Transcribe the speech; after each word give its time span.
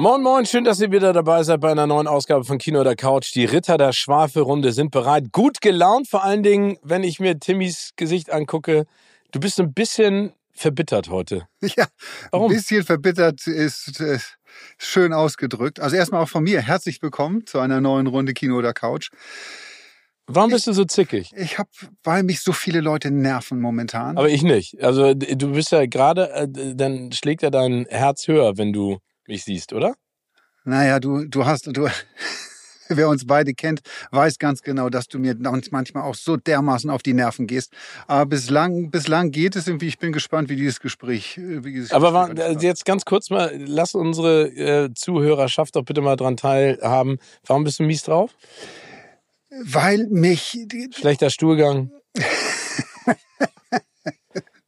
Moin 0.00 0.22
Moin, 0.22 0.46
schön, 0.46 0.64
dass 0.64 0.80
ihr 0.80 0.90
wieder 0.90 1.12
dabei 1.12 1.42
seid 1.42 1.60
bei 1.60 1.70
einer 1.70 1.86
neuen 1.86 2.06
Ausgabe 2.06 2.42
von 2.44 2.56
Kino 2.56 2.80
oder 2.80 2.96
Couch. 2.96 3.34
Die 3.34 3.44
Ritter 3.44 3.76
der 3.76 3.92
Schwafelrunde 3.92 4.72
sind 4.72 4.92
bereit. 4.92 5.30
Gut 5.30 5.60
gelaunt, 5.60 6.08
vor 6.08 6.24
allen 6.24 6.42
Dingen, 6.42 6.78
wenn 6.82 7.02
ich 7.02 7.20
mir 7.20 7.38
Timmys 7.38 7.90
Gesicht 7.96 8.32
angucke. 8.32 8.86
Du 9.30 9.40
bist 9.40 9.60
ein 9.60 9.74
bisschen 9.74 10.32
verbittert 10.54 11.10
heute. 11.10 11.46
Ja, 11.76 11.86
Warum? 12.30 12.50
ein 12.50 12.56
bisschen 12.56 12.82
verbittert 12.82 13.46
ist 13.46 14.00
äh, 14.00 14.18
schön 14.78 15.12
ausgedrückt. 15.12 15.80
Also 15.80 15.96
erstmal 15.96 16.22
auch 16.22 16.30
von 16.30 16.44
mir 16.44 16.62
herzlich 16.62 17.02
willkommen 17.02 17.44
zu 17.44 17.58
einer 17.58 17.82
neuen 17.82 18.06
Runde 18.06 18.32
Kino 18.32 18.56
oder 18.56 18.72
Couch. 18.72 19.10
Warum 20.26 20.50
bist 20.50 20.66
du 20.66 20.72
so 20.72 20.86
zickig? 20.86 21.30
Ich 21.36 21.58
habe, 21.58 21.68
weil 22.04 22.22
mich 22.22 22.40
so 22.40 22.52
viele 22.52 22.80
Leute 22.80 23.10
nerven 23.10 23.60
momentan. 23.60 24.16
Aber 24.16 24.30
ich 24.30 24.44
nicht. 24.44 24.82
Also 24.82 25.12
du 25.12 25.52
bist 25.52 25.72
ja 25.72 25.84
gerade, 25.84 26.30
äh, 26.30 26.48
dann 26.74 27.12
schlägt 27.12 27.42
ja 27.42 27.50
dein 27.50 27.84
Herz 27.90 28.28
höher, 28.28 28.56
wenn 28.56 28.72
du 28.72 28.98
mich 29.26 29.44
siehst, 29.44 29.72
oder? 29.72 29.94
Naja, 30.64 31.00
du, 31.00 31.24
du 31.24 31.46
hast, 31.46 31.66
du, 31.66 31.88
wer 32.88 33.08
uns 33.08 33.26
beide 33.26 33.54
kennt, 33.54 33.80
weiß 34.10 34.38
ganz 34.38 34.62
genau, 34.62 34.88
dass 34.88 35.08
du 35.08 35.18
mir 35.18 35.36
manchmal 35.70 36.02
auch 36.02 36.14
so 36.14 36.36
dermaßen 36.36 36.90
auf 36.90 37.02
die 37.02 37.14
Nerven 37.14 37.46
gehst. 37.46 37.72
Aber 38.06 38.26
bislang, 38.26 38.90
bislang 38.90 39.30
geht 39.30 39.56
es 39.56 39.66
irgendwie. 39.66 39.88
Ich 39.88 39.98
bin 39.98 40.12
gespannt, 40.12 40.48
wie 40.48 40.56
dieses 40.56 40.80
Gespräch. 40.80 41.38
Wie 41.38 41.72
dieses 41.72 41.92
Aber 41.92 42.12
war, 42.12 42.60
jetzt 42.60 42.84
ganz 42.84 43.04
kurz 43.04 43.30
mal, 43.30 43.52
lass 43.56 43.94
unsere 43.94 44.48
äh, 44.48 44.94
Zuhörerschaft 44.94 45.76
doch 45.76 45.84
bitte 45.84 46.00
mal 46.00 46.16
dran 46.16 46.36
teilhaben. 46.36 47.18
Warum 47.46 47.64
bist 47.64 47.78
du 47.78 47.84
mies 47.84 48.02
drauf? 48.02 48.36
Weil 49.50 50.06
mich. 50.08 50.58
Schlechter 50.94 51.30
Stuhlgang. 51.30 51.90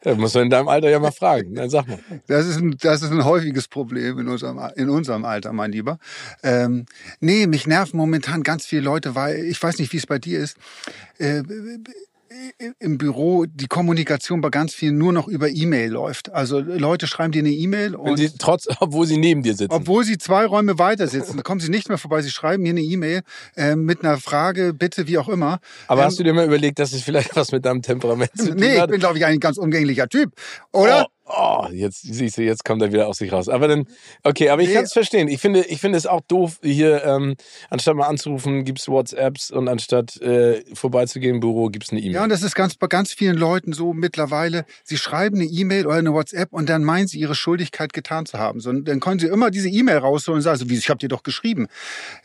Ja, 0.04 0.14
muss 0.14 0.34
man 0.34 0.44
in 0.44 0.50
deinem 0.50 0.68
Alter 0.68 0.90
ja 0.90 0.98
mal 0.98 1.12
fragen. 1.12 1.54
Dann 1.54 1.70
sag 1.70 1.86
mal. 1.86 1.98
Das 2.26 2.46
ist 2.46 2.58
ein, 2.58 2.76
das 2.80 3.02
ist 3.02 3.10
ein 3.10 3.24
häufiges 3.24 3.68
Problem 3.68 4.18
in 4.18 4.28
unserem, 4.28 4.60
in 4.76 4.88
unserem 4.88 5.24
Alter, 5.24 5.52
mein 5.52 5.72
Lieber. 5.72 5.98
Ähm, 6.42 6.86
nee, 7.20 7.46
mich 7.46 7.66
nerven 7.66 7.96
momentan 7.96 8.42
ganz 8.42 8.66
viele 8.66 8.82
Leute, 8.82 9.14
weil 9.14 9.44
ich 9.44 9.62
weiß 9.62 9.78
nicht, 9.78 9.92
wie 9.92 9.98
es 9.98 10.06
bei 10.06 10.18
dir 10.18 10.40
ist. 10.40 10.56
Äh, 11.18 11.42
im 12.78 12.98
Büro 12.98 13.46
die 13.46 13.66
Kommunikation 13.66 14.40
bei 14.40 14.50
ganz 14.50 14.74
vielen 14.74 14.98
nur 14.98 15.12
noch 15.12 15.28
über 15.28 15.48
E-Mail 15.48 15.90
läuft. 15.90 16.32
Also 16.32 16.60
Leute 16.60 17.06
schreiben 17.06 17.32
dir 17.32 17.40
eine 17.40 17.50
E-Mail 17.50 17.94
und 17.94 18.16
sie, 18.16 18.30
trotz, 18.38 18.68
obwohl 18.80 19.06
sie 19.06 19.16
neben 19.16 19.42
dir 19.42 19.54
sitzen. 19.54 19.72
Obwohl 19.72 20.04
sie 20.04 20.18
zwei 20.18 20.46
Räume 20.46 20.78
weiter 20.78 21.06
sitzen, 21.08 21.36
da 21.36 21.42
kommen 21.42 21.60
sie 21.60 21.70
nicht 21.70 21.88
mehr 21.88 21.98
vorbei. 21.98 22.22
Sie 22.22 22.30
schreiben 22.30 22.62
mir 22.62 22.70
eine 22.70 22.82
E-Mail 22.82 23.22
äh, 23.56 23.76
mit 23.76 24.04
einer 24.04 24.18
Frage, 24.18 24.74
bitte, 24.74 25.06
wie 25.06 25.18
auch 25.18 25.28
immer. 25.28 25.60
Aber 25.86 26.02
ähm, 26.02 26.06
hast 26.06 26.18
du 26.18 26.22
dir 26.22 26.32
mal 26.32 26.46
überlegt, 26.46 26.78
dass 26.78 26.92
es 26.92 27.02
vielleicht 27.02 27.36
was 27.36 27.52
mit 27.52 27.64
deinem 27.64 27.82
Temperament 27.82 28.30
zu 28.36 28.48
tun 28.48 28.56
nee, 28.56 28.66
hat? 28.66 28.72
Nee, 28.76 28.84
ich 28.84 28.90
bin 28.90 29.00
glaube 29.00 29.18
ich 29.18 29.24
ein 29.24 29.40
ganz 29.40 29.58
umgänglicher 29.58 30.08
Typ, 30.08 30.32
oder? 30.72 31.06
Oh. 31.08 31.21
Oh, 31.34 31.66
jetzt 31.72 32.02
siehst 32.02 32.36
du, 32.36 32.42
jetzt 32.42 32.64
kommt 32.64 32.82
er 32.82 32.92
wieder 32.92 33.08
aus 33.08 33.18
sich 33.18 33.32
raus. 33.32 33.48
Aber 33.48 33.66
dann, 33.68 33.86
okay, 34.22 34.50
aber 34.50 34.62
ich 34.62 34.68
nee. 34.68 34.74
kann 34.74 34.84
es 34.84 34.92
verstehen. 34.92 35.28
Ich 35.28 35.40
finde, 35.40 35.60
ich 35.60 35.80
finde 35.80 35.96
es 35.96 36.06
auch 36.06 36.20
doof, 36.28 36.58
hier, 36.62 37.04
ähm, 37.04 37.36
anstatt 37.70 37.96
mal 37.96 38.06
anzurufen, 38.06 38.64
gibt's 38.64 38.86
WhatsApps 38.88 39.50
und 39.50 39.68
anstatt 39.68 40.20
äh, 40.20 40.62
vorbeizugehen 40.74 41.36
im 41.36 41.40
Büro, 41.40 41.68
gibt's 41.68 41.90
eine 41.90 42.00
E-Mail. 42.00 42.14
Ja, 42.14 42.22
und 42.24 42.28
das 42.28 42.42
ist 42.42 42.54
ganz 42.54 42.74
bei 42.74 42.86
ganz 42.86 43.12
vielen 43.12 43.36
Leuten 43.36 43.72
so 43.72 43.94
mittlerweile. 43.94 44.66
Sie 44.84 44.98
schreiben 44.98 45.36
eine 45.36 45.46
E-Mail 45.46 45.86
oder 45.86 45.96
eine 45.96 46.12
WhatsApp 46.12 46.52
und 46.52 46.68
dann 46.68 46.84
meinen 46.84 47.06
sie, 47.06 47.18
ihre 47.18 47.34
Schuldigkeit 47.34 47.94
getan 47.94 48.26
zu 48.26 48.38
haben. 48.38 48.60
So, 48.60 48.70
dann 48.72 49.00
können 49.00 49.18
sie 49.18 49.28
immer 49.28 49.50
diese 49.50 49.70
E-Mail 49.70 49.98
rausholen 49.98 50.38
und 50.38 50.42
sagen, 50.42 50.58
so, 50.58 50.68
wie, 50.68 50.76
ich 50.76 50.90
habe 50.90 50.98
dir 50.98 51.08
doch 51.08 51.22
geschrieben. 51.22 51.68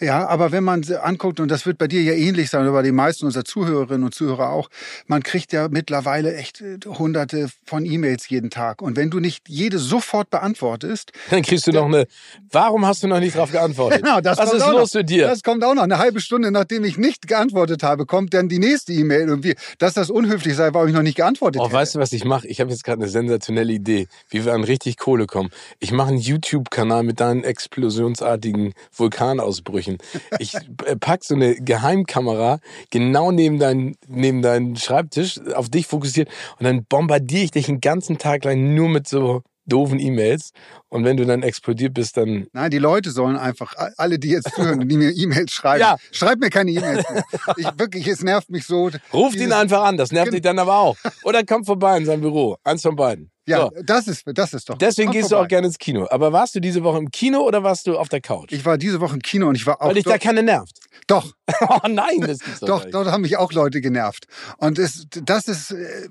Ja, 0.01 0.28
aber 0.28 0.51
wenn 0.51 0.66
man 0.66 0.84
sie 0.84 1.01
anguckt, 1.01 1.40
und 1.40 1.50
das 1.50 1.66
wird 1.66 1.78
bei 1.78 1.88
dir 1.88 2.01
ja 2.01 2.13
ähnlich 2.13 2.50
sein, 2.50 2.63
oder 2.63 2.73
bei 2.73 2.81
den 2.81 2.96
meisten 2.96 3.25
unserer 3.25 3.46
Zuhörerinnen 3.46 4.03
und 4.03 4.13
Zuhörer 4.13 4.50
auch, 4.50 4.69
man 5.06 5.23
kriegt 5.23 5.53
ja 5.53 5.69
mittlerweile 5.69 6.35
echt 6.35 6.59
äh, 6.59 6.78
hunderte 6.85 7.50
von 7.66 7.85
E-Mails 7.85 8.28
jeden 8.28 8.50
Tag. 8.50 8.81
Und 8.81 8.97
wenn 8.97 9.09
du 9.09 9.19
nicht 9.19 9.47
jede 9.47 9.80
sofort 9.80 10.30
beantwortest, 10.30 11.13
dann 11.30 11.41
kriegst 11.41 11.68
du 11.68 11.72
noch 11.72 11.85
eine. 11.85 12.08
Warum 12.52 12.85
hast 12.85 13.03
du 13.03 13.08
noch 13.08 13.19
nicht 13.19 13.35
darauf 13.35 13.52
geantwortet? 13.52 14.03
Genau, 14.03 14.19
das 14.19 14.38
Was 14.38 14.53
ist 14.53 14.68
los 14.68 14.94
noch, 14.94 15.00
mit 15.00 15.09
dir? 15.09 15.28
Das 15.28 15.44
kommt 15.44 15.63
auch 15.63 15.74
noch. 15.74 15.84
Eine 15.84 16.00
halbe 16.00 16.19
Stunde, 16.19 16.52
nachdem 16.52 16.84
ich 16.84 16.97
nicht 16.97 17.28
geantwortet 17.28 17.84
habe, 17.84 18.06
kommt 18.06 18.34
dann 18.34 18.50
die 18.50 18.59
nächste 18.59 18.91
E-Mail 18.91 19.30
irgendwie, 19.30 19.56
dass 19.78 19.94
das 19.94 20.09
unhöflich 20.09 20.56
sei, 20.56 20.74
warum 20.74 20.90
ich 20.90 20.94
noch 20.94 21.02
nicht 21.02 21.16
geantwortet 21.16 21.62
habe. 21.62 21.72
Oh, 21.72 21.74
weißt 21.74 21.96
du, 21.96 22.00
was 22.00 22.12
ich 22.12 22.25
mache? 22.25 22.47
Ich 22.47 22.59
habe 22.59 22.72
jetzt 22.72 22.84
gerade 22.84 23.02
eine 23.02 23.09
sensationelle 23.09 23.72
Idee, 23.72 24.08
wie 24.30 24.44
wir 24.44 24.53
an 24.53 24.63
richtig 24.63 24.97
Kohle 24.97 25.28
kommen. 25.28 25.50
Ich 25.79 25.91
mache 25.91 26.09
einen 26.09 26.18
YouTube-Kanal 26.18 27.03
mit 27.03 27.19
deinen 27.19 27.44
explosionsartigen 27.44 28.74
Vulkanausbrüchen. 28.91 29.97
Ich 30.40 30.56
äh, 30.56 30.96
pack 31.00 31.24
so 31.24 31.35
eine 31.35 31.56
Geheimkamera 31.56 32.59
genau 32.91 33.31
neben 33.31 33.59
deinen 33.59 33.96
neben 34.08 34.41
deinen 34.41 34.75
Schreibtisch 34.75 35.40
auf 35.53 35.69
dich 35.69 35.88
fokussiert 35.88 36.29
und 36.59 36.66
dann 36.66 36.85
bombardiere 36.85 37.44
ich 37.44 37.52
dich 37.52 37.69
einen 37.69 37.81
ganzen 37.81 38.18
Tag 38.18 38.44
lang 38.44 38.75
nur 38.77 38.89
mit 38.89 39.07
so 39.07 39.43
doofen 39.67 39.99
E-Mails. 39.99 40.51
Und 40.89 41.03
wenn 41.03 41.17
du 41.17 41.25
dann 41.25 41.43
explodiert 41.43 41.93
bist, 41.93 42.17
dann. 42.17 42.47
Nein, 42.53 42.71
die 42.71 42.77
Leute 42.77 43.11
sollen 43.11 43.35
einfach, 43.35 43.73
alle, 43.97 44.17
die 44.17 44.29
jetzt 44.29 44.55
zuhören 44.55 44.79
und 44.79 44.88
die 44.88 44.97
mir 44.97 45.11
E-Mails 45.11 45.51
schreiben, 45.53 45.81
ja. 45.81 45.97
schreib 46.11 46.39
mir 46.39 46.49
keine 46.49 46.71
E-Mails 46.71 47.05
mehr. 47.09 47.23
Ich, 47.57 47.67
wirklich, 47.77 48.07
es 48.07 48.23
nervt 48.23 48.49
mich 48.49 48.66
so. 48.66 48.89
Ruft 49.13 49.35
ihn 49.35 49.51
einfach 49.51 49.83
an, 49.83 49.97
das 49.97 50.11
nervt 50.11 50.33
dich 50.33 50.41
dann 50.41 50.57
aber 50.59 50.77
auch. 50.77 50.95
Oder 51.23 51.43
komm 51.43 51.66
vorbei 51.66 51.97
in 51.97 52.05
sein 52.05 52.21
Büro. 52.21 52.57
Eins 52.63 52.81
von 52.81 52.95
beiden. 52.95 53.29
Ja, 53.45 53.61
so. 53.61 53.71
das 53.85 54.07
ist 54.07 54.23
das 54.25 54.53
ist 54.53 54.69
doch. 54.69 54.77
Deswegen 54.77 55.11
gehst 55.11 55.29
vorbei. 55.29 55.43
du 55.43 55.45
auch 55.45 55.47
gerne 55.47 55.67
ins 55.67 55.77
Kino. 55.77 56.05
Aber 56.09 56.33
warst 56.33 56.53
du 56.55 56.59
diese 56.59 56.83
Woche 56.83 56.97
im 56.97 57.11
Kino 57.11 57.39
oder 57.39 57.63
warst 57.63 57.87
du 57.87 57.97
auf 57.97 58.09
der 58.09 58.19
Couch? 58.19 58.51
Ich 58.51 58.66
war 58.66 58.77
diese 58.77 58.99
Woche 58.99 59.16
im 59.16 59.21
Kino 59.21 59.47
und 59.47 59.55
ich 59.55 59.66
war 59.66 59.81
auch. 59.81 59.87
Weil 59.87 59.95
dich 59.95 60.03
da 60.03 60.17
keine 60.17 60.43
nervt. 60.43 60.79
Doch. 61.06 61.34
oh 61.62 61.88
nein, 61.88 62.22
das 62.22 62.40
gibt's 62.40 62.59
doch. 62.59 62.84
Doch, 62.84 62.91
dort 62.91 63.08
haben 63.08 63.22
mich 63.22 63.38
auch 63.38 63.53
Leute 63.53 63.80
genervt. 63.81 64.28
Und 64.58 64.80
es, 64.80 65.08
das 65.09 65.47
ist 65.47 65.72
äh, 65.72 66.08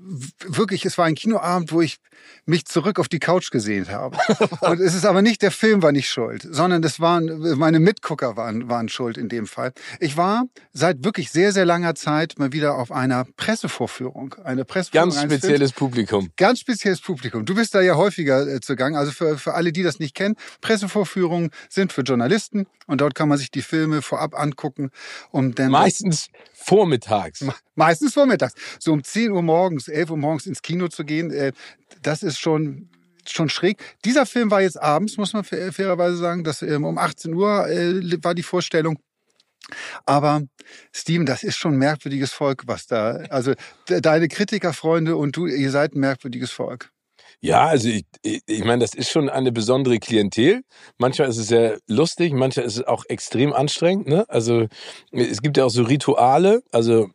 wirklich, 0.47 0.85
es 0.85 0.97
war 0.97 1.05
ein 1.05 1.15
Kinoabend, 1.15 1.71
wo 1.71 1.81
ich 1.81 1.97
mich 2.45 2.65
zurück 2.65 2.99
auf 2.99 3.07
die 3.07 3.19
Couch 3.19 3.51
gesehen 3.51 3.89
habe. 3.89 4.17
und 4.61 4.79
es 4.79 4.95
ist 4.95 5.05
aber 5.05 5.21
nicht 5.21 5.41
der 5.41 5.51
Film 5.51 5.83
war 5.83 5.91
nicht 5.91 6.09
schuld, 6.09 6.47
sondern 6.49 6.83
es 6.83 6.99
waren 6.99 7.57
meine 7.57 7.79
Mitgucker 7.79 8.37
waren 8.37 8.69
waren 8.69 8.89
schuld 8.89 9.17
in 9.17 9.29
dem 9.29 9.47
Fall. 9.47 9.73
Ich 9.99 10.17
war 10.17 10.45
seit 10.73 11.03
wirklich 11.03 11.31
sehr 11.31 11.51
sehr 11.51 11.65
langer 11.65 11.95
Zeit 11.95 12.35
mal 12.37 12.53
wieder 12.53 12.75
auf 12.75 12.91
einer 12.91 13.25
Pressevorführung, 13.35 14.35
eine 14.43 14.65
Pressevorführung. 14.65 15.15
Ganz 15.15 15.33
spezielles 15.33 15.71
Publikum. 15.73 16.29
Ganz 16.37 16.59
spezielles 16.59 17.01
Publikum. 17.01 17.45
Du 17.45 17.55
bist 17.55 17.75
da 17.75 17.81
ja 17.81 17.95
häufiger 17.95 18.47
äh, 18.47 18.59
zugange. 18.61 18.97
Also 18.97 19.11
für 19.11 19.37
für 19.37 19.53
alle, 19.53 19.71
die 19.71 19.83
das 19.83 19.99
nicht 19.99 20.15
kennen, 20.15 20.35
Pressevorführungen 20.61 21.51
sind 21.69 21.93
für 21.93 22.01
Journalisten 22.01 22.67
und 22.87 23.01
dort 23.01 23.15
kann 23.15 23.29
man 23.29 23.37
sich 23.37 23.51
die 23.51 23.61
Filme 23.61 24.01
vorab 24.01 24.39
angucken 24.39 24.76
um 25.31 25.53
dann 25.55 25.71
Meistens 25.71 26.29
vormittags. 26.53 27.45
Meistens 27.75 28.13
vormittags. 28.13 28.53
So 28.79 28.93
um 28.93 29.03
10 29.03 29.31
Uhr 29.31 29.41
morgens, 29.41 29.87
11 29.87 30.11
Uhr 30.11 30.17
morgens 30.17 30.45
ins 30.45 30.61
Kino 30.61 30.87
zu 30.87 31.03
gehen, 31.03 31.31
äh, 31.31 31.51
das 32.01 32.23
ist 32.23 32.39
schon 32.39 32.89
schon 33.29 33.49
schräg. 33.49 33.77
Dieser 34.05 34.25
Film 34.25 34.51
war 34.51 34.61
jetzt 34.61 34.81
abends, 34.81 35.17
muss 35.17 35.33
man 35.33 35.43
fairerweise 35.43 36.15
sagen, 36.15 36.45
dass 36.45 36.61
ähm, 36.61 36.85
um 36.85 36.97
18 36.97 37.33
Uhr 37.33 37.67
äh, 37.67 38.23
war 38.23 38.33
die 38.33 38.43
Vorstellung. 38.43 38.99
Aber 40.05 40.43
Steven, 40.93 41.25
das 41.25 41.43
ist 41.43 41.57
schon 41.57 41.73
ein 41.73 41.77
merkwürdiges 41.77 42.31
Volk, 42.31 42.63
was 42.67 42.87
da. 42.87 43.17
Also 43.29 43.53
deine 43.87 44.27
Kritikerfreunde 44.29 45.17
und 45.17 45.35
du, 45.35 45.45
ihr 45.45 45.71
seid 45.71 45.93
ein 45.93 45.99
merkwürdiges 45.99 46.51
Volk. 46.51 46.91
Ja, 47.39 47.67
also 47.67 47.89
ich, 47.89 48.05
ich, 48.23 48.41
ich 48.47 48.63
meine, 48.63 48.79
das 48.79 48.93
ist 48.95 49.11
schon 49.11 49.29
eine 49.29 49.51
besondere 49.51 49.99
Klientel. 49.99 50.63
Manchmal 50.97 51.29
ist 51.29 51.37
es 51.37 51.47
sehr 51.47 51.79
lustig, 51.87 52.33
manchmal 52.33 52.65
ist 52.65 52.77
es 52.77 52.83
auch 52.87 53.05
extrem 53.07 53.53
anstrengend. 53.53 54.07
Ne? 54.07 54.25
Also 54.27 54.67
es 55.11 55.41
gibt 55.41 55.57
ja 55.57 55.65
auch 55.65 55.69
so 55.69 55.83
Rituale. 55.83 56.63
Also 56.71 57.09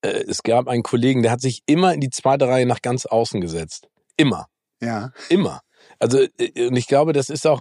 äh, 0.00 0.24
es 0.28 0.42
gab 0.42 0.66
einen 0.66 0.82
Kollegen, 0.82 1.22
der 1.22 1.32
hat 1.32 1.42
sich 1.42 1.62
immer 1.66 1.92
in 1.92 2.00
die 2.00 2.10
zweite 2.10 2.48
Reihe 2.48 2.66
nach 2.66 2.80
ganz 2.80 3.04
außen 3.04 3.40
gesetzt. 3.40 3.88
Immer. 4.16 4.46
Ja. 4.80 5.12
Immer. 5.28 5.60
Also 5.98 6.20
äh, 6.38 6.68
und 6.68 6.76
ich 6.76 6.86
glaube, 6.86 7.12
das 7.12 7.28
ist 7.28 7.46
auch 7.46 7.60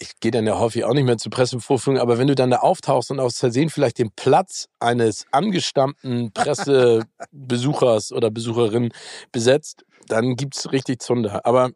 ich 0.00 0.18
gehe 0.20 0.30
dann 0.30 0.46
ja 0.46 0.58
häufig 0.58 0.84
auch 0.84 0.94
nicht 0.94 1.04
mehr 1.04 1.18
zu 1.18 1.30
Pressevorführungen, 1.30 2.00
aber 2.00 2.18
wenn 2.18 2.26
du 2.26 2.34
dann 2.34 2.50
da 2.50 2.58
auftauchst 2.58 3.10
und 3.10 3.20
aus 3.20 3.38
Versehen 3.38 3.68
vielleicht 3.68 3.98
den 3.98 4.10
Platz 4.16 4.66
eines 4.80 5.26
angestammten 5.30 6.32
Pressebesuchers 6.32 8.10
oder 8.12 8.30
Besucherin 8.30 8.92
besetzt, 9.30 9.84
dann 10.08 10.36
gibt's 10.36 10.72
richtig 10.72 11.02
Zunder. 11.02 11.44
Aber 11.44 11.70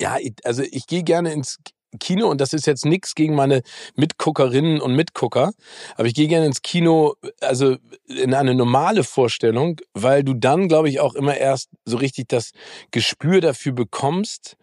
ja, 0.00 0.16
also 0.44 0.62
ich 0.62 0.86
gehe 0.86 1.02
gerne 1.02 1.32
ins 1.32 1.58
Kino 2.00 2.28
und 2.28 2.40
das 2.40 2.52
ist 2.52 2.66
jetzt 2.66 2.86
nichts 2.86 3.14
gegen 3.14 3.34
meine 3.34 3.62
Mitguckerinnen 3.94 4.80
und 4.80 4.94
Mitgucker, 4.94 5.52
aber 5.96 6.08
ich 6.08 6.14
gehe 6.14 6.28
gerne 6.28 6.46
ins 6.46 6.62
Kino, 6.62 7.14
also 7.40 7.76
in 8.06 8.34
eine 8.34 8.54
normale 8.54 9.04
Vorstellung, 9.04 9.78
weil 9.92 10.24
du 10.24 10.34
dann, 10.34 10.68
glaube 10.68 10.88
ich, 10.88 11.00
auch 11.00 11.14
immer 11.14 11.36
erst 11.36 11.68
so 11.84 11.98
richtig 11.98 12.28
das 12.28 12.52
Gespür 12.90 13.40
dafür 13.40 13.72
bekommst, 13.72 14.56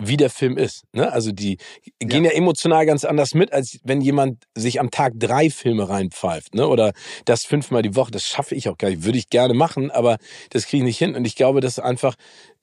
wie 0.00 0.16
der 0.16 0.30
Film 0.30 0.56
ist. 0.56 0.84
Ne? 0.92 1.12
Also 1.12 1.32
die 1.32 1.58
gehen 1.98 2.24
ja. 2.24 2.30
ja. 2.30 2.36
emotional 2.36 2.86
ganz 2.86 3.04
anders 3.04 3.34
mit, 3.34 3.52
als 3.52 3.78
wenn 3.84 4.00
jemand 4.00 4.44
sich 4.54 4.80
am 4.80 4.90
Tag 4.90 5.14
drei 5.16 5.50
Filme 5.50 5.88
reinpfeift. 5.88 6.54
Ne? 6.54 6.66
Oder 6.66 6.92
das 7.24 7.44
fünfmal 7.44 7.82
die 7.82 7.94
Woche. 7.94 8.10
Das 8.10 8.26
schaffe 8.26 8.54
ich 8.54 8.68
auch 8.68 8.78
gar 8.78 8.88
nicht. 8.88 9.04
Würde 9.04 9.18
ich 9.18 9.28
gerne 9.28 9.54
machen, 9.54 9.90
aber 9.90 10.18
das 10.50 10.66
kriege 10.66 10.78
ich 10.78 10.86
nicht 10.86 10.98
hin. 10.98 11.14
Und 11.14 11.24
ich 11.24 11.36
glaube, 11.36 11.60
dass 11.60 11.78
einfach 11.78 12.14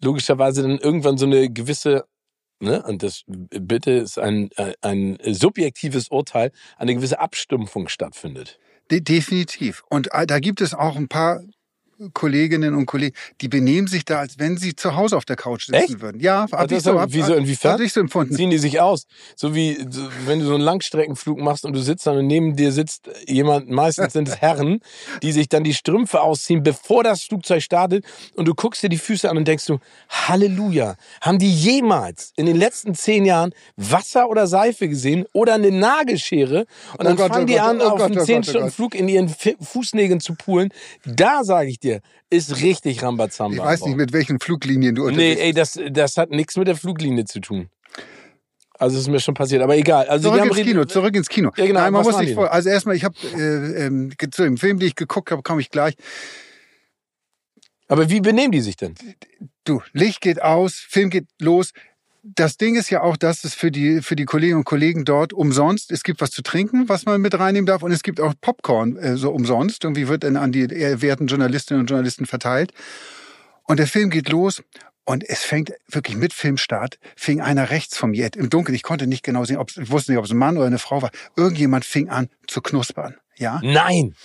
logischerweise 0.04 0.64
dann 0.64 0.78
irgendwann 0.78 1.18
so 1.18 1.26
eine 1.26 1.50
gewisse 1.50 2.06
Ne? 2.60 2.82
Und 2.82 3.04
das 3.04 3.22
bitte 3.28 3.92
ist 3.92 4.18
ein, 4.18 4.50
ein 4.82 5.20
subjektives 5.24 6.08
Urteil, 6.10 6.52
eine 6.78 6.96
gewisse 6.96 7.20
Abstumpfung 7.20 7.88
stattfindet. 7.88 8.58
De 8.90 9.02
definitiv. 9.02 9.84
Und 9.90 10.14
äh, 10.14 10.26
da 10.26 10.40
gibt 10.40 10.62
es 10.62 10.74
auch 10.74 10.96
ein 10.96 11.08
paar 11.08 11.42
Kolleginnen 12.14 12.76
und 12.76 12.86
Kollegen, 12.86 13.16
die 13.42 13.48
benehmen 13.48 13.88
sich 13.88 14.06
da, 14.06 14.20
als 14.20 14.38
wenn 14.38 14.58
sie 14.58 14.76
zu 14.76 14.96
Hause 14.96 15.18
auf 15.18 15.26
der 15.26 15.36
Couch 15.36 15.66
sitzen 15.66 15.74
Echt? 15.76 16.02
würden. 16.02 16.20
Ja, 16.20 16.46
hab 16.52 16.72
ich 16.72 16.84
so, 16.84 17.00
hab, 17.00 17.12
wieso, 17.12 17.34
inwiefern? 17.34 17.74
Hab 17.74 17.80
ich 17.80 17.94
so 17.94 18.00
empfunden. 18.00 18.36
Ziehen 18.36 18.50
die 18.50 18.58
sich 18.58 18.80
aus. 18.80 19.06
So 19.36 19.56
wie, 19.56 19.76
so, 19.90 20.08
wenn 20.26 20.40
du 20.40 20.46
so 20.46 20.54
einen 20.54 20.64
Langstreckenflug 20.64 21.40
machst 21.40 21.66
und 21.66 21.74
du 21.74 21.82
sitzt 21.82 22.06
dann 22.06 22.18
und 22.18 22.28
neben 22.28 22.56
dir 22.56 22.72
sitzt 22.72 23.10
jemand, 23.26 23.70
meistens 23.70 24.14
sind 24.14 24.28
es 24.28 24.38
Herren, 24.42 24.80
die 25.24 25.32
sich 25.32 25.50
dann 25.50 25.64
die 25.64 25.74
Strümpfe 25.74 26.22
ausziehen, 26.22 26.64
bevor 26.64 27.04
das 27.04 27.24
Flugzeug 27.24 27.64
startet 27.64 28.06
und 28.36 28.48
du 28.48 28.54
guckst 28.54 28.84
dir 28.84 28.90
die 28.90 28.98
Füße 28.98 29.30
an 29.30 29.38
und 29.38 29.48
denkst 29.48 29.66
du, 29.66 29.80
Halleluja, 30.10 30.96
haben 31.22 31.40
die 31.40 31.52
jemals 31.52 32.34
in 32.36 32.46
den 32.46 32.58
letzten 32.58 32.94
zehn 32.94 33.26
Jahren 33.26 33.54
Wasser 33.76 34.30
oder 34.30 34.48
Seife 34.48 34.88
gesehen 34.88 35.26
oder 35.34 35.56
eine 35.56 35.72
Nagelschere 35.72 36.66
und 36.98 37.06
dann 37.06 37.14
oh 37.14 37.16
Gott, 37.18 37.34
fangen 37.34 37.44
oh 37.44 37.48
die 37.48 37.54
Gott, 37.54 37.64
an, 37.64 37.82
oh 37.82 37.86
auf 37.86 37.98
Gott, 37.98 38.12
einen 38.12 38.20
oh 38.20 38.24
zehn 38.24 38.44
Stunden 38.44 38.72
Flug 38.72 38.94
in 38.94 39.08
ihren 39.08 39.30
Fußnägeln 39.30 40.20
zu 40.20 40.36
poolen. 40.36 40.70
Da 41.06 41.44
sage 41.44 41.70
ich 41.70 41.80
dir, 41.80 41.87
dir, 41.88 42.02
ist 42.30 42.62
richtig 42.62 43.02
Rambazamba. 43.04 43.58
Ich 43.58 43.64
weiß 43.64 43.86
nicht, 43.86 43.98
mit 43.98 44.14
welchen 44.14 44.40
Fluglinien 44.40 44.96
du 44.96 45.06
unterwegs 45.06 45.36
bist. 45.36 45.40
Nee, 45.40 45.46
ey, 45.46 45.54
das, 45.54 45.80
das 45.92 46.18
hat 46.18 46.30
nichts 46.30 46.58
mit 46.58 46.68
der 46.68 46.76
Fluglinie 46.76 47.26
zu 47.26 47.40
tun. 47.40 47.70
Also 48.80 49.00
ist 49.00 49.08
mir 49.08 49.20
schon 49.20 49.34
passiert, 49.34 49.62
aber 49.64 49.76
egal. 49.76 50.08
Also 50.08 50.30
zurück 50.30 50.46
ins 50.46 50.56
Kino, 50.56 50.86
zurück 50.86 51.16
ins 51.16 51.30
Kino. 51.30 51.52
Ja, 51.58 51.66
genau. 51.66 51.80
Nein, 51.80 51.94
man 51.94 52.04
muss 52.04 52.18
sich 52.18 52.34
vor, 52.36 52.52
also 52.52 52.70
erstmal, 52.70 52.96
ich 52.96 53.04
habe 53.04 53.16
äh, 53.36 53.86
ähm, 53.86 54.12
zu 54.32 54.44
dem 54.44 54.58
Film, 54.58 54.78
den 54.78 54.88
ich 54.88 54.96
geguckt 54.96 55.32
habe, 55.32 55.42
komme 55.42 55.62
ich 55.62 55.72
gleich. 55.72 55.96
Aber 57.88 58.10
wie 58.10 58.22
benehmen 58.22 58.52
die 58.52 58.62
sich 58.62 58.76
denn? 58.76 58.96
Du, 59.64 59.82
Licht 59.94 60.22
geht 60.22 60.42
aus, 60.42 60.76
Film 60.76 61.10
geht 61.10 61.26
los 61.40 61.72
das 62.36 62.58
Ding 62.58 62.76
ist 62.76 62.90
ja 62.90 63.02
auch, 63.02 63.18
dass 63.18 63.44
es 63.44 63.54
für 63.54 63.72
die, 63.72 64.02
für 64.02 64.16
die 64.16 64.26
Kolleginnen 64.26 64.60
und 64.60 64.66
Kollegen 64.66 65.06
dort 65.06 65.34
umsonst, 65.34 65.92
es 65.92 66.04
gibt 66.04 66.22
was 66.22 66.32
zu 66.32 66.42
trinken, 66.42 66.90
was 66.90 67.06
man 67.06 67.22
mit 67.22 67.38
reinnehmen 67.38 67.66
darf 67.66 67.84
und 67.84 67.92
es 67.92 68.04
gibt 68.04 68.20
auch 68.20 68.34
Popcorn 68.40 68.98
äh, 68.98 69.18
so 69.18 69.32
umsonst. 69.32 69.84
Irgendwie 69.84 70.08
wird 70.08 70.24
dann 70.24 70.36
an 70.36 70.52
die 70.52 70.70
werten 70.70 71.28
Journalistinnen 71.28 71.82
und 71.82 71.90
Journalisten 71.90 72.26
verteilt. 72.26 72.74
Und 73.64 73.80
der 73.80 73.88
Film 73.88 74.10
geht 74.10 74.30
los 74.30 74.64
und 75.06 75.28
es 75.28 75.44
fängt 75.44 75.74
wirklich 75.90 76.18
mit 76.18 76.34
Filmstart, 76.34 77.00
fing 77.16 77.42
einer 77.42 77.70
rechts 77.70 77.98
vom 77.98 78.14
Jet 78.14 78.36
im 78.36 78.50
Dunkeln. 78.50 78.76
Ich 78.76 78.84
konnte 78.84 79.08
nicht 79.08 79.24
genau 79.24 79.46
sehen, 79.46 79.58
ob 79.58 79.70
ich 79.70 79.90
wusste 79.90 80.12
nicht, 80.12 80.20
ob 80.20 80.26
es 80.26 80.32
ein 80.32 80.38
Mann 80.38 80.58
oder 80.58 80.68
eine 80.68 80.80
Frau 80.80 81.02
war. 81.02 81.12
Irgendjemand 81.36 81.86
fing 81.86 82.10
an 82.10 82.30
zu 82.48 82.62
knuspern. 82.62 83.16
Ja. 83.38 83.60
Nein. 83.64 84.16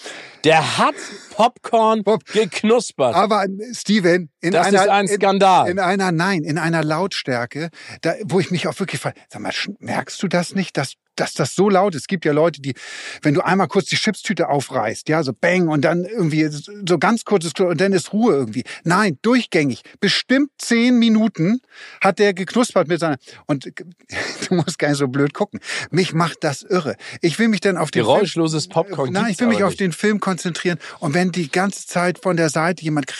Der 0.44 0.78
hat 0.78 0.94
Popcorn 1.30 2.04
Pop. 2.04 2.24
geknuspert. 2.26 3.14
Aber 3.14 3.46
Steven, 3.72 4.30
in 4.40 4.52
das 4.52 4.66
einer, 4.66 4.82
ist 4.82 4.88
ein 4.88 5.08
Skandal. 5.08 5.66
In, 5.66 5.72
in, 5.72 5.78
einer, 5.78 6.12
nein, 6.12 6.42
in 6.42 6.58
einer 6.58 6.82
Lautstärke, 6.82 7.70
da, 8.00 8.14
wo 8.24 8.40
ich 8.40 8.50
mich 8.50 8.66
auch 8.66 8.78
wirklich 8.78 9.00
frage, 9.00 9.20
sag 9.28 9.40
mal, 9.40 9.52
merkst 9.78 10.22
du 10.22 10.28
das 10.28 10.54
nicht, 10.54 10.76
dass 10.76 10.94
dass 11.16 11.34
das 11.34 11.54
so 11.54 11.68
laut 11.68 11.94
ist. 11.94 12.02
Es 12.02 12.06
gibt 12.06 12.24
ja 12.24 12.32
Leute, 12.32 12.62
die, 12.62 12.74
wenn 13.20 13.34
du 13.34 13.42
einmal 13.42 13.68
kurz 13.68 13.86
die 13.86 13.96
Chipstüte 13.96 14.48
aufreißt, 14.48 15.08
ja, 15.10 15.22
so 15.22 15.32
bang 15.38 15.68
und 15.68 15.82
dann 15.82 16.04
irgendwie 16.04 16.48
so 16.48 16.98
ganz 16.98 17.24
kurzes 17.24 17.52
und 17.58 17.80
dann 17.80 17.92
ist 17.92 18.14
Ruhe 18.14 18.34
irgendwie. 18.34 18.64
Nein, 18.84 19.18
durchgängig. 19.20 19.82
Bestimmt 20.00 20.50
zehn 20.58 20.98
Minuten 20.98 21.60
hat 22.00 22.18
der 22.18 22.32
geknuspert 22.32 22.88
mit 22.88 23.00
seiner, 23.00 23.18
und 23.46 23.66
du 24.48 24.54
musst 24.54 24.78
gar 24.78 24.88
nicht 24.88 24.98
so 24.98 25.08
blöd 25.08 25.34
gucken. 25.34 25.60
Mich 25.90 26.14
macht 26.14 26.44
das 26.44 26.62
irre. 26.62 26.96
Ich 27.20 27.38
will 27.38 27.48
mich 27.48 27.60
dann 27.60 27.76
auf 27.76 27.90
den 27.90 28.04
Geräuschloses 28.04 28.64
Film, 28.64 28.72
Popcorn. 28.72 29.12
Nein, 29.12 29.32
ich 29.32 29.40
will 29.40 29.48
mich 29.48 29.64
auf 29.64 29.74
den 29.74 29.92
Film 29.92 30.18
konzentrieren 30.18 30.31
und 31.00 31.14
wenn 31.14 31.32
die 31.32 31.50
ganze 31.50 31.87
Zeit 31.87 32.19
von 32.19 32.37
der 32.37 32.49
Seite 32.49 32.82
jemand. 32.84 33.12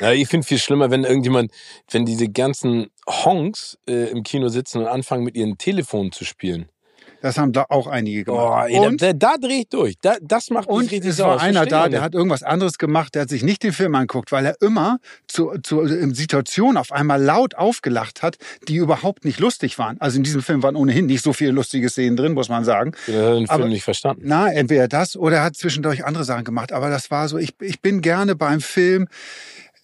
Ja, 0.00 0.12
ich 0.12 0.28
finde 0.28 0.46
viel 0.46 0.58
schlimmer, 0.58 0.90
wenn 0.90 1.04
irgendjemand, 1.04 1.52
wenn 1.90 2.04
diese 2.04 2.28
ganzen 2.28 2.90
Honks 3.06 3.78
äh, 3.88 4.10
im 4.10 4.22
Kino 4.22 4.48
sitzen 4.48 4.78
und 4.78 4.86
anfangen 4.86 5.24
mit 5.24 5.36
ihren 5.36 5.58
Telefonen 5.58 6.12
zu 6.12 6.24
spielen. 6.24 6.68
Das 7.22 7.38
haben 7.38 7.52
da 7.52 7.66
auch 7.68 7.86
einige 7.86 8.24
gemacht. 8.24 8.70
Oh, 8.72 8.86
und, 8.86 9.02
da, 9.02 9.12
da 9.12 9.36
drehe 9.36 9.60
ich 9.60 9.68
durch. 9.68 9.96
Da, 10.00 10.16
das 10.22 10.50
macht 10.50 10.68
mich 10.68 10.76
und 10.76 10.90
richtig 10.90 11.10
es 11.10 11.18
war 11.18 11.40
einer 11.40 11.66
da, 11.66 11.88
der 11.88 12.02
hat 12.02 12.14
irgendwas 12.14 12.42
anderes 12.42 12.78
gemacht, 12.78 13.14
der 13.14 13.22
hat 13.22 13.28
sich 13.28 13.42
nicht 13.42 13.62
den 13.62 13.72
Film 13.72 13.94
anguckt, 13.94 14.32
weil 14.32 14.46
er 14.46 14.56
immer 14.60 14.98
zu, 15.26 15.52
zu 15.62 15.86
Situationen 15.86 16.76
auf 16.76 16.92
einmal 16.92 17.22
laut 17.22 17.54
aufgelacht 17.54 18.22
hat, 18.22 18.38
die 18.68 18.76
überhaupt 18.76 19.24
nicht 19.24 19.38
lustig 19.40 19.78
waren. 19.78 20.00
Also 20.00 20.16
in 20.16 20.22
diesem 20.22 20.42
Film 20.42 20.62
waren 20.62 20.76
ohnehin 20.76 21.06
nicht 21.06 21.22
so 21.22 21.32
viele 21.32 21.52
lustige 21.52 21.88
Szenen 21.88 22.16
drin, 22.16 22.32
muss 22.32 22.48
man 22.48 22.64
sagen. 22.64 22.92
Ja, 23.06 23.14
hat 23.14 23.22
den 23.22 23.46
Film 23.46 23.48
Aber, 23.48 23.68
nicht 23.68 23.84
verstanden. 23.84 24.22
Na, 24.24 24.50
entweder 24.50 24.88
das 24.88 25.16
oder 25.16 25.36
er 25.36 25.44
hat 25.44 25.56
zwischendurch 25.56 26.04
andere 26.04 26.24
Sachen 26.24 26.44
gemacht. 26.44 26.72
Aber 26.72 26.90
das 26.90 27.10
war 27.10 27.28
so, 27.28 27.38
ich, 27.38 27.54
ich 27.60 27.80
bin 27.80 28.00
gerne 28.00 28.34
beim 28.34 28.60
Film, 28.60 29.08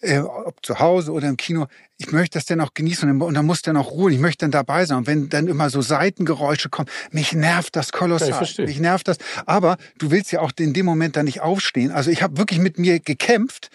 äh, 0.06 0.20
ob 0.20 0.64
zu 0.64 0.78
Hause 0.78 1.12
oder 1.12 1.28
im 1.28 1.36
Kino, 1.36 1.66
ich 1.98 2.12
möchte 2.12 2.38
das 2.38 2.44
dann 2.44 2.60
auch 2.60 2.74
genießen 2.74 3.20
und 3.22 3.34
dann 3.34 3.46
muss 3.46 3.62
dann 3.62 3.76
auch 3.76 3.90
ruhen. 3.90 4.12
Ich 4.12 4.18
möchte 4.18 4.44
dann 4.44 4.50
dabei 4.50 4.84
sein. 4.84 4.98
Und 4.98 5.06
wenn 5.06 5.28
dann 5.30 5.48
immer 5.48 5.70
so 5.70 5.80
Seitengeräusche 5.80 6.68
kommen, 6.68 6.88
mich 7.10 7.32
nervt 7.32 7.74
das 7.74 7.90
kolossal. 7.90 8.28
Ja, 8.28 8.64
mich 8.64 8.80
nervt 8.80 9.08
das. 9.08 9.16
Aber 9.46 9.78
du 9.98 10.10
willst 10.10 10.30
ja 10.30 10.40
auch 10.40 10.52
in 10.58 10.74
dem 10.74 10.84
Moment 10.84 11.16
dann 11.16 11.24
nicht 11.24 11.40
aufstehen. 11.40 11.90
Also 11.90 12.10
ich 12.10 12.22
habe 12.22 12.36
wirklich 12.36 12.60
mit 12.60 12.78
mir 12.78 13.00
gekämpft, 13.00 13.70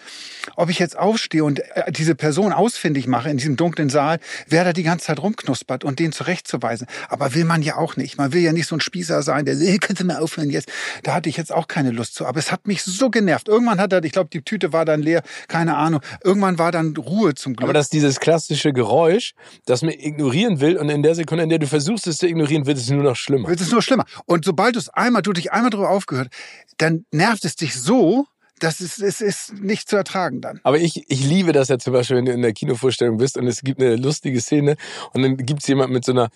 ob 0.54 0.70
ich 0.70 0.78
jetzt 0.78 0.96
aufstehe 0.96 1.42
und 1.42 1.58
äh, 1.58 1.90
diese 1.90 2.14
Person 2.14 2.52
ausfindig 2.52 3.08
mache 3.08 3.28
in 3.28 3.38
diesem 3.38 3.56
dunklen 3.56 3.90
Saal, 3.90 4.20
wer 4.46 4.62
da 4.62 4.72
die 4.72 4.84
ganze 4.84 5.06
Zeit 5.06 5.20
rumknuspert 5.20 5.82
und 5.82 5.98
den 5.98 6.12
zurechtzuweisen. 6.12 6.86
Aber 7.08 7.34
will 7.34 7.44
man 7.44 7.62
ja 7.62 7.76
auch 7.76 7.96
nicht. 7.96 8.18
Man 8.18 8.32
will 8.32 8.42
ja 8.42 8.52
nicht 8.52 8.68
so 8.68 8.76
ein 8.76 8.80
Spießer 8.80 9.22
sein, 9.22 9.46
der, 9.46 9.56
hey, 9.56 9.78
kannst 9.78 10.00
du 10.00 10.06
mal 10.06 10.18
aufhören 10.18 10.50
jetzt? 10.50 10.70
Da 11.02 11.14
hatte 11.14 11.28
ich 11.28 11.36
jetzt 11.36 11.52
auch 11.52 11.66
keine 11.66 11.90
Lust 11.90 12.14
zu. 12.14 12.24
Aber 12.24 12.38
es 12.38 12.52
hat 12.52 12.68
mich 12.68 12.84
so 12.84 13.10
genervt. 13.10 13.48
Irgendwann 13.48 13.80
hat 13.80 13.92
er, 13.92 14.04
ich 14.04 14.12
glaube, 14.12 14.30
die 14.32 14.42
Tüte 14.42 14.72
war 14.72 14.84
dann 14.84 15.02
leer, 15.02 15.22
keine 15.48 15.76
Ahnung. 15.76 16.00
Irgendwann 16.24 16.58
war 16.58 16.72
dann 16.72 16.96
Ruhe 16.96 17.34
zum 17.34 17.54
Glück. 17.54 17.64
Aber 17.64 17.72
dass 17.72 17.88
dieses 17.88 18.20
klassische 18.20 18.72
Geräusch, 18.72 19.34
das 19.66 19.82
man 19.82 19.92
ignorieren 19.92 20.60
will 20.60 20.76
und 20.76 20.88
in 20.88 21.02
der 21.02 21.14
Sekunde, 21.14 21.44
in 21.44 21.50
der 21.50 21.58
du 21.58 21.66
versuchst 21.66 22.06
es 22.06 22.18
zu 22.18 22.26
ignorieren, 22.26 22.66
wird 22.66 22.78
es 22.78 22.88
nur 22.90 23.02
noch 23.02 23.16
schlimmer. 23.16 23.48
Wird 23.48 23.60
es 23.60 23.70
nur 23.70 23.82
schlimmer. 23.82 24.04
Und 24.26 24.44
sobald 24.44 24.76
du 24.76 24.78
es 24.78 24.88
einmal, 24.88 25.22
du 25.22 25.32
dich 25.32 25.52
einmal 25.52 25.70
darüber 25.70 25.90
aufgehört, 25.90 26.28
dann 26.78 27.04
nervt 27.10 27.44
es 27.44 27.56
dich 27.56 27.74
so, 27.74 28.26
das 28.62 28.80
ist, 28.80 29.00
es 29.00 29.20
ist 29.20 29.60
nicht 29.60 29.88
zu 29.88 29.96
ertragen 29.96 30.40
dann. 30.40 30.60
Aber 30.62 30.78
ich, 30.78 31.04
ich 31.08 31.24
liebe 31.24 31.52
das 31.52 31.68
ja 31.68 31.78
zum 31.78 31.92
Beispiel, 31.92 32.16
wenn 32.16 32.26
du 32.26 32.32
in 32.32 32.42
der 32.42 32.52
Kinovorstellung 32.52 33.16
bist 33.16 33.36
und 33.36 33.46
es 33.48 33.62
gibt 33.62 33.80
eine 33.80 33.96
lustige 33.96 34.40
Szene 34.40 34.76
und 35.12 35.22
dann 35.22 35.36
gibt 35.36 35.62
es 35.62 35.66
jemand 35.66 35.92
mit 35.92 36.04
so 36.04 36.12
einer 36.12 36.30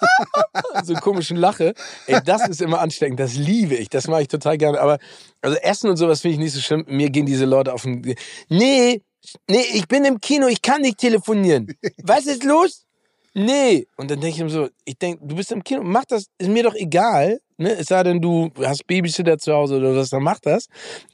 so 0.84 0.94
komischen 0.94 1.36
Lache. 1.36 1.74
Ey, 2.06 2.20
das 2.24 2.48
ist 2.48 2.62
immer 2.62 2.80
ansteckend. 2.80 3.20
Das 3.20 3.34
liebe 3.34 3.74
ich. 3.74 3.88
Das 3.88 4.08
mache 4.08 4.22
ich 4.22 4.28
total 4.28 4.58
gerne. 4.58 4.80
Aber 4.80 4.98
also 5.40 5.56
Essen 5.58 5.90
und 5.90 5.96
sowas 5.96 6.20
finde 6.20 6.34
ich 6.34 6.40
nicht 6.40 6.52
so 6.52 6.60
schlimm. 6.60 6.84
Mir 6.88 7.10
gehen 7.10 7.26
diese 7.26 7.44
Leute 7.44 7.72
auf 7.72 7.82
den. 7.82 8.14
Nee, 8.48 9.02
nee, 9.48 9.64
ich 9.74 9.88
bin 9.88 10.04
im 10.04 10.20
Kino, 10.20 10.46
ich 10.46 10.62
kann 10.62 10.82
nicht 10.82 10.98
telefonieren. 10.98 11.74
Was 12.02 12.26
ist 12.26 12.44
los? 12.44 12.86
Nee. 13.34 13.86
Und 13.96 14.10
dann 14.10 14.20
denke 14.20 14.36
ich 14.36 14.42
mir 14.42 14.50
so, 14.50 14.68
ich 14.84 14.98
denke, 14.98 15.24
du 15.24 15.36
bist 15.36 15.52
im 15.52 15.62
Kino, 15.62 15.82
mach 15.84 16.04
das, 16.04 16.26
ist 16.38 16.48
mir 16.48 16.62
doch 16.62 16.74
egal. 16.74 17.40
Ne? 17.56 17.72
Es 17.72 17.86
sei 17.86 18.02
denn, 18.02 18.20
du 18.20 18.50
hast 18.62 18.86
Babysitter 18.86 19.38
zu 19.38 19.52
Hause 19.52 19.76
oder 19.76 19.94
was, 19.94 20.10
dann 20.10 20.22
mach 20.22 20.40
das. 20.40 20.66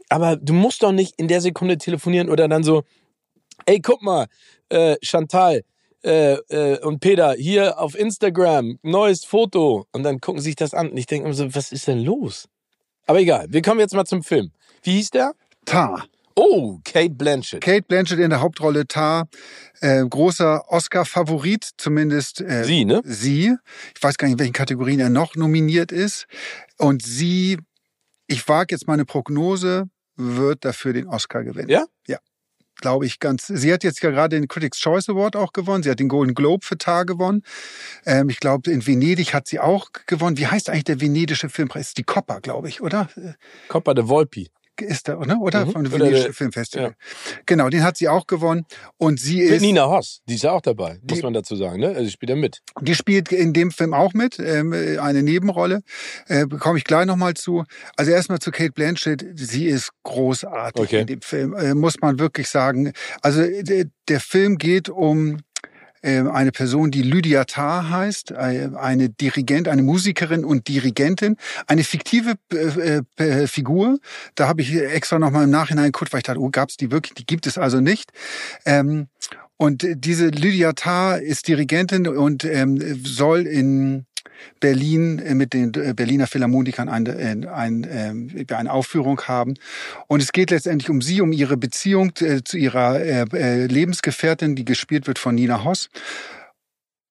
Aber 0.08 0.36
du 0.36 0.52
musst 0.52 0.82
doch 0.82 0.92
nicht 0.92 1.14
in 1.18 1.28
der 1.28 1.40
Sekunde 1.40 1.76
telefonieren 1.78 2.30
oder 2.30 2.48
dann 2.48 2.62
so, 2.62 2.82
ey, 3.66 3.80
guck 3.80 4.02
mal, 4.02 4.26
äh, 4.68 4.96
Chantal, 5.02 5.62
äh, 6.04 6.34
äh, 6.48 6.78
und 6.80 7.00
Peter, 7.00 7.32
hier 7.32 7.78
auf 7.78 7.98
Instagram, 7.98 8.78
neues 8.82 9.24
Foto. 9.24 9.86
Und 9.92 10.02
dann 10.02 10.20
gucken 10.20 10.42
sich 10.42 10.54
das 10.54 10.74
an. 10.74 10.90
Und 10.90 10.96
ich 10.96 11.06
denke 11.06 11.24
immer 11.26 11.34
so, 11.34 11.54
was 11.54 11.72
ist 11.72 11.88
denn 11.88 12.00
los? 12.00 12.48
Aber 13.06 13.20
egal, 13.20 13.46
wir 13.48 13.62
kommen 13.62 13.80
jetzt 13.80 13.94
mal 13.94 14.04
zum 14.04 14.22
Film. 14.22 14.52
Wie 14.82 14.92
hieß 14.92 15.10
der? 15.10 15.32
Tar. 15.64 16.04
Oh, 16.36 16.78
Kate 16.84 17.14
Blanchett. 17.14 17.62
Kate 17.62 17.82
Blanchett 17.82 18.18
in 18.18 18.30
der 18.30 18.40
Hauptrolle 18.40 18.86
Tar. 18.86 19.28
Äh, 19.80 20.04
großer 20.06 20.64
Oscar-Favorit, 20.68 21.70
zumindest 21.76 22.40
äh, 22.40 22.64
sie, 22.64 22.84
ne? 22.84 23.00
Sie. 23.04 23.54
Ich 23.96 24.02
weiß 24.02 24.18
gar 24.18 24.26
nicht, 24.26 24.34
in 24.34 24.38
welchen 24.40 24.52
Kategorien 24.52 25.00
er 25.00 25.10
noch 25.10 25.36
nominiert 25.36 25.92
ist. 25.92 26.26
Und 26.76 27.02
sie, 27.02 27.58
ich 28.26 28.46
wage 28.48 28.74
jetzt 28.74 28.86
mal 28.86 28.94
eine 28.94 29.04
Prognose, 29.04 29.84
wird 30.16 30.64
dafür 30.64 30.92
den 30.92 31.06
Oscar 31.06 31.44
gewinnen. 31.44 31.68
Ja? 31.68 31.86
Ja 32.06 32.18
glaube 32.84 33.06
ich, 33.06 33.18
ganz. 33.18 33.46
Sie 33.46 33.72
hat 33.72 33.82
jetzt 33.82 34.02
ja 34.02 34.10
gerade 34.10 34.38
den 34.38 34.46
Critics 34.46 34.78
Choice 34.78 35.08
Award 35.08 35.36
auch 35.36 35.54
gewonnen. 35.54 35.82
Sie 35.82 35.88
hat 35.90 36.00
den 36.00 36.08
Golden 36.08 36.34
Globe 36.34 36.66
für 36.66 36.76
Tar 36.76 37.06
gewonnen. 37.06 37.42
Ähm, 38.04 38.28
ich 38.28 38.40
glaube, 38.40 38.70
in 38.70 38.86
Venedig 38.86 39.32
hat 39.32 39.48
sie 39.48 39.58
auch 39.58 39.88
gewonnen. 40.06 40.36
Wie 40.36 40.46
heißt 40.46 40.68
eigentlich 40.68 40.84
der 40.84 41.00
venedische 41.00 41.48
Filmpreis? 41.48 41.94
Die 41.94 42.02
Coppa, 42.02 42.40
glaube 42.40 42.68
ich, 42.68 42.82
oder? 42.82 43.08
Coppa 43.68 43.94
de 43.94 44.06
Volpi 44.06 44.50
ist 44.80 45.08
da, 45.08 45.16
ne? 45.16 45.38
oder? 45.38 45.66
Mhm. 45.66 45.72
Vom 45.72 45.92
Venedische 45.92 46.32
Filmfestival. 46.32 46.88
Ja. 46.88 46.94
Genau, 47.46 47.68
den 47.68 47.82
hat 47.82 47.96
sie 47.96 48.08
auch 48.08 48.26
gewonnen. 48.26 48.66
Und 48.96 49.20
sie 49.20 49.42
mit 49.42 49.50
ist. 49.50 49.62
Nina 49.62 49.86
Hoss, 49.86 50.22
die 50.28 50.34
ist 50.34 50.44
ja 50.44 50.52
auch 50.52 50.60
dabei, 50.60 50.98
die, 51.02 51.14
muss 51.14 51.22
man 51.22 51.32
dazu 51.32 51.56
sagen, 51.56 51.80
ne? 51.80 51.88
Also 51.88 52.10
spielt 52.10 52.30
ja 52.30 52.36
mit. 52.36 52.60
Die 52.80 52.94
spielt 52.94 53.32
in 53.32 53.52
dem 53.52 53.70
Film 53.70 53.94
auch 53.94 54.14
mit, 54.14 54.38
ähm, 54.38 54.72
eine 54.72 55.22
Nebenrolle. 55.22 55.82
Äh, 56.26 56.46
Komme 56.46 56.78
ich 56.78 56.84
gleich 56.84 57.06
nochmal 57.06 57.34
zu. 57.34 57.64
Also 57.96 58.10
erstmal 58.10 58.38
zu 58.38 58.50
Kate 58.50 58.72
Blanchett, 58.72 59.24
sie 59.34 59.66
ist 59.66 59.90
großartig 60.02 60.82
okay. 60.82 61.00
in 61.00 61.06
dem 61.06 61.20
Film, 61.20 61.54
äh, 61.54 61.74
muss 61.74 62.00
man 62.00 62.18
wirklich 62.18 62.48
sagen. 62.48 62.92
Also 63.22 63.42
der, 63.42 63.86
der 64.08 64.20
Film 64.20 64.58
geht 64.58 64.88
um 64.88 65.36
äh, 65.36 65.40
eine 66.04 66.52
Person, 66.52 66.90
die 66.90 67.02
Lydia 67.02 67.44
Tarr 67.44 67.90
heißt, 67.90 68.32
äh, 68.32 68.70
eine 68.76 69.08
Dirigent, 69.08 69.68
eine 69.68 69.82
Musikerin 69.82 70.44
und 70.44 70.68
Dirigentin, 70.68 71.36
eine 71.66 71.84
fiktive 71.84 72.34
äh, 72.52 73.00
äh, 73.16 73.46
Figur. 73.46 73.98
Da 74.34 74.48
habe 74.48 74.62
ich 74.62 74.74
extra 74.74 75.18
noch 75.18 75.30
mal 75.30 75.44
im 75.44 75.50
Nachhinein 75.50 75.86
geguckt, 75.86 76.12
weil 76.12 76.18
ich 76.18 76.24
dachte, 76.24 76.40
oh, 76.40 76.50
gab 76.50 76.68
es 76.68 76.76
die 76.76 76.90
wirklich? 76.90 77.14
Die 77.14 77.26
gibt 77.26 77.46
es 77.46 77.58
also 77.58 77.80
nicht. 77.80 78.12
Ähm, 78.66 79.08
und 79.56 79.86
diese 79.88 80.28
Lydia 80.28 80.72
Tarr 80.72 81.20
ist 81.20 81.48
Dirigentin 81.48 82.08
und 82.08 82.44
ähm, 82.44 83.00
soll 83.04 83.46
in 83.46 84.04
Berlin 84.60 85.18
äh, 85.18 85.34
mit 85.34 85.52
den 85.52 85.72
äh, 85.74 85.94
Berliner 85.94 86.26
Philharmonikern 86.26 86.88
eine, 86.88 87.10
äh, 87.18 87.46
eine, 87.48 88.46
eine 88.48 88.72
Aufführung 88.72 89.20
haben. 89.22 89.54
Und 90.06 90.22
es 90.22 90.32
geht 90.32 90.50
letztendlich 90.50 90.90
um 90.90 91.02
sie, 91.02 91.20
um 91.20 91.32
ihre 91.32 91.56
Beziehung 91.56 92.12
zu 92.14 92.56
ihrer 92.56 93.26
Lebensgefährtin, 93.66 94.56
die 94.56 94.64
gespielt 94.64 95.06
wird 95.06 95.18
von 95.18 95.34
Nina 95.34 95.64
Hoss. 95.64 95.88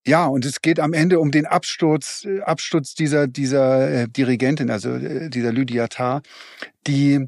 Ja, 0.06 0.26
und 0.26 0.46
es 0.46 0.62
geht 0.62 0.80
am 0.80 0.94
Ende 0.94 1.20
um 1.20 1.32
den 1.32 1.46
Absturz, 1.46 2.28
Absturz 2.44 2.94
dieser, 2.94 3.28
dieser 3.28 4.08
Dirigentin, 4.08 4.70
also 4.70 4.98
dieser 4.98 5.52
Lydia 5.52 5.88
Tarr, 5.88 6.22
die 6.88 7.28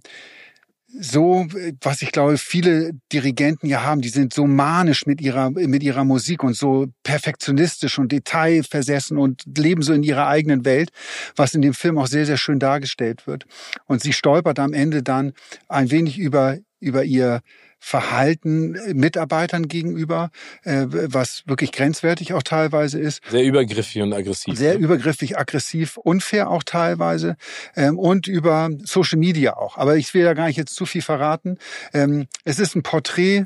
so, 1.00 1.48
was 1.82 2.02
ich 2.02 2.12
glaube, 2.12 2.38
viele 2.38 2.92
Dirigenten 3.12 3.68
ja 3.68 3.84
haben, 3.84 4.02
die 4.02 4.10
sind 4.10 4.34
so 4.34 4.48
manisch 4.48 5.06
mit 5.06 5.22
ihrer, 5.22 5.50
mit 5.50 5.84
ihrer 5.84 6.04
Musik 6.04 6.44
und 6.44 6.56
so 6.56 6.88
perfektionistisch 7.04 8.00
und 8.00 8.12
detailversessen 8.12 9.18
und 9.18 9.44
leben 9.58 9.82
so 9.82 9.94
in 9.94 10.04
ihrer 10.04 10.28
eigenen 10.28 10.66
Welt, 10.66 10.90
was 11.36 11.54
in 11.54 11.62
dem 11.62 11.74
Film 11.74 11.98
auch 11.98 12.08
sehr, 12.08 12.26
sehr 12.26 12.38
schön 12.38 12.60
dargestellt 12.60 13.28
wird. 13.28 13.46
Und 13.86 14.02
sie 14.02 14.14
stolpert 14.14 14.60
am 14.60 14.74
Ende 14.74 15.04
dann 15.04 15.34
ein 15.68 15.92
wenig 15.92 16.18
über, 16.18 16.58
über 16.80 17.04
ihr 17.04 17.42
Verhalten 17.88 18.72
Mitarbeitern 18.96 19.68
gegenüber, 19.68 20.32
äh, 20.64 20.88
was 20.90 21.44
wirklich 21.46 21.72
grenzwertig 21.72 22.34
auch 22.34 22.42
teilweise 22.42 22.98
ist. 23.00 23.22
Sehr 23.30 23.44
übergriffig 23.44 24.02
und 24.02 24.12
aggressiv. 24.12 24.58
Sehr 24.58 24.74
ne? 24.74 24.80
übergriffig, 24.80 25.38
aggressiv, 25.38 25.98
unfair 25.98 26.50
auch 26.50 26.64
teilweise 26.64 27.36
ähm, 27.76 28.00
und 28.00 28.26
über 28.26 28.72
Social 28.86 29.20
Media 29.20 29.56
auch. 29.56 29.78
Aber 29.78 29.98
ich 29.98 30.16
will 30.16 30.24
da 30.24 30.34
gar 30.34 30.48
nicht 30.48 30.58
jetzt 30.58 30.74
zu 30.74 30.88
viel 30.88 31.04
verraten. 31.04 31.60
Ähm, 31.94 32.26
es 32.44 32.58
ist 32.58 32.76
ein 32.76 32.82
Porträt 32.82 33.46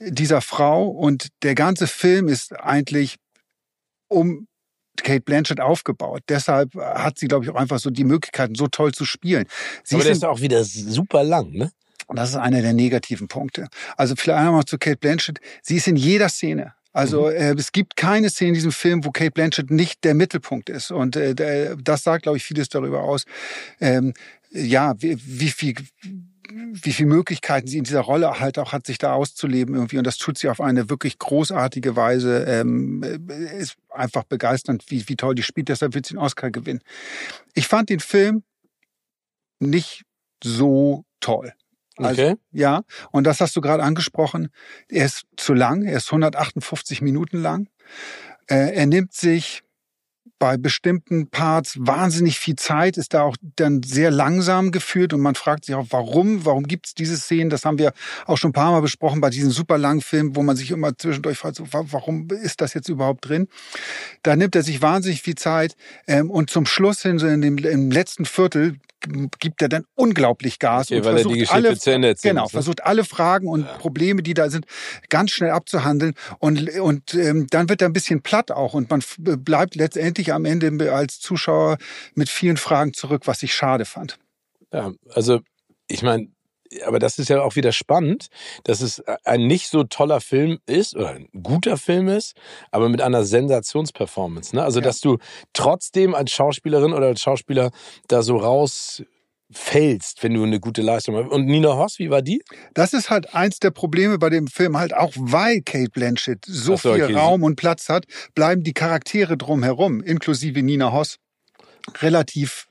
dieser 0.00 0.40
Frau 0.40 0.88
und 0.88 1.28
der 1.44 1.54
ganze 1.54 1.86
Film 1.86 2.26
ist 2.26 2.58
eigentlich 2.58 3.18
um 4.08 4.48
Kate 4.96 5.20
Blanchett 5.20 5.60
aufgebaut. 5.60 6.22
Deshalb 6.28 6.74
hat 6.74 7.20
sie, 7.20 7.28
glaube 7.28 7.44
ich, 7.44 7.52
auch 7.52 7.56
einfach 7.56 7.78
so 7.78 7.90
die 7.90 8.02
Möglichkeiten, 8.02 8.56
so 8.56 8.66
toll 8.66 8.90
zu 8.90 9.04
spielen. 9.04 9.46
Sie 9.84 9.94
Aber 9.94 10.02
der 10.02 10.12
ist 10.12 10.24
auch 10.24 10.40
wieder 10.40 10.64
super 10.64 11.22
lang, 11.22 11.52
ne? 11.52 11.70
Und 12.06 12.16
das 12.16 12.30
ist 12.30 12.36
einer 12.36 12.62
der 12.62 12.72
negativen 12.72 13.28
Punkte. 13.28 13.68
Also 13.96 14.14
vielleicht 14.16 14.40
einmal 14.40 14.64
zu 14.64 14.78
Kate 14.78 14.98
Blanchett. 14.98 15.40
Sie 15.62 15.76
ist 15.76 15.88
in 15.88 15.96
jeder 15.96 16.28
Szene. 16.28 16.74
Also 16.92 17.26
mhm. 17.26 17.32
äh, 17.32 17.52
es 17.54 17.72
gibt 17.72 17.96
keine 17.96 18.30
Szene 18.30 18.48
in 18.48 18.54
diesem 18.54 18.72
Film, 18.72 19.04
wo 19.04 19.10
Kate 19.10 19.32
Blanchett 19.32 19.70
nicht 19.70 20.04
der 20.04 20.14
Mittelpunkt 20.14 20.70
ist. 20.70 20.90
Und 20.90 21.16
äh, 21.16 21.76
das 21.76 22.02
sagt, 22.02 22.22
glaube 22.22 22.38
ich, 22.38 22.44
vieles 22.44 22.68
darüber 22.68 23.02
aus. 23.02 23.24
Ähm, 23.80 24.14
ja, 24.50 24.94
wie, 24.98 25.18
wie 25.22 25.50
viel 25.50 25.74
wie 26.48 26.92
viele 26.92 27.08
Möglichkeiten 27.08 27.66
sie 27.66 27.78
in 27.78 27.84
dieser 27.84 28.00
Rolle 28.00 28.40
halt 28.40 28.58
auch 28.58 28.72
hat, 28.72 28.86
sich 28.86 28.98
da 28.98 29.12
auszuleben 29.12 29.74
irgendwie. 29.74 29.98
Und 29.98 30.06
das 30.06 30.16
tut 30.18 30.38
sie 30.38 30.48
auf 30.48 30.60
eine 30.60 30.88
wirklich 30.88 31.18
großartige 31.18 31.96
Weise. 31.96 32.44
Ähm, 32.44 33.02
äh, 33.02 33.58
ist 33.58 33.76
einfach 33.90 34.24
begeisternd, 34.24 34.84
wie, 34.88 35.08
wie 35.08 35.16
toll 35.16 35.34
die 35.34 35.42
spielt. 35.42 35.68
Deshalb 35.68 35.94
wird 35.94 36.06
sie 36.06 36.14
den 36.14 36.20
Oscar 36.20 36.50
gewinnen. 36.50 36.80
Ich 37.54 37.68
fand 37.68 37.90
den 37.90 38.00
Film 38.00 38.42
nicht 39.58 40.04
so 40.42 41.04
toll. 41.20 41.52
Also, 41.96 42.22
okay. 42.22 42.34
Ja, 42.52 42.82
und 43.10 43.24
das 43.24 43.40
hast 43.40 43.56
du 43.56 43.60
gerade 43.60 43.82
angesprochen. 43.82 44.48
Er 44.88 45.06
ist 45.06 45.24
zu 45.36 45.54
lang, 45.54 45.82
er 45.82 45.96
ist 45.96 46.06
158 46.06 47.00
Minuten 47.02 47.38
lang. 47.38 47.68
Äh, 48.48 48.74
er 48.74 48.86
nimmt 48.86 49.12
sich 49.12 49.62
bei 50.38 50.56
bestimmten 50.56 51.28
Parts 51.28 51.76
wahnsinnig 51.80 52.38
viel 52.38 52.56
Zeit, 52.56 52.98
ist 52.98 53.14
da 53.14 53.22
auch 53.22 53.36
dann 53.56 53.82
sehr 53.82 54.10
langsam 54.10 54.70
geführt 54.70 55.12
und 55.12 55.20
man 55.20 55.34
fragt 55.34 55.64
sich 55.64 55.74
auch, 55.74 55.86
warum, 55.90 56.44
warum 56.44 56.64
gibt 56.64 56.88
es 56.88 56.94
diese 56.94 57.16
Szenen? 57.16 57.48
Das 57.48 57.64
haben 57.64 57.78
wir 57.78 57.92
auch 58.26 58.36
schon 58.36 58.50
ein 58.50 58.54
paar 58.54 58.72
Mal 58.72 58.82
besprochen 58.82 59.20
bei 59.20 59.30
diesen 59.30 59.50
super 59.50 59.78
langen 59.78 60.02
Filmen, 60.02 60.36
wo 60.36 60.42
man 60.42 60.56
sich 60.56 60.70
immer 60.70 60.96
zwischendurch 60.96 61.38
fragt, 61.38 61.62
warum 61.72 62.28
ist 62.30 62.60
das 62.60 62.74
jetzt 62.74 62.88
überhaupt 62.88 63.28
drin? 63.28 63.48
Da 64.22 64.36
nimmt 64.36 64.54
er 64.54 64.62
sich 64.62 64.82
wahnsinnig 64.82 65.22
viel 65.22 65.36
Zeit 65.36 65.74
ähm, 66.06 66.30
und 66.30 66.50
zum 66.50 66.66
Schluss 66.66 67.02
hin, 67.02 67.18
so 67.18 67.26
in 67.26 67.40
dem 67.40 67.56
im 67.58 67.90
letzten 67.90 68.26
Viertel, 68.26 68.76
gibt 69.38 69.62
er 69.62 69.68
dann 69.68 69.84
unglaublich 69.94 70.58
Gas 70.58 70.86
okay, 70.86 70.96
und 70.96 71.04
versucht 71.04 71.52
alle, 71.52 72.14
genau, 72.22 72.42
ne? 72.44 72.48
versucht 72.48 72.84
alle 72.84 73.04
Fragen 73.04 73.48
und 73.48 73.62
ja. 73.62 73.72
Probleme, 73.78 74.22
die 74.22 74.34
da 74.34 74.50
sind, 74.50 74.66
ganz 75.08 75.30
schnell 75.30 75.50
abzuhandeln 75.50 76.14
und 76.38 76.70
und 76.78 77.14
ähm, 77.14 77.46
dann 77.50 77.68
wird 77.68 77.82
er 77.82 77.88
ein 77.88 77.92
bisschen 77.92 78.22
platt 78.22 78.50
auch 78.50 78.74
und 78.74 78.90
man 78.90 79.02
bleibt 79.18 79.74
letztendlich 79.74 80.32
am 80.32 80.44
Ende 80.44 80.92
als 80.92 81.20
Zuschauer 81.20 81.78
mit 82.14 82.28
vielen 82.28 82.56
Fragen 82.56 82.92
zurück, 82.92 83.22
was 83.26 83.42
ich 83.42 83.54
schade 83.54 83.84
fand. 83.84 84.18
Ja, 84.72 84.92
also 85.14 85.40
ich 85.88 86.02
meine, 86.02 86.28
aber 86.84 86.98
das 86.98 87.18
ist 87.18 87.28
ja 87.28 87.42
auch 87.42 87.56
wieder 87.56 87.72
spannend, 87.72 88.28
dass 88.64 88.80
es 88.80 89.02
ein 89.24 89.46
nicht 89.46 89.68
so 89.68 89.84
toller 89.84 90.20
Film 90.20 90.58
ist 90.66 90.96
oder 90.96 91.10
ein 91.10 91.28
guter 91.42 91.76
Film 91.76 92.08
ist, 92.08 92.34
aber 92.70 92.88
mit 92.88 93.00
einer 93.00 93.24
Sensationsperformance. 93.24 94.54
Ne? 94.54 94.62
Also, 94.62 94.80
ja. 94.80 94.84
dass 94.84 95.00
du 95.00 95.18
trotzdem 95.52 96.14
als 96.14 96.32
Schauspielerin 96.32 96.92
oder 96.92 97.06
als 97.06 97.20
Schauspieler 97.20 97.70
da 98.08 98.22
so 98.22 98.36
rausfällst, 98.36 100.22
wenn 100.22 100.34
du 100.34 100.42
eine 100.42 100.60
gute 100.60 100.82
Leistung 100.82 101.16
hast. 101.16 101.30
Und 101.30 101.46
Nina 101.46 101.76
Hoss, 101.76 101.98
wie 101.98 102.10
war 102.10 102.22
die? 102.22 102.42
Das 102.74 102.92
ist 102.92 103.10
halt 103.10 103.34
eins 103.34 103.58
der 103.58 103.70
Probleme 103.70 104.18
bei 104.18 104.30
dem 104.30 104.46
Film, 104.46 104.76
halt 104.76 104.94
auch 104.94 105.12
weil 105.16 105.62
Kate 105.62 105.90
Blanchett 105.90 106.44
so, 106.46 106.76
so 106.76 106.94
viel 106.94 107.04
okay. 107.04 107.14
Raum 107.14 107.42
und 107.42 107.56
Platz 107.56 107.88
hat, 107.88 108.06
bleiben 108.34 108.62
die 108.62 108.74
Charaktere 108.74 109.36
drumherum, 109.36 110.00
inklusive 110.02 110.62
Nina 110.62 110.92
Hoss, 110.92 111.16
relativ 112.00 112.68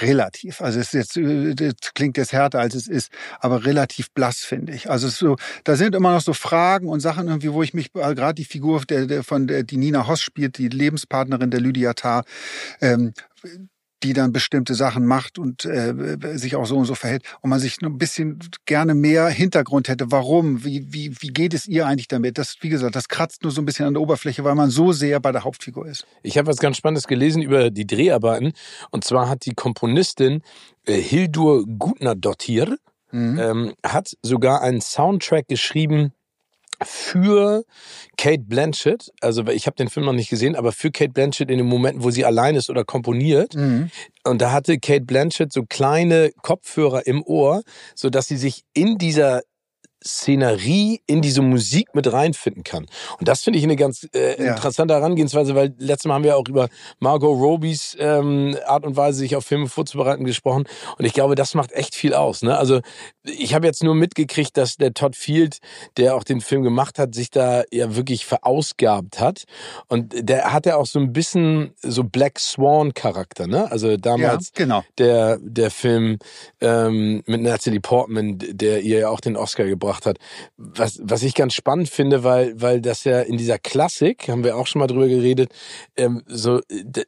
relativ. 0.00 0.60
Also 0.60 0.80
es 0.80 0.94
ist 0.94 1.16
jetzt, 1.16 1.60
das 1.60 1.94
klingt 1.94 2.16
jetzt 2.16 2.32
härter 2.32 2.60
als 2.60 2.74
es 2.74 2.88
ist, 2.88 3.12
aber 3.40 3.64
relativ 3.64 4.10
blass 4.12 4.38
finde 4.38 4.72
ich. 4.72 4.90
Also 4.90 5.08
so, 5.08 5.36
da 5.64 5.76
sind 5.76 5.94
immer 5.94 6.12
noch 6.12 6.22
so 6.22 6.32
Fragen 6.32 6.88
und 6.88 7.00
Sachen 7.00 7.28
irgendwie, 7.28 7.52
wo 7.52 7.62
ich 7.62 7.74
mich 7.74 7.94
äh, 7.94 8.14
gerade 8.14 8.34
die 8.34 8.44
Figur 8.44 8.82
der, 8.82 9.06
der 9.06 9.22
von 9.22 9.46
der 9.46 9.62
die 9.62 9.76
Nina 9.76 10.06
Hoss 10.06 10.22
spielt, 10.22 10.58
die 10.58 10.68
Lebenspartnerin 10.68 11.50
der 11.50 11.60
Lydia 11.60 11.92
Tarr, 11.94 12.24
ähm, 12.80 13.12
die 14.02 14.12
dann 14.12 14.32
bestimmte 14.32 14.74
Sachen 14.74 15.06
macht 15.06 15.38
und 15.38 15.64
äh, 15.64 16.16
sich 16.36 16.56
auch 16.56 16.66
so 16.66 16.76
und 16.76 16.86
so 16.86 16.94
verhält 16.94 17.24
und 17.40 17.50
man 17.50 17.60
sich 17.60 17.80
ein 17.82 17.98
bisschen 17.98 18.38
gerne 18.64 18.94
mehr 18.94 19.28
Hintergrund 19.28 19.88
hätte. 19.88 20.10
Warum? 20.10 20.64
Wie, 20.64 20.92
wie, 20.92 21.14
wie 21.20 21.28
geht 21.28 21.54
es 21.54 21.66
ihr 21.66 21.86
eigentlich 21.86 22.08
damit? 22.08 22.38
Das, 22.38 22.56
wie 22.60 22.68
gesagt, 22.68 22.96
das 22.96 23.08
kratzt 23.08 23.42
nur 23.42 23.52
so 23.52 23.60
ein 23.62 23.64
bisschen 23.64 23.86
an 23.86 23.94
der 23.94 24.02
Oberfläche, 24.02 24.44
weil 24.44 24.54
man 24.54 24.70
so 24.70 24.92
sehr 24.92 25.20
bei 25.20 25.32
der 25.32 25.44
Hauptfigur 25.44 25.86
ist. 25.86 26.06
Ich 26.22 26.38
habe 26.38 26.48
was 26.48 26.58
ganz 26.58 26.76
Spannendes 26.76 27.06
gelesen 27.06 27.42
über 27.42 27.70
die 27.70 27.86
Dreharbeiten 27.86 28.52
und 28.90 29.04
zwar 29.04 29.28
hat 29.28 29.46
die 29.46 29.54
Komponistin 29.54 30.42
äh, 30.86 30.94
Hildur 30.94 31.64
Gutnadottir 31.66 32.76
mhm. 33.12 33.38
ähm, 33.38 33.74
hat 33.84 34.16
sogar 34.22 34.62
einen 34.62 34.80
Soundtrack 34.80 35.46
geschrieben 35.48 36.12
für 36.84 37.64
Kate 38.16 38.42
Blanchett, 38.42 39.10
also 39.20 39.46
ich 39.48 39.66
habe 39.66 39.76
den 39.76 39.88
Film 39.88 40.06
noch 40.06 40.12
nicht 40.12 40.30
gesehen, 40.30 40.56
aber 40.56 40.72
für 40.72 40.90
Kate 40.90 41.12
Blanchett 41.12 41.50
in 41.50 41.58
den 41.58 41.66
Momenten, 41.66 42.02
wo 42.02 42.10
sie 42.10 42.24
allein 42.24 42.56
ist 42.56 42.70
oder 42.70 42.84
komponiert. 42.84 43.54
Mhm. 43.54 43.90
Und 44.24 44.42
da 44.42 44.52
hatte 44.52 44.78
Kate 44.78 45.04
Blanchett 45.04 45.52
so 45.52 45.64
kleine 45.68 46.32
Kopfhörer 46.42 47.06
im 47.06 47.22
Ohr, 47.22 47.62
so 47.94 48.10
dass 48.10 48.28
sie 48.28 48.36
sich 48.36 48.64
in 48.74 48.98
dieser 48.98 49.42
Szenerie 50.04 51.00
in 51.06 51.22
diese 51.22 51.42
Musik 51.42 51.94
mit 51.94 52.12
reinfinden 52.12 52.64
kann. 52.64 52.86
Und 53.18 53.28
das 53.28 53.42
finde 53.42 53.58
ich 53.58 53.64
eine 53.64 53.76
ganz 53.76 54.08
äh, 54.14 54.42
ja. 54.42 54.52
interessante 54.52 54.94
Herangehensweise, 54.94 55.54
weil 55.54 55.74
letztes 55.78 56.08
Mal 56.08 56.14
haben 56.14 56.24
wir 56.24 56.36
auch 56.36 56.48
über 56.48 56.68
Margot 56.98 57.38
Robbys 57.38 57.96
ähm, 57.98 58.56
Art 58.66 58.84
und 58.84 58.96
Weise, 58.96 59.18
sich 59.18 59.36
auf 59.36 59.44
Filme 59.44 59.68
vorzubereiten, 59.68 60.24
gesprochen. 60.24 60.64
Und 60.98 61.04
ich 61.04 61.12
glaube, 61.12 61.34
das 61.34 61.54
macht 61.54 61.72
echt 61.72 61.94
viel 61.94 62.14
aus. 62.14 62.42
Ne? 62.42 62.56
Also 62.56 62.80
ich 63.24 63.54
habe 63.54 63.66
jetzt 63.66 63.82
nur 63.82 63.94
mitgekriegt, 63.94 64.56
dass 64.56 64.76
der 64.76 64.94
Todd 64.94 65.16
Field, 65.16 65.58
der 65.96 66.16
auch 66.16 66.24
den 66.24 66.40
Film 66.40 66.62
gemacht 66.62 66.98
hat, 66.98 67.14
sich 67.14 67.30
da 67.30 67.62
ja 67.70 67.94
wirklich 67.96 68.26
verausgabt 68.26 69.20
hat. 69.20 69.44
Und 69.88 70.14
der 70.16 70.52
hat 70.52 70.66
ja 70.66 70.76
auch 70.76 70.86
so 70.86 70.98
ein 70.98 71.12
bisschen 71.12 71.72
so 71.82 72.04
Black 72.04 72.38
Swan 72.38 72.94
Charakter. 72.94 73.46
Ne? 73.46 73.70
Also 73.70 73.96
damals 73.96 74.52
ja, 74.56 74.64
genau. 74.64 74.84
der, 74.98 75.38
der 75.40 75.70
Film 75.70 76.18
ähm, 76.60 77.22
mit 77.26 77.42
Natalie 77.42 77.80
Portman, 77.80 78.38
der 78.38 78.82
ihr 78.82 79.00
ja 79.00 79.08
auch 79.08 79.20
den 79.20 79.36
Oscar 79.36 79.64
gebracht 79.64 79.91
gebracht 79.92 80.06
hat. 80.06 80.18
Was, 80.56 81.00
was 81.02 81.22
ich 81.22 81.34
ganz 81.34 81.54
spannend 81.54 81.88
finde, 81.88 82.24
weil, 82.24 82.60
weil 82.60 82.80
das 82.80 83.04
ja 83.04 83.20
in 83.20 83.36
dieser 83.36 83.58
Klassik, 83.58 84.28
haben 84.28 84.44
wir 84.44 84.56
auch 84.56 84.66
schon 84.66 84.80
mal 84.80 84.86
drüber 84.86 85.08
geredet, 85.08 85.52
ähm, 85.96 86.22
so, 86.26 86.60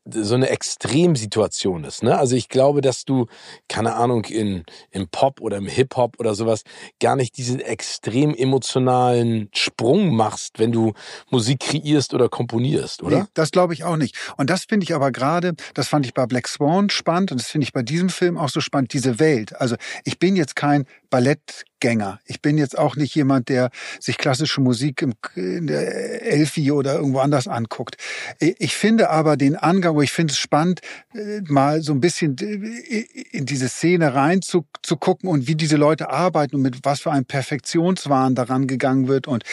so 0.08 0.34
eine 0.34 0.48
Extremsituation 0.50 1.84
ist. 1.84 2.02
Ne? 2.02 2.16
Also 2.16 2.36
ich 2.36 2.48
glaube, 2.48 2.80
dass 2.80 3.04
du, 3.04 3.26
keine 3.68 3.94
Ahnung, 3.94 4.24
in, 4.24 4.64
im 4.90 5.08
Pop 5.08 5.40
oder 5.40 5.56
im 5.56 5.66
Hip-Hop 5.66 6.16
oder 6.18 6.34
sowas 6.34 6.62
gar 7.00 7.16
nicht 7.16 7.36
diesen 7.36 7.60
extrem 7.60 8.34
emotionalen 8.34 9.48
Sprung 9.52 10.14
machst, 10.14 10.58
wenn 10.58 10.72
du 10.72 10.92
Musik 11.30 11.60
kreierst 11.60 12.14
oder 12.14 12.28
komponierst, 12.28 13.02
oder? 13.02 13.20
Nee, 13.20 13.24
das 13.34 13.50
glaube 13.50 13.74
ich 13.74 13.84
auch 13.84 13.96
nicht. 13.96 14.16
Und 14.36 14.50
das 14.50 14.64
finde 14.64 14.84
ich 14.84 14.94
aber 14.94 15.10
gerade, 15.10 15.54
das 15.74 15.88
fand 15.88 16.06
ich 16.06 16.14
bei 16.14 16.26
Black 16.26 16.48
Swan 16.48 16.90
spannend 16.90 17.32
und 17.32 17.40
das 17.40 17.48
finde 17.48 17.64
ich 17.64 17.72
bei 17.72 17.82
diesem 17.82 18.08
Film 18.08 18.36
auch 18.36 18.48
so 18.48 18.60
spannend, 18.60 18.92
diese 18.92 19.18
Welt. 19.18 19.54
Also 19.60 19.76
ich 20.04 20.18
bin 20.18 20.36
jetzt 20.36 20.56
kein 20.56 20.86
Ballett 21.14 21.64
Musikgänger. 21.84 22.18
Ich 22.26 22.40
bin 22.40 22.58
jetzt 22.58 22.78
auch 22.78 22.96
nicht 22.96 23.14
jemand, 23.14 23.48
der 23.48 23.70
sich 24.00 24.18
klassische 24.18 24.60
Musik 24.60 25.02
im, 25.02 25.14
in 25.34 25.66
der 25.66 26.22
Elfi 26.22 26.72
oder 26.72 26.94
irgendwo 26.94 27.18
anders 27.18 27.46
anguckt. 27.46 27.96
Ich 28.40 28.74
finde 28.74 29.10
aber 29.10 29.36
den 29.36 29.56
Angang, 29.56 30.00
ich 30.00 30.12
finde 30.12 30.32
es 30.32 30.38
spannend, 30.38 30.80
äh, 31.14 31.40
mal 31.46 31.82
so 31.82 31.92
ein 31.92 32.00
bisschen 32.00 32.36
äh, 32.40 33.04
in 33.32 33.46
diese 33.46 33.68
Szene 33.68 34.14
rein 34.14 34.42
zu 34.42 34.64
gucken 34.98 35.28
und 35.28 35.46
wie 35.46 35.54
diese 35.54 35.76
Leute 35.76 36.10
arbeiten 36.10 36.56
und 36.56 36.62
mit 36.62 36.78
was 36.84 37.00
für 37.00 37.12
einem 37.12 37.26
Perfektionswahn 37.26 38.34
daran 38.34 38.66
gegangen 38.66 39.08
wird 39.08 39.26
und 39.28 39.44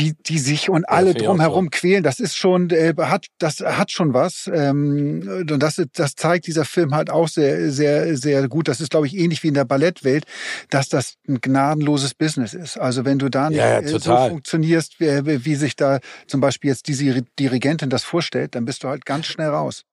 wie 0.00 0.14
die 0.14 0.38
sich 0.38 0.70
und 0.70 0.88
alle 0.88 1.12
ja, 1.12 1.18
drumherum 1.18 1.66
so. 1.66 1.70
quälen, 1.70 2.02
das 2.02 2.20
ist 2.20 2.34
schon, 2.34 2.70
äh, 2.70 2.94
hat, 2.98 3.26
das 3.38 3.60
hat 3.60 3.92
schon 3.92 4.14
was. 4.14 4.50
Ähm, 4.52 5.46
und 5.48 5.62
das, 5.62 5.80
das 5.92 6.14
zeigt 6.14 6.46
dieser 6.46 6.64
Film 6.64 6.94
halt 6.94 7.10
auch 7.10 7.28
sehr, 7.28 7.70
sehr, 7.70 8.16
sehr 8.16 8.48
gut. 8.48 8.66
Das 8.66 8.80
ist, 8.80 8.90
glaube 8.90 9.06
ich, 9.06 9.16
ähnlich 9.16 9.42
wie 9.42 9.48
in 9.48 9.54
der 9.54 9.66
Ballettwelt, 9.66 10.24
dass 10.70 10.88
das 10.88 11.14
ein 11.28 11.40
gnadenloses 11.40 12.14
Business 12.14 12.54
ist. 12.54 12.78
Also 12.78 13.04
wenn 13.04 13.18
du 13.18 13.28
da 13.28 13.50
nicht 13.50 13.58
ja, 13.58 13.80
ja, 13.80 13.80
äh, 13.80 13.98
so 13.98 14.16
funktionierst, 14.16 14.98
wie, 15.00 15.44
wie 15.44 15.54
sich 15.54 15.76
da 15.76 16.00
zum 16.26 16.40
Beispiel 16.40 16.70
jetzt 16.70 16.88
diese 16.88 17.22
Dirigentin 17.38 17.90
das 17.90 18.02
vorstellt, 18.02 18.54
dann 18.54 18.64
bist 18.64 18.82
du 18.82 18.88
halt 18.88 19.04
ganz 19.04 19.26
schnell 19.26 19.50
raus. 19.50 19.84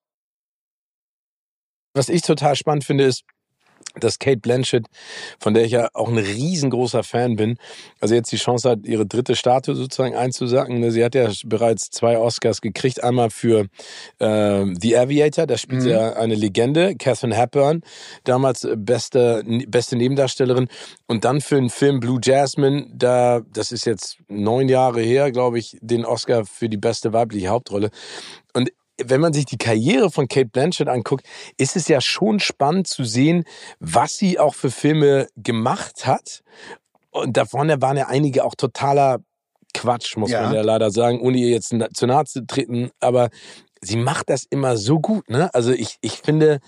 Was 1.93 2.07
ich 2.07 2.21
total 2.21 2.55
spannend 2.55 2.85
finde, 2.85 3.03
ist, 3.03 3.23
dass 3.99 4.19
Kate 4.19 4.37
Blanchett, 4.37 4.85
von 5.39 5.53
der 5.53 5.65
ich 5.65 5.71
ja 5.71 5.89
auch 5.93 6.07
ein 6.07 6.17
riesengroßer 6.17 7.03
Fan 7.03 7.35
bin, 7.35 7.57
also 7.99 8.15
jetzt 8.15 8.31
die 8.31 8.37
Chance 8.37 8.69
hat, 8.69 8.79
ihre 8.85 9.05
dritte 9.05 9.35
Statue 9.35 9.75
sozusagen 9.75 10.15
einzusacken. 10.15 10.79
Ne, 10.79 10.91
sie 10.91 11.03
hat 11.03 11.15
ja 11.15 11.29
bereits 11.45 11.89
zwei 11.89 12.17
Oscars 12.17 12.61
gekriegt. 12.61 13.03
Einmal 13.03 13.29
für 13.29 13.67
äh, 14.19 14.65
The 14.79 14.97
Aviator, 14.97 15.47
da 15.47 15.57
spielt 15.57 15.81
mhm. 15.81 15.83
sie 15.83 15.91
ja 15.91 16.13
eine 16.13 16.35
Legende, 16.35 16.95
Catherine 16.95 17.35
Hepburn, 17.35 17.81
damals 18.23 18.67
beste, 18.75 19.43
beste 19.67 19.95
Nebendarstellerin. 19.95 20.67
Und 21.07 21.25
dann 21.25 21.41
für 21.41 21.55
den 21.55 21.69
Film 21.69 21.99
Blue 21.99 22.19
Jasmine, 22.23 22.87
da, 22.93 23.41
das 23.53 23.71
ist 23.71 23.85
jetzt 23.85 24.17
neun 24.27 24.69
Jahre 24.69 25.01
her, 25.01 25.31
glaube 25.31 25.59
ich, 25.59 25.77
den 25.81 26.05
Oscar 26.05 26.45
für 26.45 26.69
die 26.69 26.77
beste 26.77 27.13
weibliche 27.13 27.47
Hauptrolle. 27.47 27.89
Und 28.53 28.71
wenn 29.03 29.21
man 29.21 29.33
sich 29.33 29.45
die 29.45 29.57
Karriere 29.57 30.09
von 30.11 30.27
Kate 30.27 30.49
Blanchett 30.49 30.87
anguckt, 30.87 31.25
ist 31.57 31.75
es 31.75 31.87
ja 31.87 32.01
schon 32.01 32.39
spannend 32.39 32.87
zu 32.87 33.03
sehen, 33.03 33.43
was 33.79 34.17
sie 34.17 34.39
auch 34.39 34.55
für 34.55 34.71
Filme 34.71 35.27
gemacht 35.35 36.05
hat. 36.05 36.43
Und 37.11 37.37
davon 37.37 37.69
waren 37.81 37.97
ja 37.97 38.07
einige 38.07 38.43
auch 38.43 38.55
totaler 38.55 39.19
Quatsch, 39.73 40.17
muss 40.17 40.31
ja. 40.31 40.43
man 40.43 40.53
ja 40.53 40.61
leider 40.61 40.91
sagen, 40.91 41.19
ohne 41.21 41.37
ihr 41.37 41.49
jetzt 41.49 41.73
zu 41.93 42.07
nahe 42.07 42.25
zu 42.25 42.45
treten. 42.45 42.89
Aber 42.99 43.29
sie 43.81 43.97
macht 43.97 44.29
das 44.29 44.45
immer 44.49 44.77
so 44.77 44.99
gut, 44.99 45.29
ne? 45.29 45.53
Also 45.53 45.71
ich, 45.71 45.97
ich 46.01 46.13
finde, 46.13 46.59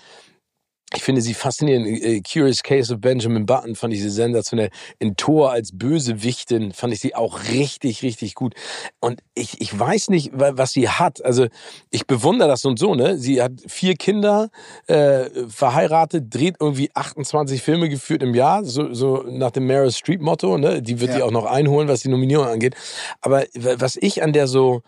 ich 0.96 1.04
finde 1.04 1.22
sie 1.22 1.36
faszinierend. 1.36 1.88
Äh, 1.88 2.22
Curious 2.22 2.64
Case 2.64 2.92
of 2.92 3.00
Benjamin 3.00 3.46
Button 3.46 3.76
fand 3.76 3.94
ich 3.94 4.02
sie 4.02 4.10
sensationell. 4.10 4.70
In 4.98 5.16
Tor 5.16 5.52
als 5.52 5.72
Bösewichtin 5.72 6.72
fand 6.72 6.94
ich 6.94 7.00
sie 7.00 7.14
auch 7.14 7.44
richtig, 7.52 8.02
richtig 8.02 8.34
gut. 8.34 8.56
Und 9.00 9.22
ich, 9.36 9.62
ich 9.62 9.78
weiß 9.78 10.10
nicht, 10.10 10.32
was 10.34 10.72
sie 10.72 10.90
hat. 10.90 11.24
Also 11.24 11.48
ich 11.92 12.08
bewundere 12.08 12.48
das 12.50 12.66
und 12.66 12.80
so, 12.80 12.96
ne? 12.96 13.20
Sie 13.20 13.40
hat 13.40 13.52
vier 13.68 13.96
Kinder, 13.96 14.50
äh, 14.88 15.30
verheiratet, 15.48 16.34
dreht 16.34 16.56
irgendwie 16.60 16.90
28 16.96 17.62
Filme 17.62 17.88
geführt 17.88 18.24
im 18.24 18.34
Jahr, 18.34 18.64
so, 18.64 18.92
so 18.92 19.24
nach 19.28 19.52
dem 19.52 19.68
Meryl 19.68 19.92
Streep 19.92 20.22
Motto, 20.22 20.58
ne? 20.58 20.82
Die 20.82 21.00
wird 21.00 21.12
ja. 21.12 21.18
die 21.18 21.24
auch 21.24 21.32
noch 21.32 21.46
einholen, 21.46 21.88
was 21.88 22.02
die 22.02 22.10
Nominierung 22.10 22.48
angeht. 22.48 22.76
Aber 23.22 23.44
was 23.54 23.96
ich 23.96 24.24
an 24.24 24.34
der 24.34 24.48
so, 24.48 24.82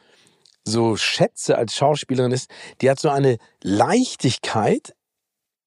so 0.64 0.96
schätze 0.96 1.60
als 1.60 1.76
Schauspielerin 1.76 2.32
ist, 2.32 2.50
die 2.82 2.90
hat 2.90 3.00
so 3.00 3.10
eine 3.10 3.38
Leichtigkeit 3.62 4.94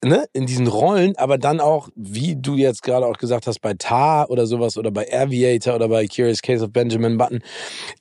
ne, 0.04 0.26
in 0.32 0.46
diesen 0.46 0.66
Rollen, 0.66 1.16
aber 1.16 1.38
dann 1.38 1.60
auch, 1.60 1.88
wie 1.94 2.36
du 2.36 2.56
jetzt 2.56 2.82
gerade 2.82 3.06
auch 3.06 3.16
gesagt 3.16 3.46
hast, 3.46 3.60
bei 3.60 3.74
Tar 3.74 4.30
oder 4.30 4.46
sowas 4.46 4.76
oder 4.76 4.90
bei 4.90 5.06
Aviator 5.12 5.74
oder 5.74 5.88
bei 5.88 6.06
Curious 6.06 6.42
Case 6.42 6.64
of 6.64 6.72
Benjamin 6.72 7.16
Button, 7.18 7.42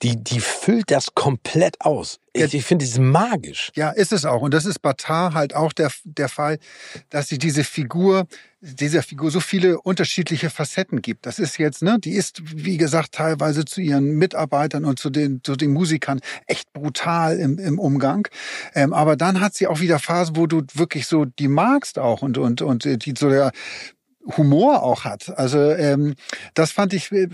die, 0.02 0.16
die 0.16 0.40
füllt 0.40 0.90
das 0.90 1.14
komplett 1.14 1.80
aus. 1.80 2.20
Ich, 2.32 2.52
ich 2.52 2.64
finde 2.64 2.84
es 2.84 2.98
magisch. 2.98 3.70
Ja, 3.74 3.90
ist 3.90 4.12
es 4.12 4.24
auch. 4.24 4.42
Und 4.42 4.54
das 4.54 4.64
ist 4.64 4.80
Batar 4.80 5.34
halt 5.34 5.54
auch 5.54 5.72
der, 5.72 5.90
der 6.04 6.28
Fall, 6.28 6.58
dass 7.10 7.28
sie 7.28 7.38
diese 7.38 7.64
Figur, 7.64 8.26
dieser 8.64 9.02
Figur 9.02 9.30
so 9.30 9.40
viele 9.40 9.80
unterschiedliche 9.80 10.48
Facetten 10.48 11.02
gibt. 11.02 11.26
Das 11.26 11.38
ist 11.38 11.58
jetzt, 11.58 11.82
ne, 11.82 11.98
die 12.00 12.12
ist, 12.12 12.40
wie 12.44 12.78
gesagt, 12.78 13.12
teilweise 13.12 13.64
zu 13.64 13.80
ihren 13.80 14.16
Mitarbeitern 14.16 14.84
und 14.84 14.98
zu 14.98 15.10
den, 15.10 15.42
zu 15.44 15.54
den 15.54 15.72
Musikern 15.72 16.20
echt 16.46 16.72
brutal 16.72 17.38
im, 17.38 17.58
im 17.58 17.78
Umgang. 17.78 18.26
Ähm, 18.74 18.94
aber 18.94 19.16
dann 19.16 19.40
hat 19.40 19.54
sie 19.54 19.66
auch 19.66 19.80
wieder 19.80 19.98
Phasen, 19.98 20.36
wo 20.36 20.46
du 20.46 20.62
wirklich 20.72 21.06
so 21.06 21.26
die 21.26 21.48
magst 21.48 21.98
auch 21.98 22.22
und, 22.22 22.38
und, 22.38 22.62
und 22.62 22.84
die 22.84 23.14
so 23.16 23.28
der 23.28 23.52
Humor 24.36 24.82
auch 24.82 25.04
hat. 25.04 25.36
Also 25.36 25.58
ähm, 25.58 26.14
das 26.54 26.72
fand 26.72 26.94
ich 26.94 27.12
äh, 27.12 27.28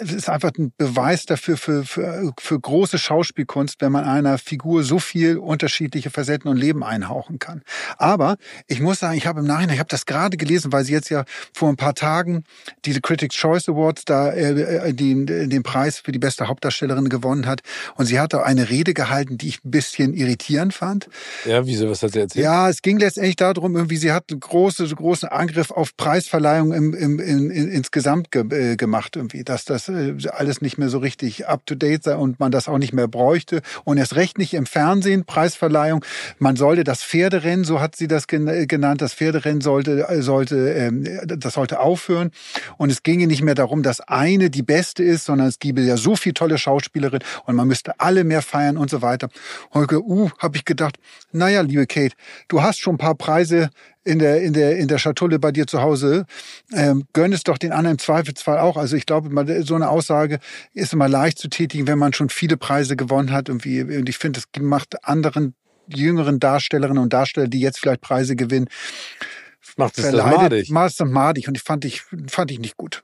es 0.00 0.12
ist 0.12 0.28
einfach 0.28 0.52
ein 0.58 0.72
Beweis 0.76 1.26
dafür 1.26 1.56
für, 1.56 1.84
für, 1.84 2.32
für 2.38 2.60
große 2.60 2.98
Schauspielkunst, 2.98 3.80
wenn 3.80 3.92
man 3.92 4.04
einer 4.04 4.38
Figur 4.38 4.84
so 4.84 4.98
viel 4.98 5.38
unterschiedliche 5.38 6.10
Facetten 6.10 6.50
und 6.50 6.56
Leben 6.56 6.82
einhauchen 6.82 7.38
kann. 7.38 7.62
Aber 7.96 8.36
ich 8.66 8.80
muss 8.80 9.00
sagen, 9.00 9.16
ich 9.16 9.26
habe 9.26 9.40
im 9.40 9.46
Nachhinein, 9.46 9.74
ich 9.74 9.80
habe 9.80 9.88
das 9.88 10.06
gerade 10.06 10.36
gelesen, 10.36 10.72
weil 10.72 10.84
sie 10.84 10.92
jetzt 10.92 11.10
ja 11.10 11.24
vor 11.52 11.68
ein 11.68 11.76
paar 11.76 11.94
Tagen 11.94 12.44
diese 12.84 13.00
Critics 13.00 13.36
Choice 13.36 13.68
Awards 13.68 14.04
da 14.04 14.32
äh, 14.32 14.92
den, 14.92 15.26
den 15.26 15.62
Preis 15.62 15.98
für 15.98 16.12
die 16.12 16.18
beste 16.18 16.48
Hauptdarstellerin 16.48 17.08
gewonnen 17.08 17.46
hat. 17.46 17.60
Und 17.96 18.06
sie 18.06 18.20
hat 18.20 18.32
da 18.32 18.42
eine 18.42 18.70
Rede 18.70 18.94
gehalten, 18.94 19.38
die 19.38 19.48
ich 19.48 19.64
ein 19.64 19.70
bisschen 19.70 20.14
irritierend 20.14 20.74
fand. 20.74 21.08
Ja, 21.44 21.66
wieso? 21.66 21.88
Was 21.88 22.02
hat 22.02 22.12
sie 22.12 22.20
erzählt? 22.20 22.44
Ja, 22.44 22.68
es 22.68 22.82
ging 22.82 22.98
letztendlich 22.98 23.36
darum, 23.36 23.76
irgendwie, 23.76 23.96
sie 23.96 24.12
hat 24.12 24.30
einen 24.30 24.40
großen, 24.40 24.88
großen 24.94 25.28
Angriff 25.28 25.70
auf 25.70 25.96
Preisverleihung 25.96 26.72
im, 26.72 26.94
im, 26.94 27.18
in, 27.18 27.50
in, 27.50 27.68
insgesamt 27.68 28.30
ge, 28.30 28.44
äh, 28.50 28.76
gemacht 28.76 29.16
irgendwie, 29.16 29.33
dass 29.42 29.64
das 29.64 29.88
äh, 29.88 30.14
alles 30.30 30.60
nicht 30.60 30.78
mehr 30.78 30.88
so 30.88 30.98
richtig 30.98 31.48
up-to-date 31.48 32.04
sei 32.04 32.16
und 32.16 32.38
man 32.38 32.52
das 32.52 32.68
auch 32.68 32.78
nicht 32.78 32.92
mehr 32.92 33.08
bräuchte. 33.08 33.62
Und 33.84 33.98
erst 33.98 34.14
recht 34.14 34.38
nicht 34.38 34.54
im 34.54 34.66
Fernsehen, 34.66 35.24
Preisverleihung. 35.24 36.04
Man 36.38 36.56
sollte 36.56 36.84
das 36.84 37.02
Pferderennen, 37.02 37.64
so 37.64 37.80
hat 37.80 37.96
sie 37.96 38.06
das 38.06 38.26
genannt, 38.26 39.02
das 39.02 39.14
Pferderennen 39.14 39.60
sollte, 39.60 40.08
äh, 40.08 40.22
sollte, 40.22 40.70
ähm, 40.74 41.08
das 41.26 41.54
sollte 41.54 41.80
aufhören. 41.80 42.30
Und 42.76 42.92
es 42.92 43.02
ginge 43.02 43.26
nicht 43.26 43.42
mehr 43.42 43.54
darum, 43.54 43.82
dass 43.82 44.00
eine 44.00 44.50
die 44.50 44.62
beste 44.62 45.02
ist, 45.02 45.24
sondern 45.24 45.48
es 45.48 45.58
gäbe 45.58 45.80
ja 45.80 45.96
so 45.96 46.14
viel 46.16 46.32
tolle 46.32 46.58
Schauspielerinnen 46.58 47.26
und 47.46 47.56
man 47.56 47.66
müsste 47.66 47.98
alle 47.98 48.24
mehr 48.24 48.42
feiern 48.42 48.76
und 48.76 48.90
so 48.90 49.02
weiter. 49.02 49.28
Holger, 49.72 50.00
uh, 50.00 50.30
habe 50.38 50.56
ich 50.56 50.64
gedacht, 50.64 50.98
naja, 51.32 51.62
liebe 51.62 51.86
Kate, 51.86 52.14
du 52.48 52.62
hast 52.62 52.78
schon 52.78 52.94
ein 52.94 52.98
paar 52.98 53.14
Preise 53.14 53.70
in 54.04 54.18
der, 54.18 54.42
in 54.42 54.52
der, 54.52 54.76
in 54.76 54.88
der 54.88 54.98
Schatulle 54.98 55.38
bei 55.38 55.50
dir 55.50 55.66
zu 55.66 55.80
Hause. 55.80 56.26
Ähm, 56.72 57.04
gönn 57.12 57.32
es 57.32 57.42
doch 57.42 57.58
den 57.58 57.72
anderen 57.72 57.94
im 57.94 57.98
Zweifelsfall 57.98 58.58
auch. 58.58 58.76
Also 58.76 58.96
ich 58.96 59.06
glaube, 59.06 59.30
so 59.64 59.74
eine 59.74 59.88
Aussage 59.88 60.38
ist 60.72 60.92
immer 60.92 61.08
leicht 61.08 61.38
zu 61.38 61.48
tätigen, 61.48 61.86
wenn 61.86 61.98
man 61.98 62.12
schon 62.12 62.28
viele 62.28 62.56
Preise 62.56 62.96
gewonnen 62.96 63.32
hat. 63.32 63.48
Und, 63.48 63.64
wie, 63.64 63.82
und 63.82 64.08
ich 64.08 64.18
finde, 64.18 64.40
es 64.40 64.60
macht 64.60 65.04
anderen 65.04 65.54
jüngeren 65.88 66.38
Darstellerinnen 66.38 67.02
und 67.02 67.12
Darsteller, 67.12 67.48
die 67.48 67.60
jetzt 67.60 67.80
vielleicht 67.80 68.00
Preise 68.00 68.36
gewinnen, 68.36 68.68
macht 69.76 69.98
es 69.98 70.12
madig. 70.12 70.70
Macht 70.70 70.92
es 70.92 71.06
madig. 71.06 71.48
Und 71.48 71.56
ich 71.56 71.62
fand 71.62 71.84
ich, 71.84 72.02
fand 72.28 72.50
ich 72.50 72.58
nicht 72.58 72.76
gut. 72.76 73.02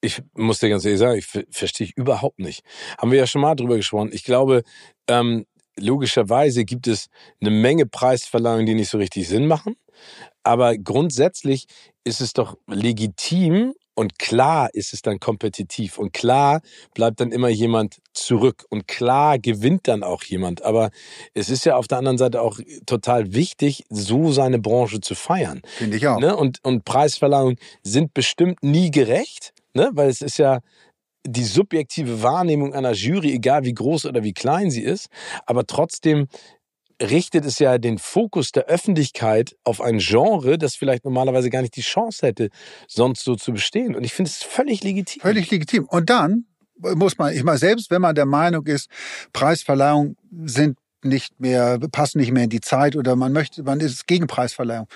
Ich 0.00 0.22
muss 0.34 0.60
dir 0.60 0.68
ganz 0.68 0.84
ehrlich 0.84 1.00
sagen, 1.00 1.18
ich 1.18 1.26
verstehe 1.50 1.88
ich 1.88 1.96
überhaupt 1.96 2.38
nicht. 2.38 2.62
Haben 2.98 3.10
wir 3.10 3.18
ja 3.18 3.26
schon 3.26 3.40
mal 3.42 3.56
drüber 3.56 3.76
gesprochen. 3.76 4.10
Ich 4.12 4.22
glaube, 4.22 4.62
ähm, 5.08 5.44
logischerweise 5.76 6.64
gibt 6.64 6.86
es 6.86 7.08
eine 7.40 7.50
Menge 7.50 7.86
Preisverleihungen, 7.86 8.66
die 8.66 8.74
nicht 8.74 8.90
so 8.90 8.98
richtig 8.98 9.28
Sinn 9.28 9.46
machen. 9.46 9.76
Aber 10.42 10.76
grundsätzlich 10.76 11.66
ist 12.04 12.20
es 12.20 12.32
doch 12.32 12.56
legitim 12.66 13.74
und 13.98 14.16
klar 14.18 14.70
ist 14.74 14.92
es 14.92 15.02
dann 15.02 15.18
kompetitiv 15.18 15.98
und 15.98 16.12
klar 16.12 16.60
bleibt 16.94 17.18
dann 17.18 17.32
immer 17.32 17.48
jemand 17.48 17.98
zurück 18.12 18.64
und 18.70 18.86
klar 18.86 19.40
gewinnt 19.40 19.88
dann 19.88 20.04
auch 20.04 20.22
jemand. 20.22 20.62
Aber 20.62 20.90
es 21.34 21.50
ist 21.50 21.64
ja 21.64 21.76
auf 21.76 21.88
der 21.88 21.98
anderen 21.98 22.16
Seite 22.16 22.40
auch 22.40 22.60
total 22.86 23.34
wichtig, 23.34 23.84
so 23.90 24.30
seine 24.30 24.60
Branche 24.60 25.00
zu 25.00 25.16
feiern. 25.16 25.62
Finde 25.66 25.96
ich 25.96 26.06
auch. 26.06 26.20
Ne? 26.20 26.36
Und, 26.36 26.64
und 26.64 26.84
Preisverleihungen 26.84 27.56
sind 27.82 28.14
bestimmt 28.14 28.62
nie 28.62 28.92
gerecht, 28.92 29.52
ne? 29.74 29.90
weil 29.94 30.08
es 30.08 30.20
ist 30.20 30.38
ja 30.38 30.60
die 31.26 31.44
subjektive 31.44 32.22
Wahrnehmung 32.22 32.74
einer 32.74 32.92
Jury, 32.92 33.32
egal 33.32 33.64
wie 33.64 33.74
groß 33.74 34.06
oder 34.06 34.22
wie 34.22 34.32
klein 34.32 34.70
sie 34.70 34.82
ist. 34.82 35.08
Aber 35.44 35.66
trotzdem 35.66 36.28
richtet 37.02 37.44
es 37.44 37.58
ja 37.58 37.78
den 37.78 37.98
Fokus 37.98 38.52
der 38.52 38.66
Öffentlichkeit 38.66 39.56
auf 39.64 39.80
ein 39.80 39.98
Genre, 39.98 40.58
das 40.58 40.76
vielleicht 40.76 41.04
normalerweise 41.04 41.50
gar 41.50 41.62
nicht 41.62 41.76
die 41.76 41.82
Chance 41.82 42.26
hätte, 42.26 42.48
sonst 42.86 43.24
so 43.24 43.36
zu 43.36 43.52
bestehen. 43.52 43.94
Und 43.94 44.04
ich 44.04 44.12
finde 44.12 44.30
es 44.30 44.42
völlig 44.42 44.82
legitim. 44.82 45.22
Völlig 45.22 45.50
legitim. 45.50 45.86
Und 45.86 46.10
dann 46.10 46.46
muss 46.76 47.18
man, 47.18 47.34
ich 47.34 47.44
meine, 47.44 47.58
selbst 47.58 47.90
wenn 47.90 48.02
man 48.02 48.14
der 48.14 48.26
Meinung 48.26 48.66
ist, 48.66 48.88
Preisverleihungen 49.32 50.16
sind 50.44 50.78
nicht 51.04 51.38
mehr, 51.40 51.78
passt 51.92 52.16
nicht 52.16 52.32
mehr 52.32 52.44
in 52.44 52.50
die 52.50 52.60
Zeit 52.60 52.96
oder 52.96 53.14
man 53.16 53.32
möchte, 53.32 53.62
man 53.62 53.80
ist 53.80 54.06
Gegenpreisverleihung. 54.06 54.86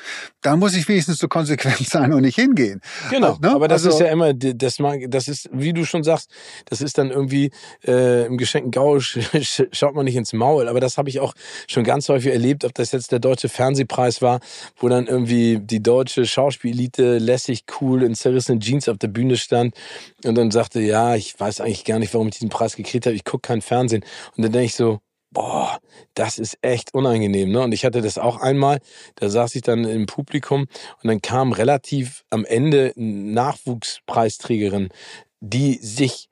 Da 0.40 0.56
muss 0.56 0.74
ich 0.74 0.88
wenigstens 0.88 1.18
so 1.18 1.28
konsequent 1.28 1.78
sein 1.88 2.12
und 2.12 2.22
nicht 2.22 2.36
hingehen. 2.36 2.80
Genau, 3.10 3.38
Ne? 3.40 3.50
aber 3.52 3.68
das 3.68 3.84
Also- 3.84 3.96
ist 3.98 4.00
ja 4.00 4.10
immer, 4.10 4.34
das, 4.34 4.76
das 5.08 5.28
ist, 5.28 5.48
wie 5.52 5.72
du 5.72 5.84
schon 5.84 6.02
sagst, 6.02 6.30
das 6.66 6.80
ist 6.80 6.98
dann 6.98 7.10
irgendwie 7.10 7.50
äh, 7.86 8.26
im 8.26 8.36
geschenkten 8.38 8.72
sch, 9.00 9.18
schaut 9.72 9.94
man 9.94 10.04
nicht 10.04 10.16
ins 10.16 10.32
Maul. 10.32 10.68
Aber 10.68 10.80
das 10.80 10.98
habe 10.98 11.08
ich 11.08 11.20
auch 11.20 11.34
schon 11.68 11.84
ganz 11.84 12.08
häufig 12.08 12.32
erlebt, 12.32 12.64
ob 12.64 12.74
das 12.74 12.92
jetzt 12.92 13.12
der 13.12 13.18
deutsche 13.20 13.48
Fernsehpreis 13.48 14.22
war, 14.22 14.40
wo 14.78 14.88
dann 14.88 15.06
irgendwie 15.06 15.58
die 15.60 15.82
deutsche 15.82 16.26
Schauspielelite 16.26 17.18
lässig 17.18 17.64
cool 17.80 18.02
in 18.02 18.14
zerrissenen 18.14 18.60
Jeans 18.60 18.88
auf 18.88 18.98
der 18.98 19.08
Bühne 19.08 19.36
stand 19.36 19.74
und 20.24 20.34
dann 20.36 20.50
sagte, 20.50 20.80
ja, 20.80 21.14
ich 21.14 21.38
weiß 21.38 21.60
eigentlich 21.60 21.84
gar 21.84 21.98
nicht, 21.98 22.12
warum 22.14 22.28
ich 22.28 22.34
diesen 22.34 22.48
Preis 22.48 22.76
gekriegt 22.76 23.06
habe, 23.06 23.14
ich 23.14 23.24
gucke 23.24 23.46
kein 23.46 23.62
Fernsehen. 23.62 24.04
Und 24.36 24.42
dann 24.44 24.52
denke 24.52 24.66
ich 24.66 24.74
so, 24.74 25.00
boah, 25.32 25.78
das 26.14 26.38
ist 26.38 26.58
echt 26.62 26.94
unangenehm. 26.94 27.50
Ne? 27.50 27.60
Und 27.60 27.72
ich 27.72 27.84
hatte 27.84 28.02
das 28.02 28.18
auch 28.18 28.40
einmal, 28.40 28.78
da 29.16 29.28
saß 29.28 29.54
ich 29.54 29.62
dann 29.62 29.84
im 29.84 30.06
Publikum 30.06 30.62
und 31.02 31.08
dann 31.08 31.22
kam 31.22 31.52
relativ 31.52 32.24
am 32.30 32.44
Ende 32.44 32.92
eine 32.96 33.32
Nachwuchspreisträgerin, 33.32 34.88
die 35.40 35.74
sich 35.74 36.28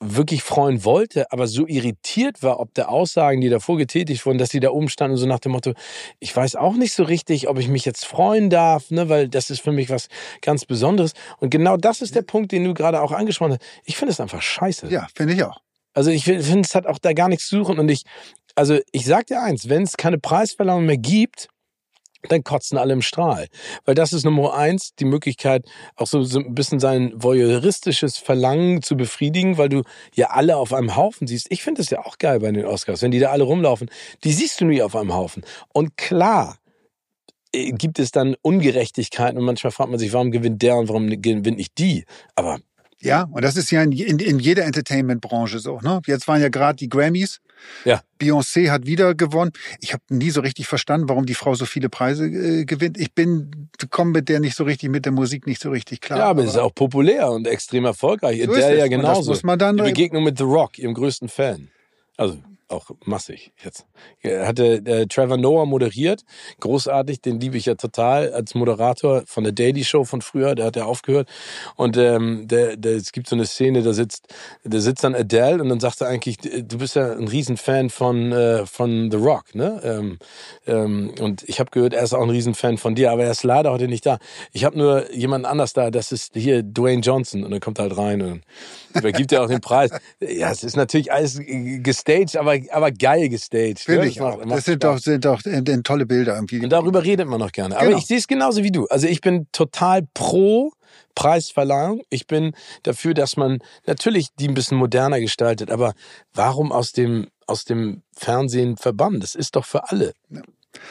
wirklich 0.00 0.42
freuen 0.42 0.84
wollte, 0.84 1.30
aber 1.32 1.46
so 1.46 1.66
irritiert 1.66 2.42
war, 2.42 2.60
ob 2.60 2.74
der 2.74 2.90
Aussagen, 2.90 3.40
die 3.40 3.48
davor 3.48 3.78
getätigt 3.78 4.26
wurden, 4.26 4.38
dass 4.38 4.50
sie 4.50 4.60
da 4.60 4.70
oben 4.70 4.88
standen, 4.88 5.16
so 5.16 5.26
nach 5.26 5.38
dem 5.38 5.52
Motto, 5.52 5.72
ich 6.20 6.34
weiß 6.34 6.56
auch 6.56 6.74
nicht 6.74 6.92
so 6.92 7.04
richtig, 7.04 7.48
ob 7.48 7.58
ich 7.58 7.68
mich 7.68 7.84
jetzt 7.84 8.04
freuen 8.04 8.50
darf, 8.50 8.90
ne, 8.90 9.08
weil 9.08 9.28
das 9.28 9.50
ist 9.50 9.60
für 9.60 9.72
mich 9.72 9.90
was 9.90 10.08
ganz 10.42 10.66
Besonderes. 10.66 11.12
Und 11.38 11.50
genau 11.50 11.76
das 11.76 12.02
ist 12.02 12.14
der 12.14 12.22
Punkt, 12.22 12.52
den 12.52 12.64
du 12.64 12.74
gerade 12.74 13.00
auch 13.00 13.12
angesprochen 13.12 13.52
hast. 13.52 13.62
Ich 13.84 13.96
finde 13.96 14.12
es 14.12 14.20
einfach 14.20 14.42
scheiße. 14.42 14.88
Ja, 14.88 15.06
finde 15.14 15.34
ich 15.34 15.42
auch. 15.42 15.60
Also 15.94 16.10
ich 16.10 16.24
finde, 16.24 16.60
es 16.60 16.74
hat 16.74 16.86
auch 16.86 16.98
da 16.98 17.12
gar 17.12 17.28
nichts 17.28 17.48
zu 17.48 17.56
suchen. 17.56 17.78
Und 17.78 17.88
ich, 17.88 18.02
also 18.54 18.78
ich 18.92 19.06
sag 19.06 19.26
dir 19.28 19.40
eins, 19.42 19.68
wenn 19.68 19.82
es 19.82 19.96
keine 19.96 20.18
Preisverleihung 20.18 20.84
mehr 20.86 20.98
gibt, 20.98 21.48
dann 22.28 22.42
kotzen 22.42 22.78
alle 22.78 22.92
im 22.92 23.02
Strahl. 23.02 23.48
Weil 23.84 23.94
das 23.94 24.12
ist 24.12 24.24
Nummer 24.24 24.54
eins, 24.54 24.94
die 24.94 25.04
Möglichkeit, 25.04 25.66
auch 25.96 26.06
so, 26.06 26.22
so 26.22 26.38
ein 26.38 26.54
bisschen 26.54 26.80
sein 26.80 27.12
voyeuristisches 27.14 28.18
Verlangen 28.18 28.82
zu 28.82 28.96
befriedigen, 28.96 29.58
weil 29.58 29.68
du 29.68 29.82
ja 30.14 30.30
alle 30.30 30.56
auf 30.56 30.72
einem 30.72 30.96
Haufen 30.96 31.26
siehst. 31.26 31.46
Ich 31.50 31.62
finde 31.62 31.82
es 31.82 31.90
ja 31.90 32.04
auch 32.04 32.18
geil 32.18 32.40
bei 32.40 32.50
den 32.50 32.64
Oscars, 32.64 33.02
wenn 33.02 33.10
die 33.10 33.18
da 33.18 33.30
alle 33.30 33.44
rumlaufen. 33.44 33.90
Die 34.24 34.32
siehst 34.32 34.60
du 34.60 34.64
nie 34.64 34.82
auf 34.82 34.96
einem 34.96 35.14
Haufen. 35.14 35.44
Und 35.72 35.96
klar, 35.96 36.58
äh, 37.52 37.72
gibt 37.72 37.98
es 37.98 38.10
dann 38.10 38.36
Ungerechtigkeiten 38.42 39.38
und 39.38 39.44
manchmal 39.44 39.70
fragt 39.70 39.90
man 39.90 39.98
sich, 39.98 40.12
warum 40.12 40.30
gewinnt 40.30 40.62
der 40.62 40.76
und 40.76 40.88
warum 40.88 41.08
gewinnt 41.08 41.56
nicht 41.58 41.78
die. 41.78 42.04
Aber 42.34 42.58
Ja, 43.04 43.28
und 43.30 43.42
das 43.44 43.56
ist 43.56 43.70
ja 43.70 43.82
in, 43.82 43.92
in, 43.92 44.18
in 44.18 44.38
jeder 44.38 44.64
Entertainment-Branche 44.64 45.58
so. 45.58 45.78
Ne? 45.80 46.00
Jetzt 46.06 46.26
waren 46.26 46.40
ja 46.40 46.48
gerade 46.48 46.76
die 46.76 46.88
Grammys. 46.88 47.40
Ja. 47.84 48.02
Beyoncé 48.20 48.70
hat 48.70 48.86
wieder 48.86 49.14
gewonnen. 49.14 49.52
Ich 49.80 49.92
habe 49.92 50.02
nie 50.10 50.30
so 50.30 50.40
richtig 50.40 50.66
verstanden, 50.66 51.08
warum 51.08 51.24
die 51.26 51.34
Frau 51.34 51.54
so 51.54 51.66
viele 51.66 51.88
Preise 51.88 52.26
äh, 52.26 52.64
gewinnt. 52.64 52.98
Ich 52.98 53.12
bin 53.14 53.68
komme 53.90 54.10
mit 54.12 54.28
der 54.28 54.40
nicht 54.40 54.56
so 54.56 54.64
richtig, 54.64 54.88
mit 54.90 55.04
der 55.04 55.12
Musik 55.12 55.46
nicht 55.46 55.60
so 55.60 55.70
richtig 55.70 56.00
klar. 56.00 56.18
ja, 56.18 56.24
aber 56.26 56.42
es 56.42 56.50
ist 56.50 56.56
auch 56.58 56.74
populär 56.74 57.30
und 57.30 57.46
extrem 57.46 57.84
erfolgreich. 57.84 58.42
So 58.44 58.52
der 58.54 58.74
ja 58.74 58.84
Und 58.84 58.90
das 58.90 58.90
genauso. 58.90 59.30
muss 59.30 59.42
man 59.42 59.58
dann- 59.58 59.76
Die 59.76 59.82
Begegnung 59.82 60.24
mit 60.24 60.38
The 60.38 60.44
Rock, 60.44 60.78
ihrem 60.78 60.94
größten 60.94 61.28
Fan. 61.28 61.68
Also 62.16 62.38
auch 62.68 62.90
massig 63.04 63.52
jetzt. 63.62 63.86
Er 64.20 64.46
hatte 64.46 64.82
äh, 64.84 65.06
Trevor 65.06 65.36
Noah 65.36 65.66
moderiert, 65.66 66.24
großartig, 66.60 67.20
den 67.20 67.40
liebe 67.40 67.56
ich 67.56 67.66
ja 67.66 67.74
total 67.74 68.32
als 68.32 68.54
Moderator 68.54 69.22
von 69.26 69.44
der 69.44 69.52
Daily 69.52 69.84
Show 69.84 70.04
von 70.04 70.22
früher, 70.22 70.54
der 70.54 70.66
hat 70.66 70.76
ja 70.76 70.84
aufgehört 70.84 71.28
und 71.76 71.96
ähm, 71.96 72.46
der, 72.48 72.76
der, 72.76 72.96
es 72.96 73.12
gibt 73.12 73.28
so 73.28 73.36
eine 73.36 73.46
Szene, 73.46 73.82
da 73.82 73.92
sitzt, 73.92 74.34
da 74.64 74.80
sitzt 74.80 75.04
dann 75.04 75.14
Adele 75.14 75.62
und 75.62 75.68
dann 75.68 75.80
sagt 75.80 76.00
er 76.00 76.08
eigentlich, 76.08 76.38
du 76.38 76.78
bist 76.78 76.96
ja 76.96 77.12
ein 77.12 77.28
Riesenfan 77.28 77.90
von 77.90 78.32
äh, 78.32 78.66
von 78.66 79.10
The 79.10 79.16
Rock, 79.16 79.54
ne? 79.54 79.80
Ähm, 79.84 80.18
ähm, 80.66 81.14
und 81.20 81.42
ich 81.48 81.60
habe 81.60 81.70
gehört, 81.70 81.94
er 81.94 82.02
ist 82.02 82.14
auch 82.14 82.22
ein 82.22 82.30
Riesenfan 82.30 82.78
von 82.78 82.94
dir, 82.94 83.12
aber 83.12 83.24
er 83.24 83.30
ist 83.30 83.44
leider 83.44 83.70
heute 83.70 83.88
nicht 83.88 84.06
da. 84.06 84.18
Ich 84.52 84.64
habe 84.64 84.78
nur 84.78 85.12
jemanden 85.12 85.46
anders 85.46 85.72
da, 85.72 85.90
das 85.90 86.12
ist 86.12 86.34
hier 86.34 86.62
Dwayne 86.62 87.02
Johnson 87.02 87.44
und 87.44 87.50
dann 87.50 87.60
kommt 87.60 87.78
halt 87.78 87.96
rein 87.96 88.22
und 88.22 88.42
übergibt 88.94 89.32
er 89.32 89.42
auch 89.42 89.48
den 89.48 89.60
Preis. 89.60 89.90
Ja, 90.20 90.50
es 90.50 90.64
ist 90.64 90.76
natürlich 90.76 91.12
alles 91.12 91.40
gestaged, 91.44 92.36
aber, 92.36 92.53
aber 92.70 92.90
geil 92.92 93.28
gestaged. 93.28 93.80
Finde 93.80 94.02
ne? 94.02 94.08
ich 94.08 94.20
auch. 94.20 94.44
Das 94.44 94.64
sind 94.64 94.84
doch, 94.84 94.98
sind 94.98 95.24
doch 95.24 95.40
tolle 95.84 96.06
Bilder 96.06 96.34
irgendwie. 96.34 96.62
Und 96.62 96.70
darüber 96.70 97.04
redet 97.04 97.28
man 97.28 97.40
noch 97.40 97.52
gerne. 97.52 97.76
Aber 97.76 97.86
Genau. 97.86 97.98
ich 97.98 98.06
sehe 98.06 98.18
es 98.18 98.26
genauso 98.26 98.62
wie 98.62 98.72
du. 98.72 98.86
Also 98.86 99.06
ich 99.06 99.20
bin 99.20 99.46
total 99.52 100.06
pro 100.14 100.72
Preisverleihung. 101.14 102.02
Ich 102.10 102.26
bin 102.26 102.52
dafür, 102.82 103.14
dass 103.14 103.36
man 103.36 103.58
natürlich 103.86 104.28
die 104.38 104.48
ein 104.48 104.54
bisschen 104.54 104.78
moderner 104.78 105.20
gestaltet. 105.20 105.70
Aber 105.70 105.94
warum 106.32 106.72
aus 106.72 106.92
dem, 106.92 107.28
aus 107.46 107.64
dem 107.64 108.02
Fernsehen 108.16 108.76
verbannen? 108.76 109.20
Das 109.20 109.34
ist 109.34 109.56
doch 109.56 109.64
für 109.64 109.88
alle 109.90 110.12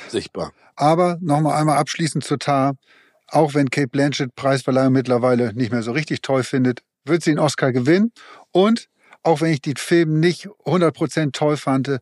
sichtbar. 0.08 0.54
Aber 0.76 1.18
nochmal 1.22 1.60
einmal 1.60 1.78
abschließend 1.78 2.24
zu 2.24 2.38
Tar. 2.38 2.74
Auch 3.28 3.54
wenn 3.54 3.70
Kate 3.70 3.88
Blanchett 3.88 4.36
Preisverleihung 4.36 4.94
mittlerweile 4.94 5.54
nicht 5.54 5.72
mehr 5.72 5.84
so 5.84 5.92
richtig 5.92 6.22
toll 6.22 6.44
findet, 6.44 6.82
wird 7.06 7.24
sie 7.24 7.32
den 7.32 7.40
Oscar 7.40 7.72
gewinnen. 7.72 8.12
Und 8.52 8.88
auch 9.24 9.42
wenn 9.42 9.52
ich 9.54 9.62
den 9.62 9.78
Film 9.78 10.20
nicht 10.20 10.48
100% 10.66 11.32
toll 11.32 11.58
fand, 11.58 12.00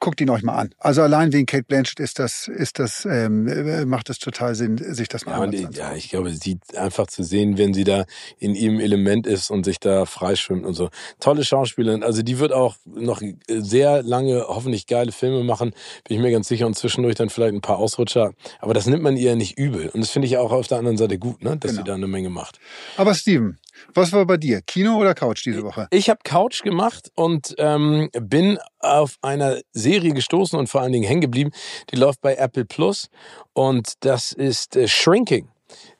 guckt 0.00 0.20
ihn 0.20 0.30
euch 0.30 0.42
mal 0.44 0.54
an. 0.54 0.70
Also 0.78 1.02
allein 1.02 1.32
wegen 1.32 1.46
Kate 1.46 1.64
Blanchett 1.64 1.98
ist 1.98 2.20
das, 2.20 2.46
ist 2.46 2.78
das, 2.78 3.04
ähm, 3.04 3.48
äh, 3.48 3.84
macht 3.84 4.10
es 4.10 4.18
total 4.20 4.54
Sinn, 4.54 4.76
sich 4.78 5.08
das 5.08 5.26
mal 5.26 5.32
Ja, 5.32 5.38
anzusehen. 5.40 5.72
ja, 5.72 5.94
ich 5.96 6.10
glaube, 6.10 6.30
sie 6.30 6.60
einfach 6.76 7.08
zu 7.08 7.24
sehen, 7.24 7.58
wenn 7.58 7.74
sie 7.74 7.82
da 7.82 8.04
in 8.38 8.54
ihrem 8.54 8.78
Element 8.78 9.26
ist 9.26 9.50
und 9.50 9.64
sich 9.64 9.80
da 9.80 10.04
freischwimmt 10.04 10.64
und 10.64 10.74
so. 10.74 10.90
Tolle 11.18 11.42
Schauspielerin. 11.44 12.04
Also 12.04 12.22
die 12.22 12.38
wird 12.38 12.52
auch 12.52 12.76
noch 12.84 13.22
sehr 13.48 14.02
lange 14.04 14.44
hoffentlich 14.46 14.86
geile 14.86 15.10
Filme 15.10 15.42
machen, 15.42 15.70
bin 16.06 16.16
ich 16.16 16.22
mir 16.22 16.30
ganz 16.30 16.46
sicher. 16.46 16.66
Und 16.66 16.76
zwischendurch 16.76 17.16
dann 17.16 17.30
vielleicht 17.30 17.54
ein 17.54 17.60
paar 17.62 17.78
Ausrutscher. 17.78 18.34
Aber 18.60 18.74
das 18.74 18.86
nimmt 18.86 19.02
man 19.02 19.16
ihr 19.16 19.34
nicht 19.34 19.58
übel. 19.58 19.88
Und 19.88 20.00
das 20.02 20.10
finde 20.10 20.28
ich 20.28 20.36
auch 20.36 20.52
auf 20.52 20.68
der 20.68 20.78
anderen 20.78 20.98
Seite 20.98 21.18
gut, 21.18 21.42
ne? 21.42 21.56
dass 21.56 21.72
Genau. 21.72 21.82
sie 21.82 21.86
da 21.88 21.94
eine 21.94 22.06
Menge 22.06 22.30
macht. 22.30 22.60
Aber 22.98 23.14
Steven, 23.14 23.58
was 23.94 24.12
war 24.12 24.26
bei 24.26 24.36
dir? 24.36 24.60
Kino 24.62 24.96
oder 24.96 25.14
Couch 25.14 25.44
diese 25.44 25.62
Woche? 25.62 25.88
Ich 25.90 26.10
habe 26.10 26.20
Couch 26.24 26.62
gemacht 26.62 27.10
und 27.14 27.54
ähm, 27.58 28.10
bin 28.12 28.58
auf 28.80 29.16
einer 29.22 29.60
Serie 29.72 30.12
gestoßen 30.12 30.58
und 30.58 30.68
vor 30.68 30.80
allen 30.80 30.92
Dingen 30.92 31.06
hängen 31.06 31.20
geblieben. 31.20 31.50
Die 31.90 31.96
läuft 31.96 32.20
bei 32.20 32.36
Apple 32.36 32.64
Plus 32.64 33.08
und 33.52 33.94
das 34.00 34.32
ist 34.32 34.76
äh, 34.76 34.88
Shrinking. 34.88 35.48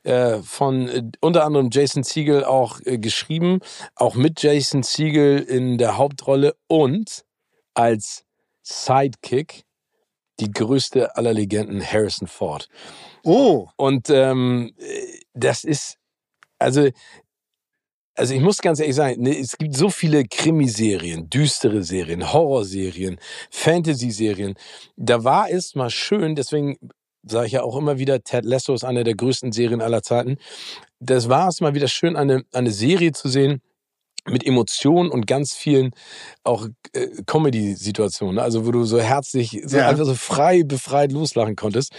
Äh, 0.03 0.41
von 0.41 0.87
äh, 0.87 1.03
unter 1.21 1.45
anderem 1.45 1.69
Jason 1.71 2.03
Siegel 2.03 2.43
auch 2.43 2.79
äh, 2.85 2.97
geschrieben, 2.97 3.59
auch 3.95 4.15
mit 4.15 4.41
Jason 4.41 4.81
Siegel 4.81 5.39
in 5.39 5.77
der 5.77 5.97
Hauptrolle 5.97 6.55
und 6.67 7.23
als 7.75 8.23
Sidekick 8.63 9.63
die 10.39 10.51
größte 10.51 11.15
aller 11.15 11.33
Legenden 11.33 11.83
Harrison 11.83 12.27
Ford. 12.27 12.67
Oh, 13.23 13.67
Und 13.75 14.09
ähm, 14.09 14.73
das 15.33 15.63
ist, 15.63 15.97
also, 16.57 16.89
also 18.19 18.33
ich 18.33 18.41
muss 18.41 18.57
ganz 18.57 18.81
ehrlich 18.81 18.95
sagen, 18.97 19.21
ne, 19.21 19.39
es 19.39 19.57
gibt 19.57 19.77
so 19.77 19.89
viele 19.89 20.25
Krimiserien, 20.25 21.29
düstere 21.29 21.83
Serien, 21.83 22.33
Horrorserien, 22.33 23.17
Fantasy-Serien. 23.49 24.55
Da 24.97 25.23
war 25.23 25.49
es 25.49 25.73
mal 25.73 25.89
schön, 25.89 26.35
deswegen 26.35 26.77
sage 27.23 27.47
ich 27.47 27.53
ja 27.53 27.63
auch 27.63 27.77
immer 27.77 27.97
wieder, 27.97 28.21
Ted 28.21 28.43
Lasso 28.43 28.73
ist 28.73 28.83
eine 28.83 29.05
der 29.05 29.15
größten 29.15 29.53
Serien 29.53 29.81
aller 29.81 30.03
Zeiten. 30.03 30.37
Das 30.99 31.29
war 31.29 31.47
es 31.47 31.61
mal 31.61 31.73
wieder 31.73 31.87
schön, 31.87 32.17
eine, 32.17 32.43
eine 32.51 32.71
Serie 32.71 33.13
zu 33.13 33.29
sehen, 33.29 33.61
mit 34.29 34.45
Emotionen 34.45 35.09
und 35.09 35.27
ganz 35.27 35.53
vielen 35.53 35.91
auch 36.43 36.67
äh, 36.93 37.07
Comedy-Situationen, 37.25 38.35
ne? 38.35 38.41
also 38.41 38.65
wo 38.65 38.71
du 38.71 38.83
so 38.83 38.99
herzlich, 38.99 39.61
so 39.65 39.77
Ja. 39.77 39.87
einfach 39.87 40.05
so 40.05 40.15
frei, 40.15 40.63
befreit 40.63 41.11
loslachen 41.11 41.55
konntest. 41.55 41.93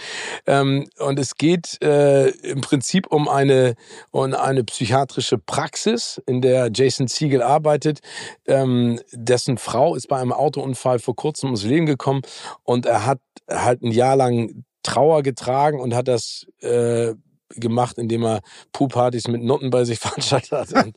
Ähm, 0.45 0.87
und 0.99 1.19
es 1.19 1.35
geht 1.35 1.81
äh, 1.81 2.29
im 2.29 2.61
Prinzip 2.61 3.07
um 3.07 3.27
eine, 3.27 3.75
um 4.11 4.33
eine 4.33 4.63
psychiatrische 4.63 5.37
Praxis, 5.37 6.21
in 6.25 6.41
der 6.41 6.69
Jason 6.73 7.07
Siegel 7.07 7.41
arbeitet. 7.41 7.99
Ähm, 8.47 8.99
dessen 9.11 9.57
Frau 9.57 9.95
ist 9.95 10.07
bei 10.07 10.17
einem 10.19 10.33
Autounfall 10.33 10.99
vor 10.99 11.15
kurzem 11.15 11.47
ums 11.47 11.63
Leben 11.63 11.85
gekommen 11.85 12.21
und 12.63 12.85
er 12.85 13.05
hat 13.05 13.19
halt 13.49 13.81
ein 13.81 13.91
Jahr 13.91 14.15
lang 14.15 14.63
Trauer 14.83 15.21
getragen 15.21 15.79
und 15.79 15.93
hat 15.93 16.07
das 16.07 16.47
äh, 16.61 17.13
gemacht, 17.55 17.97
indem 17.97 18.23
er 18.23 18.41
Poolpartys 18.71 19.27
mit 19.27 19.43
Nutten 19.43 19.69
bei 19.69 19.83
sich 19.85 19.99
veranstaltet 19.99 20.51
hat. 20.51 20.73
Und, 20.85 20.95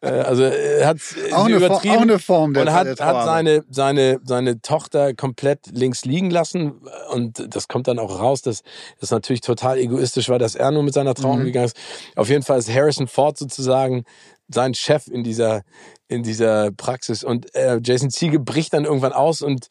äh, 0.00 0.08
also 0.08 0.44
er 0.44 0.86
hat 0.86 0.98
auch 1.32 1.44
eine, 1.46 1.56
übertrieben 1.56 1.96
auch 1.96 2.02
eine 2.02 2.18
Form 2.18 2.54
der 2.54 2.64
und 2.64 2.72
hat, 2.72 3.00
hat 3.00 3.24
seine, 3.24 3.64
seine, 3.70 4.20
seine 4.24 4.60
Tochter 4.60 5.14
komplett 5.14 5.66
links 5.72 6.04
liegen 6.04 6.30
lassen. 6.30 6.80
Und 7.12 7.54
das 7.54 7.68
kommt 7.68 7.88
dann 7.88 7.98
auch 7.98 8.20
raus, 8.20 8.42
dass 8.42 8.62
das 9.00 9.10
natürlich 9.10 9.40
total 9.40 9.78
egoistisch 9.78 10.28
war, 10.28 10.38
dass 10.38 10.54
er 10.54 10.70
nur 10.70 10.82
mit 10.82 10.94
seiner 10.94 11.14
Trauer 11.14 11.34
Mhm. 11.34 11.40
umgegangen 11.40 11.66
ist. 11.66 11.76
Auf 12.16 12.28
jeden 12.28 12.42
Fall 12.42 12.58
ist 12.58 12.72
Harrison 12.72 13.06
Ford 13.06 13.38
sozusagen 13.38 14.04
sein 14.48 14.74
Chef 14.74 15.06
in 15.08 15.24
dieser, 15.24 15.62
in 16.08 16.22
dieser 16.22 16.70
Praxis. 16.72 17.24
Und 17.24 17.54
äh, 17.54 17.80
Jason 17.82 18.10
Siegel 18.10 18.38
bricht 18.40 18.74
dann 18.74 18.84
irgendwann 18.84 19.12
aus 19.12 19.40
und 19.42 19.68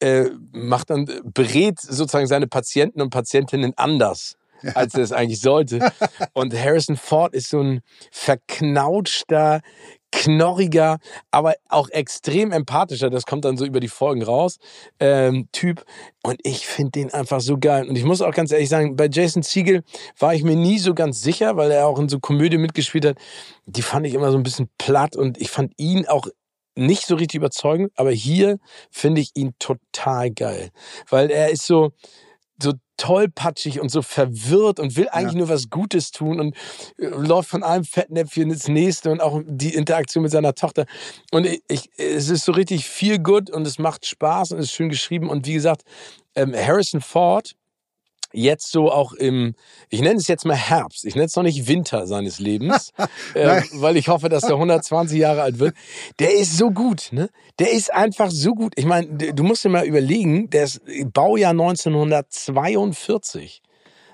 äh, 0.00 0.30
macht 0.52 0.90
dann, 0.90 1.06
berät 1.34 1.78
sozusagen 1.80 2.26
seine 2.26 2.46
Patienten 2.46 3.00
und 3.00 3.10
Patientinnen 3.10 3.72
anders. 3.76 4.36
als 4.74 4.94
er 4.94 5.02
es 5.02 5.12
eigentlich 5.12 5.40
sollte. 5.40 5.92
Und 6.32 6.54
Harrison 6.54 6.96
Ford 6.96 7.34
ist 7.34 7.50
so 7.50 7.60
ein 7.60 7.80
verknautschter, 8.10 9.60
knorriger, 10.12 10.98
aber 11.30 11.54
auch 11.68 11.88
extrem 11.90 12.52
empathischer, 12.52 13.10
das 13.10 13.26
kommt 13.26 13.44
dann 13.44 13.56
so 13.56 13.64
über 13.64 13.80
die 13.80 13.88
Folgen 13.88 14.22
raus, 14.22 14.58
ähm, 14.98 15.48
Typ. 15.52 15.84
Und 16.22 16.40
ich 16.42 16.66
finde 16.66 16.92
den 16.92 17.14
einfach 17.14 17.40
so 17.40 17.58
geil. 17.58 17.88
Und 17.88 17.96
ich 17.96 18.04
muss 18.04 18.20
auch 18.20 18.34
ganz 18.34 18.50
ehrlich 18.52 18.68
sagen, 18.68 18.96
bei 18.96 19.08
Jason 19.10 19.42
Siegel 19.42 19.82
war 20.18 20.34
ich 20.34 20.42
mir 20.42 20.56
nie 20.56 20.78
so 20.78 20.94
ganz 20.94 21.22
sicher, 21.22 21.56
weil 21.56 21.70
er 21.70 21.86
auch 21.86 21.98
in 21.98 22.08
so 22.08 22.18
Komödie 22.18 22.58
mitgespielt 22.58 23.06
hat. 23.06 23.18
Die 23.66 23.82
fand 23.82 24.06
ich 24.06 24.14
immer 24.14 24.32
so 24.32 24.36
ein 24.36 24.42
bisschen 24.42 24.68
platt 24.78 25.16
und 25.16 25.40
ich 25.40 25.50
fand 25.50 25.72
ihn 25.76 26.06
auch 26.06 26.26
nicht 26.76 27.06
so 27.06 27.16
richtig 27.16 27.38
überzeugend, 27.38 27.92
aber 27.96 28.10
hier 28.10 28.58
finde 28.90 29.20
ich 29.20 29.30
ihn 29.34 29.54
total 29.58 30.30
geil, 30.30 30.70
weil 31.08 31.30
er 31.30 31.50
ist 31.50 31.66
so, 31.66 31.92
so 32.62 32.74
tollpatschig 32.96 33.80
und 33.80 33.90
so 33.90 34.02
verwirrt 34.02 34.78
und 34.78 34.96
will 34.96 35.08
eigentlich 35.08 35.32
ja. 35.32 35.38
nur 35.38 35.48
was 35.48 35.70
Gutes 35.70 36.10
tun 36.10 36.38
und 36.38 36.56
äh, 36.98 37.06
läuft 37.06 37.48
von 37.48 37.62
einem 37.62 37.84
Fettnäpfchen 37.84 38.50
ins 38.50 38.68
nächste 38.68 39.10
und 39.10 39.20
auch 39.20 39.40
die 39.46 39.74
Interaktion 39.74 40.22
mit 40.22 40.32
seiner 40.32 40.54
Tochter. 40.54 40.86
Und 41.30 41.46
ich, 41.46 41.90
es 41.96 42.28
ist 42.28 42.44
so 42.44 42.52
richtig 42.52 42.86
viel 42.86 43.18
gut 43.18 43.50
und 43.50 43.66
es 43.66 43.78
macht 43.78 44.06
Spaß 44.06 44.52
und 44.52 44.58
es 44.58 44.66
ist 44.66 44.72
schön 44.72 44.90
geschrieben. 44.90 45.30
Und 45.30 45.46
wie 45.46 45.54
gesagt, 45.54 45.82
ähm, 46.34 46.54
Harrison 46.54 47.00
Ford 47.00 47.56
jetzt 48.32 48.70
so 48.70 48.90
auch 48.90 49.12
im, 49.12 49.54
ich 49.88 50.00
nenne 50.00 50.18
es 50.18 50.28
jetzt 50.28 50.44
mal 50.44 50.56
Herbst, 50.56 51.04
ich 51.04 51.14
nenne 51.14 51.26
es 51.26 51.36
noch 51.36 51.42
nicht 51.42 51.68
Winter 51.68 52.06
seines 52.06 52.38
Lebens, 52.38 52.92
äh, 53.34 53.62
weil 53.74 53.96
ich 53.96 54.08
hoffe, 54.08 54.28
dass 54.28 54.44
er 54.44 54.54
120 54.54 55.18
Jahre 55.18 55.42
alt 55.42 55.58
wird. 55.58 55.74
Der 56.18 56.34
ist 56.34 56.56
so 56.56 56.70
gut, 56.70 57.08
ne? 57.12 57.28
Der 57.58 57.72
ist 57.72 57.92
einfach 57.92 58.30
so 58.30 58.54
gut. 58.54 58.74
Ich 58.76 58.86
meine, 58.86 59.08
du 59.08 59.42
musst 59.42 59.64
dir 59.64 59.70
mal 59.70 59.86
überlegen, 59.86 60.50
der 60.50 60.64
ist 60.64 60.80
Baujahr 61.12 61.50
1942. 61.50 63.62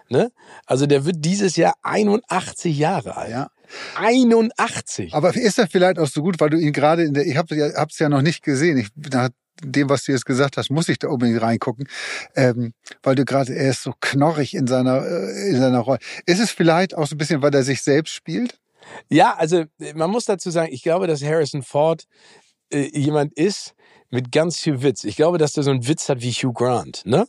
Ne? 0.08 0.30
Also 0.66 0.86
der 0.86 1.04
wird 1.04 1.16
dieses 1.18 1.56
Jahr 1.56 1.74
81 1.82 2.78
Jahre 2.78 3.16
alt. 3.16 3.30
Ja. 3.30 3.50
81. 3.96 5.14
Aber 5.14 5.34
ist 5.34 5.58
er 5.58 5.66
vielleicht 5.66 5.98
auch 5.98 6.06
so 6.06 6.22
gut, 6.22 6.38
weil 6.38 6.50
du 6.50 6.58
ihn 6.58 6.72
gerade 6.72 7.02
in 7.02 7.14
der, 7.14 7.26
ich 7.26 7.36
habe 7.36 7.52
es 7.52 7.98
ja 7.98 8.08
noch 8.08 8.22
nicht 8.22 8.44
gesehen. 8.44 8.78
Ich 8.78 8.90
da 8.94 9.30
dem, 9.62 9.88
was 9.88 10.04
du 10.04 10.12
jetzt 10.12 10.26
gesagt 10.26 10.56
hast, 10.56 10.70
muss 10.70 10.88
ich 10.88 10.98
da 10.98 11.08
unbedingt 11.08 11.40
reingucken, 11.40 11.88
ähm, 12.34 12.74
weil 13.02 13.14
du 13.14 13.24
gerade, 13.24 13.54
er 13.54 13.70
ist 13.70 13.82
so 13.82 13.92
knorrig 14.00 14.54
in 14.54 14.66
seiner, 14.66 15.04
äh, 15.04 15.50
in 15.50 15.58
seiner 15.58 15.80
Rolle. 15.80 15.98
Ist 16.26 16.40
es 16.40 16.50
vielleicht 16.50 16.96
auch 16.96 17.06
so 17.06 17.14
ein 17.14 17.18
bisschen, 17.18 17.42
weil 17.42 17.54
er 17.54 17.62
sich 17.62 17.82
selbst 17.82 18.12
spielt? 18.12 18.58
Ja, 19.08 19.34
also 19.34 19.64
man 19.94 20.10
muss 20.10 20.26
dazu 20.26 20.50
sagen, 20.50 20.72
ich 20.72 20.82
glaube, 20.82 21.06
dass 21.06 21.22
Harrison 21.22 21.62
Ford 21.62 22.06
äh, 22.70 22.88
jemand 22.98 23.32
ist 23.34 23.74
mit 24.10 24.30
ganz 24.30 24.60
viel 24.60 24.82
Witz. 24.82 25.04
Ich 25.04 25.16
glaube, 25.16 25.38
dass 25.38 25.52
der 25.52 25.64
so 25.64 25.70
einen 25.70 25.86
Witz 25.88 26.08
hat 26.08 26.20
wie 26.22 26.30
Hugh 26.30 26.52
Grant, 26.52 27.02
ne? 27.04 27.26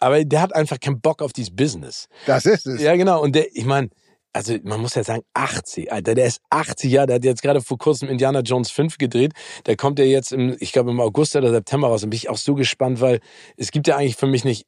Aber 0.00 0.24
der 0.24 0.40
hat 0.40 0.54
einfach 0.54 0.80
keinen 0.80 1.00
Bock 1.00 1.20
auf 1.20 1.32
dieses 1.32 1.54
Business. 1.54 2.08
Das 2.26 2.46
ist 2.46 2.66
es. 2.66 2.80
Ja, 2.80 2.96
genau. 2.96 3.22
Und 3.22 3.34
der, 3.34 3.54
ich 3.54 3.66
meine, 3.66 3.90
also 4.36 4.54
man 4.64 4.82
muss 4.82 4.94
ja 4.94 5.02
sagen, 5.02 5.22
80, 5.32 5.90
Alter, 5.90 6.14
der 6.14 6.26
ist 6.26 6.42
80 6.50 6.92
Jahre, 6.92 7.06
der 7.06 7.16
hat 7.16 7.24
jetzt 7.24 7.40
gerade 7.40 7.62
vor 7.62 7.78
kurzem 7.78 8.10
Indiana 8.10 8.40
Jones 8.40 8.70
5 8.70 8.98
gedreht. 8.98 9.32
Der 9.64 9.76
kommt 9.76 9.98
ja 9.98 10.04
jetzt 10.04 10.30
im, 10.30 10.54
ich 10.60 10.72
glaube 10.72 10.90
im 10.90 11.00
August 11.00 11.34
oder 11.36 11.50
September 11.50 11.88
raus. 11.88 12.04
Und 12.04 12.10
bin 12.10 12.18
ich 12.18 12.28
auch 12.28 12.36
so 12.36 12.54
gespannt, 12.54 13.00
weil 13.00 13.20
es 13.56 13.70
gibt 13.70 13.86
ja 13.88 13.96
eigentlich 13.96 14.16
für 14.16 14.26
mich 14.26 14.44
nicht 14.44 14.66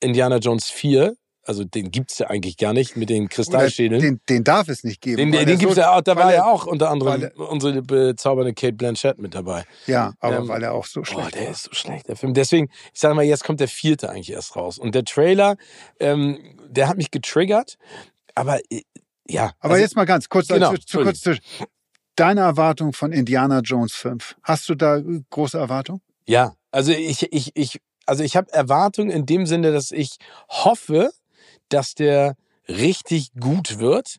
Indiana 0.00 0.38
Jones 0.38 0.68
4, 0.68 1.14
also 1.44 1.62
den 1.62 1.92
gibt's 1.92 2.18
ja 2.18 2.28
eigentlich 2.28 2.56
gar 2.56 2.72
nicht 2.72 2.96
mit 2.96 3.08
den 3.08 3.28
Kristallschädeln. 3.28 4.00
Den, 4.00 4.20
den 4.28 4.42
darf 4.42 4.68
es 4.68 4.82
nicht 4.82 5.00
geben. 5.00 5.18
Den, 5.18 5.30
den, 5.30 5.46
den 5.46 5.58
gibt's 5.58 5.76
so, 5.76 5.80
ja 5.80 5.94
auch, 5.94 6.00
da 6.00 6.16
war 6.16 6.32
ja 6.32 6.46
auch 6.46 6.66
unter 6.66 6.90
anderem 6.90 7.22
er, 7.22 7.38
unsere 7.38 7.82
bezaubernde 7.82 8.52
Kate 8.52 8.72
Blanchett 8.72 9.18
mit 9.18 9.34
dabei. 9.34 9.64
Ja, 9.86 10.14
aber 10.18 10.38
ähm, 10.38 10.48
weil 10.48 10.62
er 10.64 10.72
auch 10.72 10.86
so 10.86 11.04
schlecht 11.04 11.28
oh, 11.28 11.30
der 11.30 11.44
war. 11.44 11.50
ist 11.50 11.62
so 11.64 11.72
schlecht, 11.72 12.08
der 12.08 12.16
Film. 12.16 12.34
Deswegen, 12.34 12.68
ich 12.92 12.98
sage 12.98 13.14
mal, 13.14 13.24
jetzt 13.24 13.44
kommt 13.44 13.60
der 13.60 13.68
vierte 13.68 14.10
eigentlich 14.10 14.32
erst 14.32 14.56
raus. 14.56 14.78
Und 14.78 14.94
der 14.94 15.04
Trailer, 15.04 15.56
ähm, 16.00 16.38
der 16.66 16.88
hat 16.88 16.96
mich 16.96 17.10
getriggert, 17.10 17.76
aber 18.34 18.58
ja. 19.28 19.52
Aber 19.60 19.74
also, 19.74 19.82
jetzt 19.82 19.96
mal 19.96 20.04
ganz 20.04 20.28
kurz, 20.28 20.48
genau, 20.48 20.74
zu, 20.76 21.02
kurz 21.02 21.20
zu, 21.20 21.36
deine 22.16 22.40
Erwartung 22.40 22.92
von 22.92 23.12
Indiana 23.12 23.60
Jones 23.60 23.92
5. 23.94 24.36
Hast 24.42 24.68
du 24.68 24.74
da 24.74 25.00
große 25.30 25.58
Erwartungen? 25.58 26.00
Ja, 26.26 26.54
also 26.70 26.92
ich, 26.92 27.32
ich, 27.32 27.52
ich, 27.54 27.80
also 28.06 28.22
ich 28.22 28.36
habe 28.36 28.52
Erwartungen 28.52 29.10
in 29.10 29.26
dem 29.26 29.46
Sinne, 29.46 29.72
dass 29.72 29.90
ich 29.90 30.16
hoffe, 30.48 31.10
dass 31.68 31.94
der 31.94 32.36
richtig 32.68 33.32
gut 33.38 33.78
wird. 33.78 34.16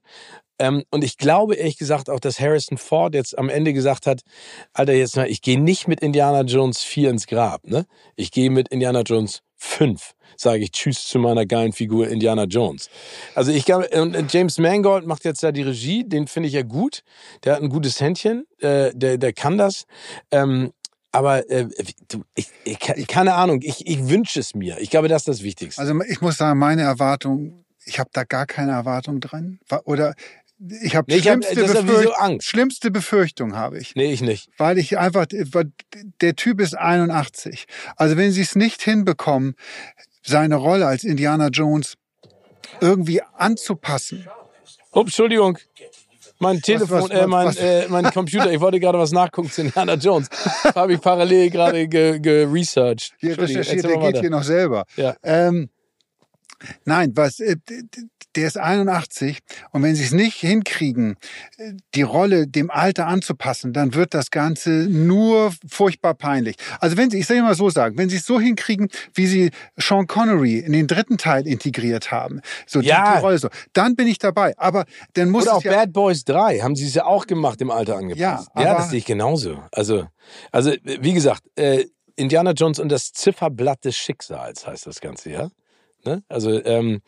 Ähm, 0.57 0.83
und 0.89 1.03
ich 1.03 1.17
glaube 1.17 1.55
ehrlich 1.55 1.77
gesagt 1.77 2.09
auch, 2.09 2.19
dass 2.19 2.39
Harrison 2.39 2.77
Ford 2.77 3.13
jetzt 3.13 3.37
am 3.37 3.49
Ende 3.49 3.73
gesagt 3.73 4.07
hat, 4.07 4.21
Alter, 4.73 4.93
jetzt 4.93 5.17
mal, 5.17 5.29
ich 5.29 5.41
gehe 5.41 5.59
nicht 5.59 5.87
mit 5.87 5.99
Indiana 5.99 6.41
Jones 6.41 6.81
4 6.81 7.09
ins 7.09 7.27
Grab, 7.27 7.65
ne? 7.65 7.85
Ich 8.15 8.31
gehe 8.31 8.49
mit 8.49 8.69
Indiana 8.69 9.01
Jones 9.01 9.41
5 9.57 10.15
sage 10.37 10.63
ich 10.63 10.71
Tschüss 10.71 11.07
zu 11.07 11.19
meiner 11.19 11.45
geilen 11.45 11.73
Figur 11.73 12.07
Indiana 12.07 12.43
Jones. 12.43 12.89
Also 13.35 13.51
ich 13.51 13.65
glaube, 13.65 13.87
und 14.01 14.31
James 14.33 14.57
Mangold 14.57 15.05
macht 15.05 15.25
jetzt 15.25 15.43
da 15.43 15.51
die 15.51 15.61
Regie, 15.61 16.03
den 16.03 16.27
finde 16.27 16.47
ich 16.47 16.53
ja 16.53 16.63
gut. 16.63 17.03
Der 17.43 17.55
hat 17.55 17.61
ein 17.61 17.69
gutes 17.69 18.01
Händchen, 18.01 18.45
äh, 18.59 18.91
der, 18.93 19.17
der 19.17 19.33
kann 19.33 19.57
das. 19.57 19.85
Ähm, 20.31 20.71
aber 21.11 21.49
äh, 21.49 21.67
du, 22.09 22.23
ich, 22.35 22.49
ich, 22.65 23.07
keine 23.07 23.35
Ahnung, 23.35 23.61
ich, 23.61 23.87
ich 23.87 24.09
wünsche 24.09 24.39
es 24.39 24.53
mir. 24.53 24.77
Ich 24.81 24.89
glaube, 24.89 25.07
das 25.07 25.21
ist 25.21 25.27
das 25.27 25.43
Wichtigste. 25.43 25.81
Also 25.81 25.97
ich 26.01 26.19
muss 26.19 26.37
sagen, 26.37 26.59
meine 26.59 26.81
Erwartung, 26.81 27.63
ich 27.85 27.99
habe 27.99 28.09
da 28.11 28.25
gar 28.25 28.45
keine 28.45 28.73
Erwartung 28.73 29.21
dran. 29.21 29.59
Oder 29.85 30.15
ich 30.59 30.95
habe 30.95 31.11
nee, 31.11 31.19
schlimmste, 31.21 31.67
hab, 31.67 31.85
Befürcht 31.85 32.19
Angst. 32.19 32.47
schlimmste 32.47 32.91
Befürchtung 32.91 33.55
habe 33.55 33.77
ich. 33.77 33.95
Nee, 33.95 34.13
ich 34.13 34.21
nicht. 34.21 34.49
Weil 34.57 34.77
ich 34.77 34.97
einfach, 34.97 35.25
der 36.21 36.35
Typ 36.35 36.61
ist 36.61 36.77
81. 36.77 37.65
Also 37.97 38.15
wenn 38.17 38.31
sie 38.31 38.41
es 38.41 38.55
nicht 38.55 38.81
hinbekommen, 38.81 39.55
seine 40.23 40.55
Rolle 40.55 40.87
als 40.87 41.03
Indiana 41.03 41.49
Jones 41.49 41.97
irgendwie 42.81 43.21
anzupassen. 43.21 44.27
Oh, 44.91 45.01
Entschuldigung. 45.01 45.57
Mein 46.39 46.61
Telefon, 46.61 47.03
was, 47.03 47.09
was, 47.09 47.11
äh, 47.11 47.27
mein, 47.27 47.57
äh, 47.57 47.87
mein 47.87 48.11
Computer, 48.11 48.51
ich 48.51 48.59
wollte 48.59 48.79
gerade 48.79 48.99
was 48.99 49.11
nachgucken 49.11 49.49
zu 49.49 49.61
Indiana 49.61 49.93
Jones. 49.93 50.29
Habe 50.75 50.93
ich 50.93 51.01
parallel 51.01 51.49
gerade 51.49 51.87
geresearched. 51.87 53.13
Ge 53.19 53.29
hier 53.29 53.41
recherchiert, 53.41 53.85
der 53.85 53.97
geht 53.97 54.19
hier 54.19 54.29
noch 54.29 54.43
selber. 54.43 54.85
Ja. 54.97 55.15
Ähm, 55.23 55.69
nein, 56.83 57.11
was, 57.15 57.39
äh, 57.39 57.55
der 58.35 58.47
ist 58.47 58.57
81 58.57 59.39
und 59.71 59.83
wenn 59.83 59.95
sie 59.95 60.03
es 60.03 60.11
nicht 60.11 60.35
hinkriegen, 60.35 61.17
die 61.93 62.01
Rolle 62.01 62.47
dem 62.47 62.69
Alter 62.69 63.07
anzupassen, 63.07 63.73
dann 63.73 63.93
wird 63.93 64.13
das 64.13 64.31
Ganze 64.31 64.87
nur 64.89 65.51
furchtbar 65.67 66.13
peinlich. 66.13 66.55
Also 66.79 66.97
wenn 66.97 67.09
sie, 67.09 67.19
ich 67.19 67.27
soll 67.27 67.41
mal 67.41 67.55
so 67.55 67.69
sagen, 67.69 67.97
wenn 67.97 68.09
sie 68.09 68.17
es 68.17 68.25
so 68.25 68.39
hinkriegen, 68.39 68.89
wie 69.13 69.27
sie 69.27 69.51
Sean 69.77 70.07
Connery 70.07 70.59
in 70.59 70.73
den 70.73 70.87
dritten 70.87 71.17
Teil 71.17 71.47
integriert 71.47 72.11
haben, 72.11 72.41
so 72.65 72.79
ja. 72.79 73.11
die, 73.11 73.17
die 73.17 73.21
Rolle 73.21 73.37
so, 73.37 73.49
dann 73.73 73.95
bin 73.95 74.07
ich 74.07 74.17
dabei. 74.17 74.53
Aber 74.57 74.85
dann 75.13 75.29
muss 75.29 75.43
Oder 75.43 75.55
auch 75.55 75.63
ja 75.63 75.71
Bad 75.71 75.93
Boys 75.93 76.25
3 76.25 76.59
haben 76.59 76.75
sie 76.75 76.87
es 76.87 76.93
ja 76.93 77.05
auch 77.05 77.27
gemacht 77.27 77.61
im 77.61 77.71
Alter 77.71 77.97
angepasst. 77.97 78.49
Ja, 78.55 78.61
ja 78.61 78.75
das 78.75 78.89
sehe 78.89 78.99
ich 78.99 79.05
genauso. 79.05 79.63
Also, 79.71 80.07
also 80.51 80.73
wie 80.83 81.13
gesagt, 81.13 81.43
äh, 81.55 81.85
Indiana 82.15 82.51
Jones 82.51 82.79
und 82.79 82.89
das 82.89 83.11
Zifferblatt 83.11 83.83
des 83.83 83.95
Schicksals 83.95 84.65
heißt 84.65 84.87
das 84.87 85.01
Ganze, 85.01 85.31
ja? 85.31 85.49
Ne? 86.05 86.23
Also 86.29 86.63
ähm, 86.63 87.01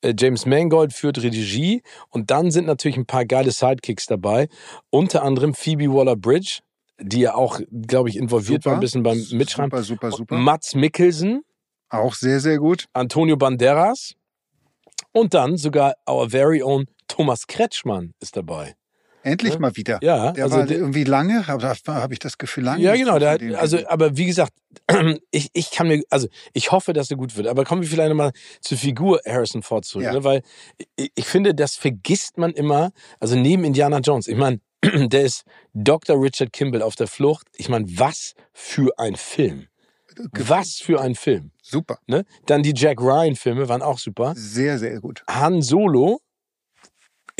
äh, 0.00 0.14
James 0.18 0.46
Mangold 0.46 0.92
führt 0.92 1.22
Regie 1.22 1.82
und 2.10 2.30
dann 2.30 2.50
sind 2.50 2.66
natürlich 2.66 2.96
ein 2.96 3.06
paar 3.06 3.24
geile 3.24 3.50
Sidekicks 3.50 4.06
dabei. 4.06 4.48
Unter 4.90 5.22
anderem 5.22 5.54
Phoebe 5.54 5.92
Waller-Bridge, 5.92 6.60
die 7.00 7.20
ja 7.20 7.34
auch, 7.34 7.60
glaube 7.70 8.08
ich, 8.08 8.16
involviert 8.16 8.62
super. 8.62 8.70
war 8.70 8.78
ein 8.78 8.80
bisschen 8.80 9.02
beim 9.02 9.24
Mitschreiben. 9.32 9.70
Super, 9.70 10.10
super, 10.10 10.12
super. 10.12 10.36
Mats 10.36 10.74
Mikkelsen. 10.74 11.42
Auch 11.88 12.14
sehr, 12.14 12.40
sehr 12.40 12.58
gut. 12.58 12.86
Antonio 12.92 13.36
Banderas. 13.36 14.14
Und 15.12 15.34
dann 15.34 15.56
sogar 15.56 15.94
our 16.08 16.30
very 16.30 16.62
own 16.62 16.86
Thomas 17.06 17.46
Kretschmann 17.46 18.14
ist 18.20 18.36
dabei. 18.36 18.74
Endlich 19.22 19.58
mal 19.58 19.76
wieder. 19.76 19.98
Ja, 20.02 20.32
der 20.32 20.44
also 20.44 20.56
war 20.56 20.70
irgendwie 20.70 21.04
lange, 21.04 21.46
habe 21.46 21.68
hab 21.68 22.12
ich 22.12 22.18
das 22.18 22.38
Gefühl 22.38 22.64
lange. 22.64 22.82
Ja, 22.82 22.94
genau. 22.96 23.18
Der, 23.18 23.38
also, 23.60 23.78
aber 23.86 24.16
wie 24.16 24.26
gesagt, 24.26 24.52
ich, 25.30 25.50
ich 25.52 25.70
kann 25.70 25.88
mir, 25.88 26.02
also 26.10 26.28
ich 26.52 26.72
hoffe, 26.72 26.92
dass 26.92 27.10
er 27.10 27.16
gut 27.16 27.36
wird. 27.36 27.46
Aber 27.46 27.64
kommen 27.64 27.82
wir 27.82 27.88
vielleicht 27.88 28.08
nochmal 28.08 28.32
zur 28.60 28.78
Figur 28.78 29.20
Harrison 29.26 29.62
Ford 29.62 29.84
zurück, 29.84 30.04
ja. 30.04 30.12
ne? 30.12 30.24
weil 30.24 30.42
ich, 30.96 31.12
ich 31.14 31.26
finde, 31.26 31.54
das 31.54 31.76
vergisst 31.76 32.38
man 32.38 32.52
immer. 32.52 32.92
Also 33.20 33.36
neben 33.36 33.64
Indiana 33.64 33.98
Jones. 33.98 34.28
Ich 34.28 34.36
meine, 34.36 34.60
der 34.82 35.22
ist 35.22 35.44
Dr. 35.74 36.20
Richard 36.20 36.52
Kimball 36.52 36.82
auf 36.82 36.96
der 36.96 37.06
Flucht. 37.06 37.46
Ich 37.56 37.68
meine, 37.68 37.86
was 37.88 38.34
für 38.52 38.98
ein 38.98 39.16
Film. 39.16 39.68
Was 40.32 40.74
für 40.74 41.00
ein 41.00 41.14
Film. 41.14 41.52
Super. 41.62 41.98
Ne? 42.06 42.24
Dann 42.46 42.62
die 42.62 42.74
Jack 42.74 43.00
Ryan-Filme 43.00 43.68
waren 43.68 43.82
auch 43.82 43.98
super. 43.98 44.34
Sehr, 44.36 44.78
sehr 44.78 45.00
gut. 45.00 45.22
Han 45.28 45.62
Solo 45.62 46.20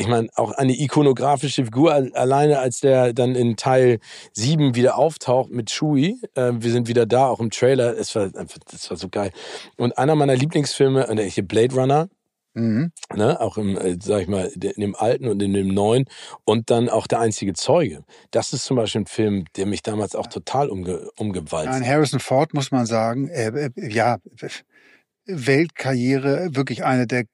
ich 0.03 0.09
meine, 0.09 0.29
auch 0.35 0.51
eine 0.51 0.73
ikonografische 0.73 1.65
Figur 1.65 1.93
alleine, 1.93 2.59
als 2.59 2.81
der 2.81 3.13
dann 3.13 3.35
in 3.35 3.55
Teil 3.55 3.99
7 4.33 4.75
wieder 4.75 4.97
auftaucht 4.97 5.49
mit 5.49 5.71
Chewie. 5.71 6.19
Äh, 6.35 6.51
wir 6.55 6.71
sind 6.71 6.87
wieder 6.87 7.05
da, 7.05 7.27
auch 7.27 7.39
im 7.39 7.49
Trailer. 7.49 7.97
Es 7.97 8.13
war, 8.15 8.29
das 8.29 8.89
war 8.89 8.97
so 8.97 9.09
geil. 9.09 9.31
Und 9.77 9.97
einer 9.97 10.15
meiner 10.15 10.35
Lieblingsfilme, 10.35 11.07
äh, 11.07 11.29
hier 11.29 11.47
Blade 11.47 11.73
Runner, 11.73 12.09
Mhm. 12.55 12.91
Ne, 13.15 13.41
auch 13.41 13.57
im, 13.57 13.77
äh, 13.77 13.97
sag 13.99 14.21
ich 14.21 14.27
mal, 14.27 14.45
in 14.45 14.79
dem 14.79 14.95
alten 14.95 15.27
und 15.27 15.41
in 15.41 15.53
dem 15.53 15.69
neuen 15.69 16.05
und 16.45 16.69
dann 16.69 16.87
auch 16.87 17.07
der 17.07 17.19
einzige 17.19 17.53
Zeuge. 17.53 18.03
Das 18.29 18.53
ist 18.53 18.65
zum 18.65 18.77
Beispiel 18.77 19.01
ein 19.01 19.07
Film, 19.07 19.45
der 19.55 19.65
mich 19.65 19.81
damals 19.81 20.15
auch 20.15 20.27
total 20.27 20.69
umge 20.69 21.09
umgewalzt 21.17 21.73
hat. 21.73 21.83
Harrison 21.83 22.19
Ford 22.19 22.53
muss 22.53 22.69
man 22.69 22.85
sagen, 22.85 23.27
äh, 23.29 23.47
äh, 23.47 23.89
ja, 23.89 24.19
Weltkarriere, 25.25 26.49
wirklich 26.55 26.83
eine 26.83 27.07
der 27.07 27.25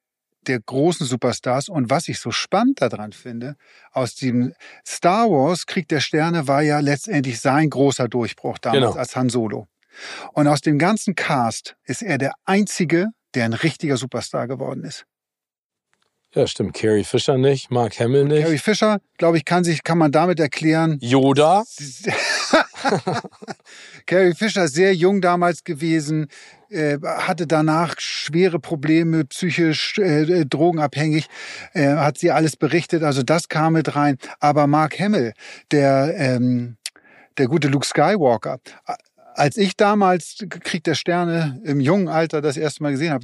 der 0.47 0.60
großen 0.60 1.06
Superstars. 1.06 1.69
Und 1.69 1.89
was 1.89 2.08
ich 2.08 2.19
so 2.19 2.32
spannend 2.32 2.82
daran 2.82 3.12
finde, 3.13 3.56
aus 3.91 4.15
dem 4.15 4.54
Star 4.86 5.30
Wars 5.30 5.65
Krieg 5.65 5.88
der 5.88 5.99
Sterne 5.99 6.47
war 6.47 6.62
ja 6.62 6.80
letztendlich 6.80 7.39
sein 7.39 7.69
großer 7.69 8.08
Durchbruch 8.08 8.58
damals 8.58 8.82
Genau. 8.82 8.93
als 8.95 9.15
Han 9.15 9.30
Solo. 9.30 9.67
Und 10.34 10.47
aus 10.47 10.62
dem 10.62 10.80
ganzen 10.80 11.15
Cast 11.15 11.75
ist 11.84 12.02
er 12.02 12.17
der 12.17 12.34
einzige, 12.45 13.08
der 13.36 13.45
ein 13.45 13.54
richtiger 13.54 13.97
Superstar 13.97 14.47
geworden 14.47 14.84
ist. 14.84 15.06
Ja, 16.36 16.45
stimmt. 16.45 16.75
Carrie 16.75 17.04
Fisher 17.04 17.38
nicht, 17.39 17.71
Mark 17.71 17.99
Hamill 17.99 18.25
nicht. 18.25 18.43
Harry 18.43 18.60
Fisher, 18.60 18.99
glaube 19.17 19.38
ich, 19.38 19.45
kann 19.45 19.63
sich, 19.63 19.84
kann 19.84 19.97
man 19.97 20.12
damit 20.12 20.39
erklären, 20.39 20.99
Yoda. 21.02 21.63
Carrie 24.05 24.33
Fisher 24.33 24.67
sehr 24.67 24.93
jung 24.95 25.21
damals 25.21 25.63
gewesen, 25.63 26.27
äh, 26.69 26.97
hatte 27.03 27.47
danach 27.47 27.99
schwere 27.99 28.59
Probleme, 28.59 29.25
psychisch 29.25 29.97
äh, 29.97 30.45
drogenabhängig, 30.45 31.27
äh, 31.73 31.95
hat 31.95 32.17
sie 32.17 32.31
alles 32.31 32.55
berichtet, 32.55 33.03
also 33.03 33.23
das 33.23 33.49
kam 33.49 33.73
mit 33.73 33.95
rein. 33.95 34.17
Aber 34.39 34.67
Mark 34.67 34.99
Hamill, 34.99 35.33
der, 35.71 36.13
ähm, 36.17 36.77
der 37.37 37.47
gute 37.47 37.67
Luke 37.67 37.85
Skywalker, 37.85 38.59
als 39.39 39.56
ich 39.58 39.78
damals 39.78 40.38
Krieg 40.49 40.84
der 40.84 40.95
Sterne 40.95 41.62
im 41.63 41.80
jungen 41.80 42.10
Alter 42.10 42.41
das 42.41 42.58
erste 42.58 42.84
Mal 42.84 42.91
gesehen 42.91 43.13
habe, 43.13 43.23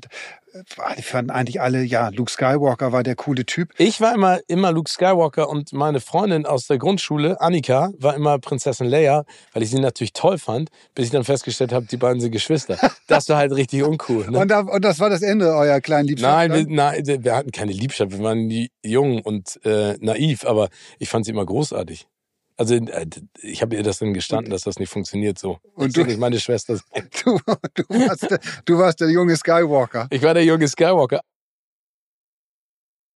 die 0.98 1.02
fanden 1.02 1.32
eigentlich 1.32 1.60
alle, 1.60 1.84
ja, 1.84 2.08
Luke 2.10 2.32
Skywalker 2.32 2.94
war 2.94 3.04
der 3.04 3.16
coole 3.16 3.46
Typ. 3.46 3.74
Ich 3.78 4.00
war 4.00 4.16
immer, 4.16 4.40
immer 4.48 4.72
Luke 4.72 4.90
Skywalker 4.90 5.50
und 5.50 5.74
meine 5.74 6.00
Freundin 6.00 6.46
aus 6.46 6.68
der 6.68 6.78
Grundschule, 6.78 7.42
Annika, 7.42 7.92
war 8.00 8.16
immer 8.16 8.40
Prinzessin 8.40 8.88
Leia, 8.88 9.26
weil 9.52 9.64
ich 9.64 9.70
sie 9.72 9.80
natürlich 9.80 10.14
toll 10.14 10.38
fand, 10.38 10.70
bis 10.94 11.08
ich 11.08 11.12
dann 11.12 11.26
festgestellt 11.26 11.74
habe, 11.74 11.86
die 11.86 11.98
beiden 11.98 12.22
sind 12.22 12.32
Geschwister. 12.32 12.78
Das 13.08 13.30
war 13.30 13.38
halt 13.38 13.52
richtig 13.52 13.84
uncool. 13.84 14.32
Ne? 14.32 14.40
Und, 14.40 14.48
da, 14.48 14.62
und 14.62 14.84
das 14.84 15.00
war 15.00 15.10
das 15.10 15.22
Ende 15.22 15.54
eurer 15.54 15.82
kleinen 15.82 16.08
Liebschaft. 16.08 16.50
Nein, 16.50 16.54
wir, 16.54 16.66
nein, 16.68 17.04
wir 17.06 17.36
hatten 17.36 17.52
keine 17.52 17.72
Liebschaft, 17.72 18.12
wir 18.14 18.24
waren 18.24 18.50
jung 18.84 19.22
und 19.22 19.60
äh, 19.64 19.96
naiv, 20.00 20.46
aber 20.46 20.70
ich 20.98 21.10
fand 21.10 21.26
sie 21.26 21.32
immer 21.32 21.46
großartig. 21.46 22.08
Also 22.58 22.76
äh, 22.76 23.06
ich 23.42 23.62
habe 23.62 23.76
ihr 23.76 23.84
das 23.84 24.00
dann 24.00 24.14
gestanden, 24.14 24.52
dass 24.52 24.64
das 24.64 24.80
nicht 24.80 24.90
funktioniert 24.90 25.38
so. 25.38 25.60
Und 25.74 25.96
du 25.96 26.04
nicht 26.04 26.20
meine 26.20 26.40
Schwester. 26.40 26.80
Du, 27.24 27.40
du, 27.76 27.84
warst 27.90 28.30
der, 28.30 28.40
du 28.66 28.78
warst 28.78 29.02
der 29.02 29.10
junge 29.10 29.36
Skywalker. 29.36 30.08
Ich 30.10 30.22
war 30.22 30.34
der 30.34 30.46
junge 30.46 30.68
Skywalker. 30.68 31.22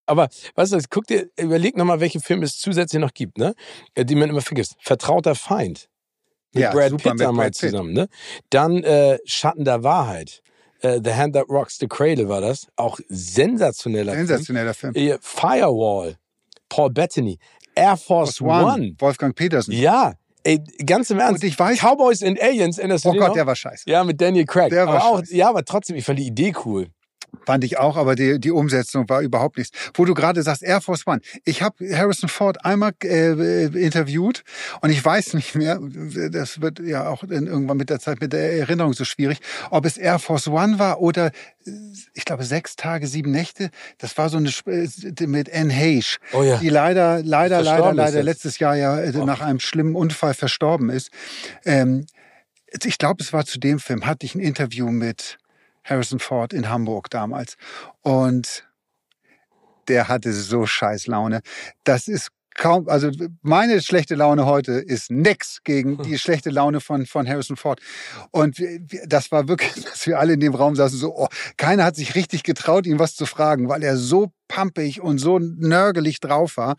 Aber 0.05 0.27
weißt 0.55 0.73
du, 0.73 0.79
guck 0.89 1.05
dir, 1.05 1.29
überleg 1.37 1.77
nochmal, 1.77 1.99
welche 1.99 2.19
Filme 2.19 2.43
es 2.45 2.57
zusätzlich 2.57 2.99
noch 2.99 3.13
gibt, 3.13 3.37
ne? 3.37 3.53
Äh, 3.93 4.05
Die 4.05 4.15
man 4.15 4.29
immer 4.29 4.41
vergisst. 4.41 4.75
Vertrauter 4.79 5.35
Feind. 5.35 5.87
Mit 6.53 6.63
Ja, 6.63 6.71
Brad 6.71 6.89
super, 6.89 7.11
Pitt 7.11 7.21
damals 7.21 7.57
zusammen, 7.59 7.93
ne? 7.93 8.09
Dann 8.49 8.83
äh, 8.83 9.19
Schatten 9.25 9.65
der 9.65 9.83
Wahrheit. 9.83 10.41
Äh, 10.81 10.99
the 11.03 11.13
Hand 11.13 11.35
That 11.35 11.47
Rocks 11.49 11.77
the 11.77 11.87
Cradle 11.87 12.27
war 12.27 12.41
das. 12.41 12.67
Auch 12.75 12.99
sensationeller 13.07 14.13
Sensationeller 14.13 14.73
Film. 14.73 14.93
Film. 14.93 15.13
Äh, 15.13 15.17
Firewall. 15.21 16.17
Paul 16.69 16.89
Bettany. 16.91 17.37
Air 17.79 17.97
Force 17.97 18.41
One. 18.41 18.63
One. 18.65 18.95
Wolfgang 18.99 19.35
Petersen. 19.35 19.73
Ja. 19.73 20.13
Ey, 20.43 20.59
ganz 20.85 21.09
im 21.09 21.19
Ernst. 21.19 21.43
Und 21.43 21.47
ich 21.49 21.55
weiß- 21.55 21.79
Cowboys 21.79 22.23
and 22.23 22.41
Aliens, 22.41 22.77
erinnerst 22.77 23.05
Oh 23.05 23.13
Gott, 23.13 23.35
der 23.35 23.45
war 23.45 23.55
scheiße. 23.55 23.83
Ja, 23.87 24.03
mit 24.03 24.19
Daniel 24.21 24.45
Craig. 24.45 24.69
Der 24.69 24.87
war 24.87 24.95
aber 24.95 25.03
auch, 25.05 25.19
scheiße. 25.19 25.35
ja, 25.35 25.49
aber 25.49 25.65
trotzdem, 25.65 25.97
ich 25.97 26.05
fand 26.05 26.17
die 26.19 26.27
Idee 26.27 26.53
cool. 26.65 26.87
Fand 27.45 27.63
ich 27.63 27.77
auch, 27.77 27.97
aber 27.97 28.15
die, 28.15 28.39
die 28.39 28.51
Umsetzung 28.51 29.09
war 29.09 29.21
überhaupt 29.21 29.57
nichts. 29.57 29.75
Wo 29.93 30.05
du 30.05 30.13
gerade 30.13 30.43
sagst, 30.43 30.63
Air 30.63 30.81
Force 30.81 31.07
One. 31.07 31.21
Ich 31.45 31.61
habe 31.61 31.95
Harrison 31.95 32.29
Ford 32.29 32.63
einmal 32.65 32.91
äh, 33.03 33.65
interviewt 33.65 34.43
und 34.81 34.89
ich 34.89 35.03
weiß 35.03 35.33
nicht 35.33 35.55
mehr, 35.55 35.79
das 36.31 36.61
wird 36.61 36.79
ja 36.79 37.07
auch 37.09 37.23
irgendwann 37.23 37.77
mit 37.77 37.89
der 37.89 37.99
Zeit, 37.99 38.21
mit 38.21 38.33
der 38.33 38.53
Erinnerung 38.53 38.93
so 38.93 39.03
schwierig, 39.05 39.39
ob 39.71 39.85
es 39.85 39.97
Air 39.97 40.19
Force 40.19 40.47
One 40.47 40.79
war 40.79 41.01
oder 41.01 41.27
äh, 41.65 41.71
ich 42.13 42.25
glaube 42.25 42.43
sechs 42.43 42.75
Tage, 42.75 43.07
sieben 43.07 43.31
Nächte. 43.31 43.69
Das 43.97 44.17
war 44.17 44.29
so 44.29 44.37
eine 44.37 44.49
äh, 44.67 45.27
mit 45.27 45.53
Anne 45.53 45.73
Heche, 45.73 46.17
Oh 46.33 46.43
ja. 46.43 46.57
die 46.57 46.69
leider, 46.69 47.23
leider, 47.23 47.61
leider, 47.61 47.93
leider 47.93 48.23
letztes 48.23 48.59
Jahr 48.59 48.75
ja 48.75 48.99
äh, 48.99 49.11
nach 49.25 49.41
einem 49.41 49.59
schlimmen 49.59 49.95
Unfall 49.95 50.33
verstorben 50.33 50.89
ist. 50.89 51.09
Ähm, 51.65 52.05
ich 52.83 52.97
glaube, 52.97 53.23
es 53.23 53.33
war 53.33 53.45
zu 53.45 53.59
dem 53.59 53.79
Film, 53.79 54.05
hatte 54.05 54.25
ich 54.25 54.35
ein 54.35 54.39
Interview 54.39 54.91
mit 54.91 55.37
Harrison 55.89 56.19
Ford 56.19 56.53
in 56.53 56.69
Hamburg 56.69 57.09
damals. 57.09 57.55
Und 58.01 58.65
der 59.87 60.07
hatte 60.07 60.31
so 60.33 60.65
scheiß 60.65 61.07
Laune. 61.07 61.41
Das 61.83 62.07
ist 62.07 62.29
kaum, 62.55 62.87
also 62.89 63.09
meine 63.41 63.81
schlechte 63.81 64.15
Laune 64.15 64.45
heute 64.45 64.73
ist 64.73 65.09
nix 65.09 65.59
gegen 65.63 66.01
die 66.03 66.17
schlechte 66.19 66.49
Laune 66.49 66.79
von, 66.81 67.05
von 67.05 67.27
Harrison 67.27 67.55
Ford. 67.57 67.79
Und 68.31 68.59
wir- 68.59 68.79
wir- 68.87 69.07
das 69.07 69.31
war 69.31 69.47
wirklich, 69.47 69.71
dass 69.83 70.05
wir 70.05 70.19
alle 70.19 70.33
in 70.33 70.39
dem 70.39 70.53
Raum 70.53 70.75
saßen, 70.75 70.97
so, 70.99 71.15
oh, 71.15 71.27
keiner 71.57 71.85
hat 71.85 71.95
sich 71.95 72.15
richtig 72.15 72.43
getraut, 72.43 72.85
ihn 72.85 72.99
was 72.99 73.15
zu 73.15 73.25
fragen, 73.25 73.67
weil 73.69 73.83
er 73.83 73.97
so 73.97 74.31
pampig 74.49 74.99
und 75.01 75.19
so 75.19 75.39
nörgelig 75.39 76.19
drauf 76.19 76.57
war. 76.57 76.75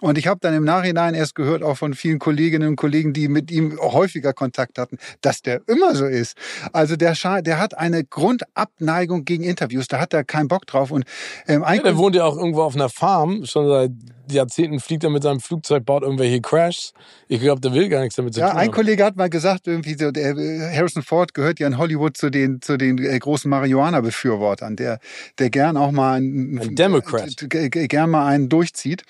Und 0.00 0.16
ich 0.16 0.28
habe 0.28 0.38
dann 0.40 0.54
im 0.54 0.62
Nachhinein 0.62 1.14
erst 1.14 1.34
gehört, 1.34 1.64
auch 1.64 1.76
von 1.76 1.94
vielen 1.94 2.20
Kolleginnen 2.20 2.68
und 2.68 2.76
Kollegen, 2.76 3.12
die 3.12 3.26
mit 3.26 3.50
ihm 3.50 3.76
häufiger 3.80 4.32
Kontakt 4.32 4.78
hatten, 4.78 4.98
dass 5.22 5.42
der 5.42 5.62
immer 5.66 5.96
so 5.96 6.04
ist. 6.06 6.36
Also 6.72 6.94
der, 6.94 7.16
scha- 7.16 7.42
der 7.42 7.58
hat 7.58 7.76
eine 7.76 8.04
Grundabneigung 8.04 9.24
gegen 9.24 9.42
Interviews, 9.42 9.88
da 9.88 9.98
hat 10.00 10.12
er 10.14 10.22
keinen 10.22 10.46
Bock 10.48 10.66
drauf. 10.66 10.92
Und 10.92 11.04
ähm, 11.48 11.62
Ja, 11.62 11.66
ein 11.66 11.82
der 11.82 11.96
wohnt 11.96 12.14
ja 12.14 12.24
auch 12.24 12.36
irgendwo 12.36 12.62
auf 12.62 12.76
einer 12.76 12.88
Farm. 12.90 13.44
Schon 13.44 13.66
seit 13.68 13.90
Jahrzehnten 14.30 14.80
fliegt 14.80 15.04
er 15.04 15.10
mit 15.10 15.22
seinem 15.22 15.40
Flugzeug, 15.40 15.84
baut 15.84 16.02
irgendwelche 16.02 16.40
Crashs. 16.40 16.92
Ich 17.28 17.40
glaube, 17.40 17.60
der 17.60 17.74
will 17.74 17.88
gar 17.88 18.00
nichts 18.00 18.16
damit 18.16 18.32
zu 18.34 18.40
Ja, 18.40 18.50
tun 18.50 18.56
ein 18.58 18.66
haben. 18.68 18.74
Kollege 18.74 19.04
hat 19.04 19.16
mal 19.16 19.28
gesagt, 19.28 19.66
irgendwie 19.66 19.94
so, 19.98 20.10
der 20.10 20.36
äh, 20.36 20.74
Harrison 20.76 21.02
Ford 21.02 21.34
gehört 21.34 21.58
ja 21.60 21.66
in 21.66 21.76
Hollywood 21.78 22.16
zu 22.16 22.30
den 22.30 22.60
zu 22.62 22.76
den 22.76 22.96
äh, 22.98 23.18
großen 23.18 23.50
Marihuana-Befürwortern, 23.50 24.76
der 24.76 24.98
der 25.38 25.50
gern 25.50 25.76
auch 25.76 25.90
mal 25.92 26.14
einen, 26.16 26.58
Ein 26.58 26.74
Democrat. 26.74 27.13
Gern 27.88 28.10
mal 28.10 28.26
einen 28.26 28.48
durchzieht 28.48 29.02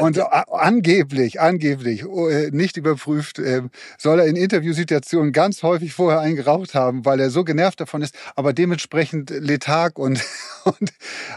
und 0.00 0.18
angeblich 0.52 1.40
angeblich 1.40 2.02
äh, 2.02 2.50
nicht 2.50 2.76
überprüft 2.76 3.38
äh, 3.38 3.62
soll 3.98 4.20
er 4.20 4.26
in 4.26 4.36
Interviewsituationen 4.36 5.32
ganz 5.32 5.62
häufig 5.62 5.92
vorher 5.92 6.20
einen 6.20 6.36
geraucht 6.36 6.74
haben, 6.74 7.04
weil 7.04 7.20
er 7.20 7.30
so 7.30 7.44
genervt 7.44 7.80
davon 7.80 8.02
ist, 8.02 8.14
aber 8.36 8.52
dementsprechend 8.52 9.30
letharg 9.30 9.98
und 9.98 10.22
und 10.64 10.92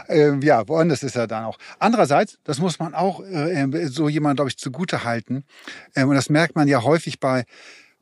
ähm, 0.08 0.40
ja, 0.42 0.66
woanders 0.68 1.02
ist 1.02 1.16
er 1.16 1.26
dann 1.26 1.44
auch. 1.44 1.58
Andererseits, 1.78 2.38
das 2.44 2.58
muss 2.60 2.78
man 2.78 2.94
auch 2.94 3.20
äh, 3.24 3.66
so 3.88 4.08
jemand, 4.08 4.36
glaube 4.36 4.50
ich, 4.50 4.56
zugute 4.58 5.04
halten. 5.04 5.44
Ähm, 5.94 6.08
und 6.08 6.14
das 6.14 6.30
merkt 6.30 6.54
man 6.56 6.68
ja 6.68 6.82
häufig 6.82 7.18
bei, 7.20 7.44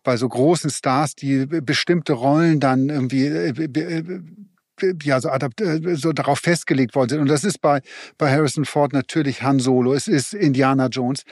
bei 0.03 0.17
so 0.17 0.29
großen 0.29 0.71
Stars, 0.71 1.15
die 1.15 1.47
be- 1.47 1.63
bestimmte 1.63 2.13
Rollen 2.13 2.61
dann 2.61 2.89
irgendwie 2.89 3.27
äh, 3.27 4.21
ja, 5.03 5.21
so, 5.21 5.31
adapt, 5.31 5.61
äh, 5.61 5.97
so 5.97 6.13
darauf 6.13 6.39
festgelegt 6.39 6.95
worden 6.95 7.11
sind. 7.11 7.21
Und 7.21 7.29
das 7.29 7.45
ist 7.45 7.61
bei, 7.61 7.81
bei 8.19 8.31
Harrison 8.31 8.65
Ford 8.65 8.93
natürlich 8.93 9.43
Han 9.43 9.59
Solo, 9.59 9.95
es 9.95 10.09
ist 10.09 10.35
Indiana 10.35 10.87
Jones. 10.89 11.25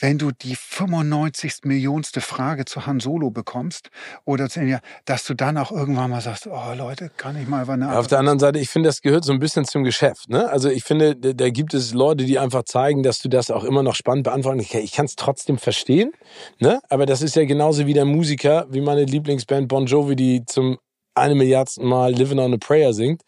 Wenn 0.00 0.18
du 0.18 0.30
die 0.30 0.56
95. 0.56 1.64
Millionste 1.64 2.20
Frage 2.20 2.64
zu 2.64 2.86
Han 2.86 3.00
Solo 3.00 3.30
bekommst, 3.30 3.90
oder 4.24 4.48
zu 4.48 4.60
Indiana, 4.60 4.82
dass 5.04 5.24
du 5.24 5.34
dann 5.34 5.56
auch 5.58 5.72
irgendwann 5.72 6.10
mal 6.10 6.20
sagst, 6.20 6.46
oh 6.46 6.74
Leute, 6.76 7.10
kann 7.16 7.40
ich 7.40 7.48
mal 7.48 7.68
eine 7.68 7.96
Auf 7.96 8.06
der 8.06 8.18
anderen 8.18 8.38
Seite, 8.38 8.58
ich 8.58 8.68
finde, 8.68 8.88
das 8.88 9.00
gehört 9.00 9.24
so 9.24 9.32
ein 9.32 9.38
bisschen 9.38 9.64
zum 9.64 9.84
Geschäft. 9.84 10.28
Ne? 10.28 10.48
Also 10.50 10.68
ich 10.68 10.84
finde, 10.84 11.16
da, 11.16 11.32
da 11.32 11.50
gibt 11.50 11.74
es 11.74 11.94
Leute, 11.94 12.24
die 12.24 12.38
einfach 12.38 12.64
zeigen, 12.64 13.02
dass 13.02 13.20
du 13.20 13.28
das 13.28 13.50
auch 13.50 13.64
immer 13.64 13.82
noch 13.82 13.94
spannend 13.94 14.24
beantworten 14.24 14.58
kannst. 14.58 14.84
Ich 14.84 14.92
kann 14.92 15.06
es 15.06 15.16
trotzdem 15.16 15.58
verstehen, 15.58 16.12
ne? 16.58 16.80
aber 16.88 17.06
das 17.06 17.22
ist 17.22 17.36
ja 17.36 17.44
genauso 17.44 17.86
wie 17.86 17.94
der 17.94 18.04
Musiker, 18.04 18.66
wie 18.70 18.80
meine 18.80 19.04
Lieblingsband 19.04 19.68
Bon 19.68 19.86
Jovi, 19.86 20.16
die 20.16 20.44
zum 20.44 20.78
eine 21.14 21.34
Milliardsten 21.34 21.86
Mal 21.86 22.12
Living 22.12 22.38
on 22.38 22.54
a 22.54 22.58
Prayer 22.58 22.92
singt. 22.92 23.22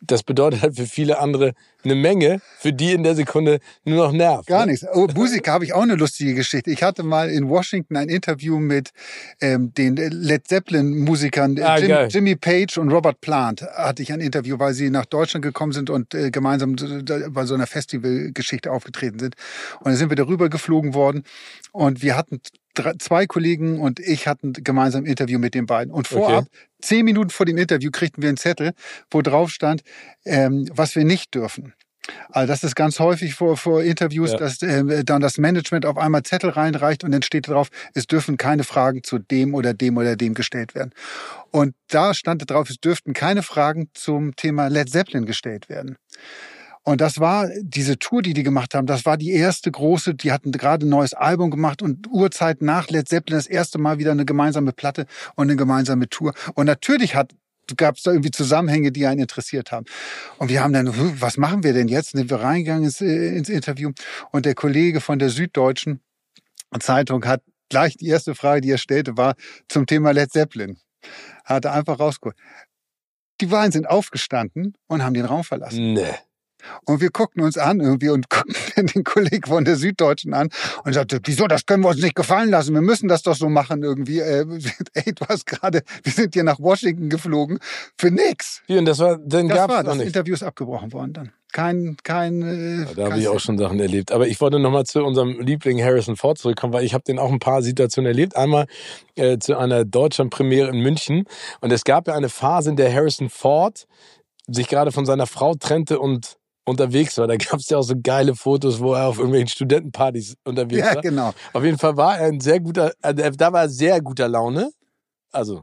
Das 0.00 0.22
bedeutet 0.22 0.62
halt 0.62 0.76
für 0.76 0.86
viele 0.86 1.18
andere 1.18 1.54
eine 1.82 1.96
Menge, 1.96 2.40
für 2.58 2.72
die 2.72 2.92
in 2.92 3.02
der 3.02 3.16
Sekunde 3.16 3.58
nur 3.84 4.06
noch 4.06 4.12
nervt. 4.12 4.46
Gar 4.46 4.66
ne? 4.66 4.72
nichts. 4.72 4.86
Oh, 4.94 5.08
Musiker 5.14 5.52
habe 5.52 5.64
ich 5.64 5.72
auch 5.72 5.82
eine 5.82 5.96
lustige 5.96 6.34
Geschichte. 6.34 6.70
Ich 6.70 6.84
hatte 6.84 7.02
mal 7.02 7.28
in 7.28 7.48
Washington 7.48 7.96
ein 7.96 8.08
Interview 8.08 8.58
mit 8.58 8.90
ähm, 9.40 9.72
den 9.74 9.96
Led 9.96 10.46
Zeppelin-Musikern 10.46 11.58
Ah, 11.60 11.78
Jim. 11.78 12.08
Jimmy 12.10 12.36
Page 12.36 12.78
und 12.78 12.92
Robert 12.92 13.20
Plant. 13.20 13.62
Hatte 13.62 14.02
ich 14.02 14.12
ein 14.12 14.20
Interview, 14.20 14.58
weil 14.60 14.72
sie 14.72 14.90
nach 14.90 15.06
Deutschland 15.06 15.44
gekommen 15.44 15.72
sind 15.72 15.90
und 15.90 16.14
äh, 16.14 16.30
gemeinsam 16.30 16.76
bei 17.30 17.44
so 17.44 17.54
einer 17.54 17.66
Festivalgeschichte 17.66 18.70
aufgetreten 18.70 19.18
sind. 19.18 19.34
Und 19.80 19.86
dann 19.86 19.96
sind 19.96 20.10
wir 20.10 20.16
darüber 20.16 20.48
geflogen 20.48 20.94
worden 20.94 21.24
und 21.72 22.02
wir 22.02 22.16
hatten 22.16 22.40
drei, 22.78 22.92
zwei 22.98 23.26
Kollegen 23.26 23.80
und 23.80 24.00
ich 24.00 24.26
hatten 24.26 24.52
gemeinsam 24.52 25.04
ein 25.04 25.06
Interview 25.06 25.38
mit 25.38 25.54
den 25.54 25.66
beiden. 25.66 25.92
Und 25.92 26.08
vorab, 26.08 26.46
zehn 26.80 27.04
Minuten 27.04 27.30
vor 27.30 27.46
dem 27.46 27.56
Interview, 27.58 27.90
kriegten 27.90 28.22
wir 28.22 28.28
einen 28.28 28.36
Zettel, 28.38 28.72
wo 29.10 29.22
drauf 29.22 29.50
stand, 29.50 29.82
ähm, 30.24 30.68
was 30.72 30.94
wir 30.94 31.04
nicht 31.04 31.34
dürfen. 31.34 31.74
Also 32.30 32.50
das 32.50 32.64
ist 32.64 32.74
ganz 32.74 33.00
häufig 33.00 33.34
vor, 33.34 33.56
vor 33.56 33.82
Interviews, 33.82 34.32
Ja. 34.32 34.38
dass 34.38 34.62
äh, 34.62 35.04
dann 35.04 35.20
das 35.20 35.36
Management 35.36 35.84
auf 35.84 35.98
einmal 35.98 36.22
Zettel 36.22 36.50
reinreicht 36.50 37.04
und 37.04 37.12
dann 37.12 37.22
steht 37.22 37.48
drauf, 37.48 37.68
es 37.94 38.06
dürfen 38.06 38.36
keine 38.38 38.64
Fragen 38.64 39.02
zu 39.02 39.18
dem 39.18 39.54
oder 39.54 39.74
dem 39.74 39.96
oder 39.98 40.16
dem 40.16 40.32
gestellt 40.34 40.74
werden. 40.74 40.92
Und 41.50 41.74
da 41.88 42.14
stand 42.14 42.50
drauf, 42.50 42.70
es 42.70 42.78
dürften 42.80 43.12
keine 43.12 43.42
Fragen 43.42 43.90
zum 43.94 44.34
Thema 44.36 44.68
Led 44.68 44.88
Zeppelin 44.88 45.26
gestellt 45.26 45.68
werden. 45.68 45.96
Und 46.88 47.02
das 47.02 47.20
war 47.20 47.50
diese 47.60 47.98
Tour, 47.98 48.22
die 48.22 48.32
die 48.32 48.42
gemacht 48.42 48.72
haben, 48.74 48.86
das 48.86 49.04
war 49.04 49.18
die 49.18 49.32
erste 49.32 49.70
große, 49.70 50.14
die 50.14 50.32
hatten 50.32 50.52
gerade 50.52 50.86
ein 50.86 50.88
neues 50.88 51.12
Album 51.12 51.50
gemacht 51.50 51.82
und 51.82 52.06
Uhrzeit 52.06 52.62
nach 52.62 52.88
Led 52.88 53.06
Zeppelin 53.06 53.36
das 53.36 53.46
erste 53.46 53.76
Mal 53.76 53.98
wieder 53.98 54.12
eine 54.12 54.24
gemeinsame 54.24 54.72
Platte 54.72 55.04
und 55.34 55.48
eine 55.48 55.56
gemeinsame 55.56 56.08
Tour. 56.08 56.32
Und 56.54 56.64
natürlich 56.64 57.14
hat 57.14 57.34
gab 57.76 57.96
es 57.96 58.04
da 58.04 58.12
irgendwie 58.12 58.30
Zusammenhänge, 58.30 58.90
die 58.90 59.04
einen 59.04 59.20
interessiert 59.20 59.70
haben. 59.70 59.84
Und 60.38 60.48
wir 60.48 60.62
haben 60.62 60.72
dann, 60.72 60.86
"Hm, 60.86 61.20
was 61.20 61.36
machen 61.36 61.62
wir 61.62 61.74
denn 61.74 61.88
jetzt? 61.88 62.12
Sind 62.12 62.30
wir 62.30 62.40
reingegangen 62.40 62.84
ins, 62.84 63.02
äh, 63.02 63.36
ins 63.36 63.50
Interview 63.50 63.92
und 64.32 64.46
der 64.46 64.54
Kollege 64.54 65.02
von 65.02 65.18
der 65.18 65.28
Süddeutschen 65.28 66.00
Zeitung 66.80 67.26
hat 67.26 67.42
gleich 67.68 67.98
die 67.98 68.06
erste 68.06 68.34
Frage, 68.34 68.62
die 68.62 68.70
er 68.70 68.78
stellte, 68.78 69.18
war 69.18 69.34
zum 69.68 69.84
Thema 69.84 70.12
Led 70.12 70.32
Zeppelin. 70.32 70.78
Hat 71.44 71.66
er 71.66 71.74
einfach 71.74 72.00
rausgeholt. 72.00 72.38
Die 73.42 73.46
beiden 73.46 73.72
sind 73.72 73.90
aufgestanden 73.90 74.72
und 74.86 75.04
haben 75.04 75.12
den 75.12 75.26
Raum 75.26 75.44
verlassen. 75.44 75.92
Nee. 75.92 76.14
Und 76.84 77.00
wir 77.00 77.10
guckten 77.10 77.42
uns 77.42 77.56
an 77.58 77.80
irgendwie 77.80 78.08
und 78.10 78.28
guckten 78.30 78.86
den 78.86 79.04
Kollegen 79.04 79.46
von 79.48 79.64
der 79.64 79.76
Süddeutschen 79.76 80.34
an 80.34 80.48
und 80.84 80.92
sagte, 80.92 81.20
wieso, 81.24 81.46
das 81.46 81.66
können 81.66 81.82
wir 81.84 81.90
uns 81.90 82.02
nicht 82.02 82.14
gefallen 82.14 82.50
lassen. 82.50 82.74
Wir 82.74 82.80
müssen 82.82 83.08
das 83.08 83.22
doch 83.22 83.36
so 83.36 83.48
machen 83.48 83.82
irgendwie. 83.82 84.20
Äh, 84.20 84.44
ey, 84.94 85.12
du 85.14 85.24
hast 85.28 85.46
gerade, 85.46 85.82
wir 86.02 86.12
sind 86.12 86.34
hier 86.34 86.44
nach 86.44 86.58
Washington 86.58 87.08
geflogen 87.08 87.58
für 87.96 88.10
nix. 88.10 88.62
Wie, 88.66 88.78
und 88.78 88.84
das 88.84 88.98
war, 88.98 89.18
dann 89.18 89.48
Das 89.48 89.58
gab's 89.58 89.74
war, 89.74 89.84
das 89.84 89.96
nicht. 89.96 90.06
Interview 90.08 90.34
ist 90.34 90.42
abgebrochen 90.42 90.92
worden 90.92 91.12
dann. 91.12 91.32
Kein, 91.50 91.96
kein, 92.02 92.42
äh, 92.42 92.80
Ja, 92.80 92.86
Da 92.94 93.04
habe 93.06 93.20
ich 93.20 93.28
auch 93.28 93.40
schon 93.40 93.56
Sachen 93.56 93.80
erlebt. 93.80 94.12
Aber 94.12 94.28
ich 94.28 94.38
wollte 94.40 94.58
nochmal 94.58 94.84
zu 94.84 95.02
unserem 95.02 95.40
Liebling 95.40 95.82
Harrison 95.82 96.16
Ford 96.16 96.36
zurückkommen, 96.36 96.74
weil 96.74 96.84
ich 96.84 96.92
habe 96.92 97.04
den 97.04 97.18
auch 97.18 97.32
ein 97.32 97.38
paar 97.38 97.62
Situationen 97.62 98.06
erlebt. 98.06 98.36
Einmal 98.36 98.66
äh, 99.14 99.38
zu 99.38 99.56
einer 99.56 99.86
Deutschlandpremiere 99.86 100.68
in 100.68 100.80
München. 100.80 101.24
Und 101.60 101.72
es 101.72 101.84
gab 101.84 102.06
ja 102.06 102.14
eine 102.14 102.28
Phase, 102.28 102.70
in 102.70 102.76
der 102.76 102.92
Harrison 102.92 103.30
Ford 103.30 103.86
sich 104.46 104.68
gerade 104.68 104.92
von 104.92 105.06
seiner 105.06 105.26
Frau 105.26 105.54
trennte 105.54 105.98
und 106.00 106.37
unterwegs 106.68 107.16
war. 107.18 107.26
Da 107.26 107.36
gab 107.36 107.54
es 107.60 107.68
ja 107.68 107.78
auch 107.78 107.82
so 107.82 107.94
geile 108.02 108.34
Fotos, 108.34 108.78
wo 108.80 108.94
er 108.94 109.06
auf 109.08 109.16
irgendwelchen 109.18 109.48
Studentenpartys 109.48 110.36
unterwegs 110.44 110.86
Ja, 110.86 110.94
war. 110.94 111.02
genau. 111.02 111.32
Auf 111.52 111.64
jeden 111.64 111.78
Fall 111.78 111.96
war 111.96 112.18
er 112.18 112.26
ein 112.28 112.40
sehr 112.40 112.60
guter, 112.60 112.92
äh, 113.02 113.14
da 113.32 113.52
war 113.52 113.62
er 113.62 113.68
sehr 113.68 114.00
guter 114.00 114.28
Laune. 114.28 114.70
Also 115.32 115.62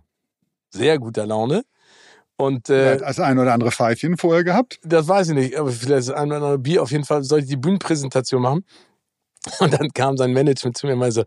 sehr 0.71 0.99
guter 0.99 1.25
Laune. 1.25 1.63
Und 2.37 2.69
Er 2.69 2.75
äh, 2.75 2.93
hat 2.95 3.01
das 3.01 3.19
ein 3.19 3.39
oder 3.39 3.53
andere 3.53 3.71
Pfeifchen 3.71 4.17
vorher 4.17 4.43
gehabt. 4.43 4.79
das 4.83 5.07
weiß 5.07 5.29
ich 5.29 5.35
nicht, 5.35 5.55
aber 5.57 5.71
vielleicht 5.71 6.09
das 6.09 6.15
ein 6.15 6.27
oder 6.27 6.35
andere 6.37 6.59
Bier. 6.59 6.83
Auf 6.83 6.91
jeden 6.91 7.05
Fall 7.05 7.23
sollte 7.23 7.45
ich 7.45 7.49
die 7.49 7.57
Bühnenpräsentation 7.57 8.41
machen. 8.41 8.65
Und 9.59 9.73
dann 9.73 9.89
kam 9.93 10.17
sein 10.17 10.33
Management 10.33 10.75
zu 10.77 10.87
mir 10.87 10.93
und 10.93 10.99
meinte 10.99 11.13
so, 11.13 11.23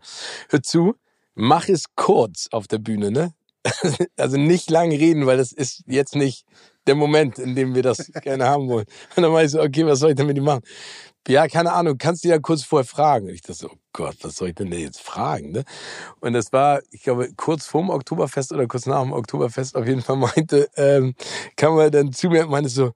hör 0.49 0.61
zu, 0.61 0.95
mach 1.35 1.69
es 1.69 1.85
kurz 1.95 2.47
auf 2.51 2.67
der 2.67 2.77
Bühne, 2.79 3.11
ne? 3.11 3.33
Also 4.17 4.35
nicht 4.37 4.69
lang 4.69 4.89
reden, 4.91 5.25
weil 5.25 5.37
das 5.37 5.51
ist 5.53 5.83
jetzt 5.87 6.15
nicht 6.15 6.45
der 6.87 6.95
Moment, 6.95 7.39
in 7.39 7.55
dem 7.55 7.75
wir 7.75 7.83
das 7.83 8.11
gerne 8.21 8.45
haben 8.45 8.67
wollen. 8.67 8.85
Und 9.15 9.23
dann 9.23 9.31
meinte 9.31 9.45
ich 9.45 9.51
so, 9.51 9.61
okay, 9.61 9.85
was 9.85 9.99
soll 9.99 10.11
ich 10.11 10.15
denn 10.15 10.27
mit 10.27 10.37
ihm 10.37 10.43
machen? 10.43 10.63
Ja, 11.27 11.47
keine 11.47 11.73
Ahnung, 11.73 11.97
kannst 11.97 12.23
du 12.23 12.29
ja 12.29 12.39
kurz 12.39 12.63
vorher 12.63 12.85
fragen. 12.85 13.27
Und 13.27 13.33
ich 13.33 13.41
dachte 13.41 13.53
so, 13.53 13.69
oh 13.69 13.77
Gott, 13.93 14.15
was 14.21 14.37
soll 14.37 14.49
ich 14.49 14.55
denn 14.55 14.71
jetzt 14.71 15.01
fragen? 15.01 15.51
Ne? 15.51 15.63
Und 16.21 16.33
das 16.33 16.51
war, 16.51 16.81
ich 16.91 17.03
glaube, 17.03 17.29
kurz 17.35 17.65
vorm 17.67 17.89
Oktoberfest 17.89 18.51
oder 18.51 18.65
kurz 18.67 18.87
nach 18.87 19.01
dem 19.03 19.13
Oktoberfest 19.13 19.75
auf 19.75 19.85
jeden 19.85 20.01
Fall 20.01 20.15
meinte, 20.15 20.69
ähm, 20.75 21.13
kam 21.55 21.77
er 21.77 21.91
dann 21.91 22.13
zu 22.13 22.29
mir 22.29 22.45
und 22.45 22.51
meinte 22.51 22.69
so, 22.69 22.93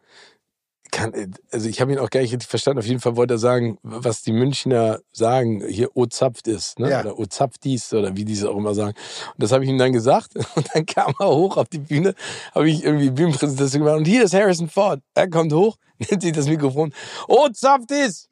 kann, 0.94 1.34
also 1.52 1.68
ich 1.68 1.82
habe 1.82 1.91
ihn 1.91 1.98
auch 1.98 2.10
gar 2.10 2.22
nicht 2.22 2.44
verstanden. 2.44 2.80
Auf 2.80 2.86
jeden 2.86 3.00
Fall 3.00 3.16
wollte 3.16 3.34
er 3.34 3.39
sagen, 3.39 3.80
was 3.82 4.22
die 4.22 4.32
Münchner 4.32 5.00
sagen, 5.12 5.66
hier 5.68 5.89
O 5.98 6.06
zapft 6.06 6.48
ist, 6.48 6.80
ne? 6.80 6.89
Ja. 6.91 7.02
Oder 7.02 7.20
O 7.20 7.26
zapft 7.26 7.64
dies 7.64 7.91
oder 7.94 8.16
wie 8.16 8.24
die 8.24 8.34
es 8.34 8.46
auch 8.46 8.56
immer 8.56 8.76
sagen. 8.76 8.96
Und 9.34 9.44
das 9.44 9.52
habe 9.52 9.64
ich 9.64 9.70
ihm 9.70 9.78
dann 9.78 9.91
gesagt. 9.91 10.36
Und 10.56 10.70
dann 10.74 10.86
kam 10.86 11.14
er 11.20 11.28
hoch 11.28 11.58
auf 11.58 11.68
die 11.68 11.80
Bühne, 11.80 12.14
habe 12.54 12.70
ich 12.70 12.84
irgendwie 12.84 13.10
Bühnenpräsentation 13.10 13.84
gemacht. 13.84 13.98
Und 13.98 14.06
hier 14.06 14.24
ist 14.24 14.34
Harrison 14.34 14.70
Ford. 14.70 15.02
Er 15.16 15.30
kommt 15.30 15.52
hoch, 15.52 15.78
nimmt 15.98 16.22
sich 16.22 16.32
das 16.32 16.48
Mikrofon, 16.48 16.94
O 17.28 17.50
zapft 17.50 17.91
ist 17.91 18.30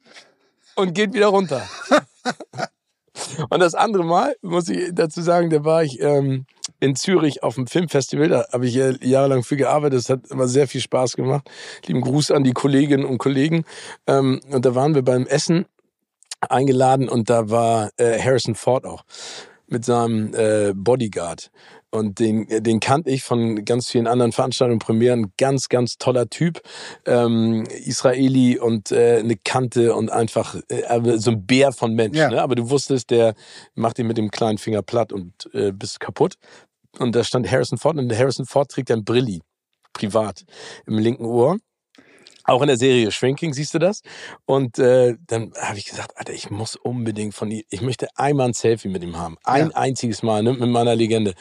und 0.76 0.94
geht 0.94 1.12
wieder 1.12 1.26
runter. 1.26 1.68
Und 3.50 3.60
das 3.60 3.74
andere 3.74 4.04
Mal, 4.04 4.36
muss 4.40 4.68
ich 4.68 4.90
dazu 4.94 5.20
sagen, 5.20 5.50
da 5.50 5.64
war 5.64 5.84
ich 5.84 6.00
ähm, 6.00 6.46
in 6.82 6.96
Zürich 6.96 7.44
auf 7.44 7.54
dem 7.54 7.68
Filmfestival. 7.68 8.28
Da 8.28 8.44
habe 8.52 8.66
ich 8.66 8.74
ja 8.74 8.90
jahrelang 9.00 9.44
für 9.44 9.56
gearbeitet. 9.56 10.00
Das 10.00 10.08
hat 10.08 10.26
immer 10.28 10.48
sehr 10.48 10.66
viel 10.66 10.80
Spaß 10.80 11.14
gemacht. 11.14 11.48
Lieben 11.86 12.00
Gruß 12.00 12.32
an 12.32 12.42
die 12.42 12.52
Kolleginnen 12.52 13.04
und 13.04 13.18
Kollegen. 13.18 13.64
Ähm, 14.08 14.40
und 14.50 14.64
da 14.66 14.74
waren 14.74 14.94
wir 14.94 15.02
beim 15.02 15.26
Essen 15.26 15.66
eingeladen 16.40 17.08
und 17.08 17.30
da 17.30 17.50
war 17.50 17.90
äh, 17.98 18.20
Harrison 18.20 18.56
Ford 18.56 18.84
auch 18.84 19.04
mit 19.68 19.84
seinem 19.84 20.34
äh, 20.34 20.72
Bodyguard. 20.74 21.52
Und 21.94 22.18
den, 22.20 22.46
den 22.48 22.80
kannte 22.80 23.10
ich 23.10 23.22
von 23.22 23.64
ganz 23.64 23.88
vielen 23.88 24.06
anderen 24.06 24.32
Veranstaltungen 24.32 24.78
Premieren. 24.78 25.32
Ganz, 25.36 25.68
ganz 25.68 25.98
toller 25.98 26.28
Typ. 26.30 26.62
Ähm, 27.06 27.64
Israeli 27.84 28.58
und 28.58 28.90
äh, 28.90 29.18
eine 29.18 29.36
Kante 29.36 29.94
und 29.94 30.10
einfach 30.10 30.56
äh, 30.68 30.84
aber 30.84 31.18
so 31.18 31.30
ein 31.30 31.46
Bär 31.46 31.70
von 31.70 31.94
Mensch. 31.94 32.16
Ja. 32.16 32.30
Ne? 32.30 32.42
Aber 32.42 32.54
du 32.54 32.70
wusstest, 32.70 33.10
der 33.10 33.34
macht 33.74 33.98
ihn 33.98 34.06
mit 34.06 34.16
dem 34.16 34.30
kleinen 34.30 34.58
Finger 34.58 34.82
platt 34.82 35.12
und 35.12 35.50
äh, 35.52 35.70
bist 35.70 36.00
kaputt. 36.00 36.38
Und 36.98 37.14
da 37.16 37.24
stand 37.24 37.50
Harrison 37.50 37.78
Ford 37.78 37.96
und 37.96 38.16
Harrison 38.16 38.46
Ford 38.46 38.70
trägt 38.70 38.90
ein 38.90 39.04
Brilli, 39.04 39.40
privat, 39.92 40.44
im 40.86 40.98
linken 40.98 41.24
Ohr. 41.24 41.58
Auch 42.44 42.60
in 42.62 42.66
der 42.66 42.76
Serie 42.76 43.12
Shrinking 43.12 43.52
siehst 43.52 43.72
du 43.72 43.78
das. 43.78 44.02
Und 44.46 44.76
äh, 44.80 45.14
dann 45.28 45.52
habe 45.60 45.78
ich 45.78 45.84
gesagt, 45.86 46.18
Alter, 46.18 46.32
ich 46.32 46.50
muss 46.50 46.74
unbedingt 46.74 47.34
von 47.34 47.50
ihm, 47.52 47.62
ich 47.70 47.82
möchte 47.82 48.08
einmal 48.16 48.48
ein 48.48 48.52
Selfie 48.52 48.88
mit 48.88 49.04
ihm 49.04 49.16
haben. 49.16 49.36
Ein 49.44 49.68
Ja. 49.68 49.74
einziges 49.76 50.24
Mal, 50.24 50.42
ne, 50.42 50.52
mit 50.52 50.68
meiner 50.68 50.96
Legende. 50.96 51.34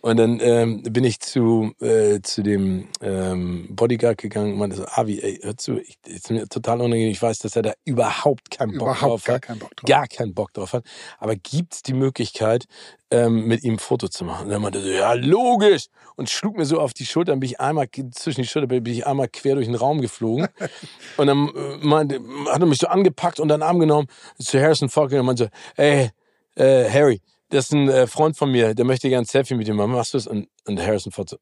Und 0.00 0.16
dann 0.16 0.40
ähm, 0.40 0.82
bin 0.82 1.04
ich 1.04 1.20
zu, 1.20 1.74
äh, 1.80 2.20
zu 2.22 2.42
dem 2.42 2.88
ähm, 3.00 3.68
Bodyguard 3.70 4.18
gegangen 4.18 4.54
und 4.54 4.58
meinte 4.58 4.74
so, 4.76 4.84
Avi, 4.86 5.20
ey, 5.22 5.38
hör 5.44 5.56
zu, 5.56 5.78
ich, 5.78 5.96
ist 6.06 6.28
mir 6.32 6.48
total 6.48 6.80
unangenehm. 6.80 7.12
Ich 7.12 7.22
weiß, 7.22 7.38
dass 7.38 7.54
er 7.54 7.62
da 7.62 7.72
überhaupt 7.84 8.50
keinen 8.50 8.72
Bock 8.72 8.88
Überhaupt 8.88 9.02
drauf 9.02 9.24
gar 9.26 9.34
hat. 9.36 9.42
keinen 9.42 9.58
Bock 9.60 9.76
drauf. 9.76 9.88
Gar 9.88 10.08
keinen 10.08 10.34
Bock 10.34 10.52
drauf 10.54 10.72
hat. 10.72 10.84
Aber 11.18 11.36
gibt's 11.36 11.82
die 11.84 11.94
Möglichkeit, 11.94 12.64
ähm, 13.10 13.46
mit 13.46 13.64
ihm 13.64 13.74
ein 13.74 13.78
Foto 13.78 14.08
zu 14.08 14.24
machen? 14.24 14.46
Und 14.46 14.52
er 14.52 14.58
meinte 14.58 14.80
so, 14.80 14.88
ja, 14.88 15.12
logisch. 15.12 15.86
Und 16.16 16.30
schlug 16.30 16.56
mir 16.56 16.64
so 16.64 16.80
auf 16.80 16.94
die 16.94 17.06
Schulter, 17.06 17.32
dann 17.32 17.40
bin 17.40 17.50
ich 17.50 17.60
einmal, 17.60 17.88
zwischen 18.12 18.42
die 18.42 18.48
Schulter 18.48 18.66
bin 18.66 18.84
ich 18.86 19.06
einmal 19.06 19.28
quer 19.28 19.54
durch 19.54 19.66
den 19.66 19.74
Raum 19.74 20.00
geflogen. 20.00 20.48
und 21.16 21.26
dann 21.26 21.48
äh, 21.48 21.76
meinte, 21.78 22.20
hat 22.48 22.60
er 22.60 22.66
mich 22.66 22.78
so 22.78 22.88
angepackt 22.88 23.40
und 23.40 23.48
dann 23.48 23.62
Arm 23.62 23.78
genommen, 23.78 24.08
zu 24.38 24.60
Harrison 24.60 24.88
Ford 24.88 25.10
gegangen 25.10 25.28
und 25.28 25.36
meinte 25.36 25.44
so, 25.44 25.82
ey, 25.82 26.10
äh, 26.56 26.90
Harry, 26.90 27.20
das 27.50 27.66
ist 27.66 27.72
ein 27.72 27.88
äh, 27.88 28.06
Freund 28.06 28.36
von 28.36 28.50
mir, 28.50 28.74
der 28.74 28.84
möchte 28.84 29.08
gerne 29.08 29.22
ein 29.22 29.26
Selfie 29.26 29.54
mit 29.54 29.66
dir 29.66 29.74
machen. 29.74 29.92
Machst 29.92 30.14
du 30.14 30.18
das? 30.18 30.26
Und, 30.26 30.48
und 30.66 30.80
Harrison 30.80 31.12
Ford 31.12 31.30
so, 31.30 31.36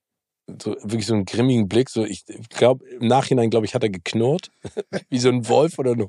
so 0.62 0.76
wirklich 0.82 1.06
so 1.06 1.14
einen 1.14 1.24
grimmigen 1.24 1.68
Blick. 1.68 1.90
So, 1.90 2.04
ich 2.04 2.24
glaube, 2.50 2.84
im 3.00 3.08
Nachhinein, 3.08 3.50
glaube 3.50 3.66
ich, 3.66 3.74
hat 3.74 3.82
er 3.82 3.88
geknurrt. 3.90 4.50
wie 5.10 5.18
so 5.18 5.28
ein 5.28 5.48
Wolf 5.48 5.78
oder 5.78 5.92
ein 5.92 6.06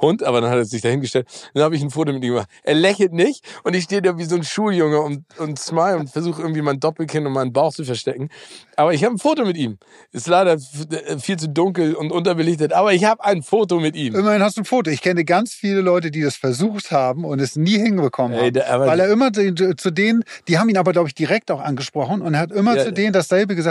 Hund. 0.00 0.22
Aber 0.22 0.40
dann 0.40 0.50
hat 0.50 0.56
er 0.58 0.64
sich 0.64 0.82
dahingestellt. 0.82 1.26
Dann 1.54 1.62
habe 1.62 1.76
ich 1.76 1.82
ein 1.82 1.90
Foto 1.90 2.12
mit 2.12 2.22
ihm 2.24 2.32
gemacht. 2.32 2.48
Er 2.62 2.74
lächelt 2.74 3.12
nicht 3.12 3.44
und 3.64 3.74
ich 3.74 3.84
stehe 3.84 4.02
da 4.02 4.16
wie 4.18 4.24
so 4.24 4.36
ein 4.36 4.44
Schuljunge 4.44 5.00
und, 5.00 5.24
und 5.38 5.58
smile 5.58 5.98
und 5.98 6.10
versuche 6.10 6.40
irgendwie 6.42 6.62
mein 6.62 6.80
Doppelkinn 6.80 7.26
und 7.26 7.32
meinen 7.32 7.52
Bauch 7.52 7.72
zu 7.74 7.84
verstecken. 7.84 8.28
Aber 8.76 8.92
ich 8.94 9.04
habe 9.04 9.14
ein 9.14 9.18
Foto 9.18 9.44
mit 9.44 9.56
ihm. 9.56 9.78
Ist 10.12 10.26
leider 10.26 10.54
f- 10.54 11.22
viel 11.22 11.36
zu 11.38 11.48
dunkel 11.48 11.94
und 11.94 12.12
unterbelichtet, 12.12 12.72
aber 12.72 12.92
ich 12.94 13.04
habe 13.04 13.24
ein 13.24 13.42
Foto 13.42 13.80
mit 13.80 13.96
ihm. 13.96 14.14
Immerhin 14.14 14.42
hast 14.42 14.56
du 14.56 14.62
ein 14.62 14.64
Foto. 14.66 14.90
Ich 14.90 15.00
kenne 15.02 15.24
ganz 15.24 15.52
viele 15.54 15.80
Leute, 15.80 16.10
die 16.10 16.20
das 16.22 16.36
versucht 16.36 16.90
haben 16.90 17.24
und 17.24 17.40
es 17.40 17.56
nie 17.56 17.78
hinbekommen 17.78 18.36
Ey, 18.38 18.50
haben. 18.52 18.62
aber- 18.70 18.86
weil 18.86 19.00
er 19.00 19.08
immer 19.10 19.32
zu, 19.32 19.54
zu 19.76 19.90
denen, 19.90 20.24
die 20.48 20.58
haben 20.58 20.68
ihn 20.68 20.76
aber, 20.78 20.92
glaube 20.92 21.08
ich, 21.08 21.14
direkt 21.14 21.50
auch 21.50 21.60
angesprochen 21.60 22.22
und 22.22 22.34
er 22.34 22.40
hat 22.40 22.52
immer 22.52 22.76
Ja. 22.76 22.84
zu 22.84 22.92
denen 22.92 23.12
dasselbe 23.12 23.54
gesagt. 23.54 23.65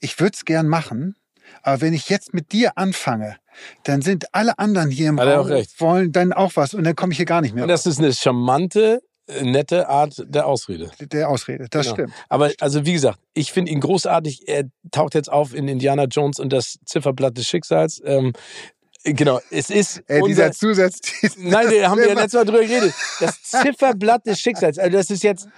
Ich 0.00 0.18
würde 0.20 0.32
es 0.34 0.44
gern 0.44 0.66
machen, 0.68 1.16
aber 1.62 1.80
wenn 1.80 1.94
ich 1.94 2.08
jetzt 2.08 2.34
mit 2.34 2.52
dir 2.52 2.76
anfange, 2.76 3.36
dann 3.84 4.02
sind 4.02 4.26
alle 4.34 4.58
anderen 4.58 4.90
hier 4.90 5.08
im 5.10 5.20
Hat 5.20 5.28
Raum 5.28 5.46
auch 5.46 5.48
recht. 5.48 5.80
wollen 5.80 6.12
dann 6.12 6.32
auch 6.32 6.52
was 6.56 6.74
und 6.74 6.84
dann 6.84 6.96
komme 6.96 7.12
ich 7.12 7.16
hier 7.18 7.26
gar 7.26 7.40
nicht 7.40 7.54
mehr. 7.54 7.64
Und 7.64 7.68
das 7.68 7.86
ist 7.86 7.98
eine 7.98 8.12
charmante, 8.12 9.00
äh, 9.28 9.42
nette 9.42 9.88
Art 9.88 10.22
der 10.26 10.46
Ausrede. 10.46 10.90
der 11.00 11.28
Ausrede, 11.30 11.66
das 11.70 11.86
Genau. 11.86 11.94
stimmt. 11.94 12.12
Aber 12.28 12.50
also 12.60 12.84
wie 12.84 12.92
gesagt, 12.92 13.18
ich 13.32 13.52
finde 13.52 13.70
ihn 13.72 13.80
großartig. 13.80 14.48
Er 14.48 14.64
taucht 14.90 15.14
jetzt 15.14 15.30
auf 15.30 15.54
in 15.54 15.68
Indiana 15.68 16.04
Jones 16.04 16.38
und 16.38 16.52
das 16.52 16.78
Zifferblatt 16.84 17.38
des 17.38 17.46
Schicksals. 17.46 18.02
Ähm, 18.04 18.32
genau, 19.04 19.40
es 19.50 19.70
ist 19.70 20.02
Ey, 20.08 20.22
dieser 20.26 20.50
Zusatz. 20.52 20.98
Nein, 21.38 21.68
da 21.80 21.88
haben 21.90 21.98
wir 22.00 22.08
ja 22.08 22.14
letztes 22.14 22.34
Mal 22.34 22.44
drüber 22.44 22.60
geredet. 22.60 22.92
Das 23.20 23.42
Zifferblatt 23.44 24.26
des 24.26 24.40
Schicksals. 24.40 24.78
Also 24.78 24.96
das 24.96 25.08
ist 25.10 25.22
jetzt, 25.22 25.48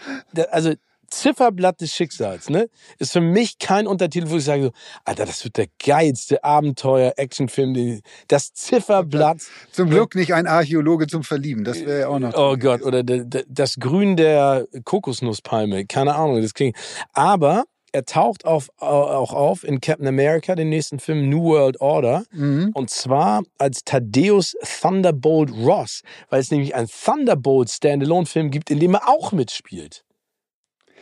also 0.50 0.74
Zifferblatt 1.08 1.80
des 1.80 1.92
Schicksals, 1.92 2.50
ne? 2.50 2.68
Ist 2.98 3.12
für 3.12 3.20
mich 3.20 3.58
kein 3.58 3.86
Untertitel, 3.86 4.30
wo 4.30 4.36
ich 4.36 4.44
sage 4.44 4.64
so, 4.64 4.70
Alter, 5.04 5.26
das 5.26 5.44
wird 5.44 5.56
der 5.56 5.66
geilste 5.84 6.42
Abenteuer-Actionfilm. 6.44 8.00
Das 8.28 8.52
Zifferblatt. 8.52 9.38
Zum 9.72 9.90
Glück 9.90 10.14
nicht 10.14 10.34
ein 10.34 10.46
Archäologe 10.46 11.06
zum 11.06 11.22
Verlieben. 11.22 11.64
Das 11.64 11.84
wäre 11.84 12.00
ja 12.00 12.08
auch 12.08 12.18
noch. 12.18 12.34
Oh 12.34 12.56
Gott, 12.56 12.82
oder 12.82 13.02
de, 13.02 13.24
de, 13.24 13.44
das 13.48 13.76
Grün 13.76 14.16
der 14.16 14.66
Kokosnusspalme. 14.84 15.86
Keine 15.86 16.14
Ahnung, 16.14 16.42
das 16.42 16.54
klingt. 16.54 16.76
Aber 17.12 17.64
er 17.96 18.04
taucht 18.04 18.44
auf, 18.44 18.68
auch 18.78 19.32
auf 19.32 19.64
in 19.64 19.80
Captain 19.80 20.06
America, 20.06 20.54
den 20.54 20.68
nächsten 20.68 20.98
Film 20.98 21.30
New 21.30 21.44
World 21.44 21.80
Order. 21.80 22.24
Mhm. 22.32 22.70
Und 22.74 22.90
zwar 22.90 23.42
als 23.56 23.84
Thaddeus 23.84 24.54
Thunderbolt 24.82 25.50
Ross, 25.50 26.02
weil 26.28 26.40
es 26.40 26.50
nämlich 26.50 26.74
einen 26.74 26.88
Thunderbolt 26.88 27.70
Standalone-Film 27.70 28.50
gibt, 28.50 28.70
in 28.70 28.80
dem 28.80 28.94
er 28.94 29.08
auch 29.08 29.32
mitspielt. 29.32 30.04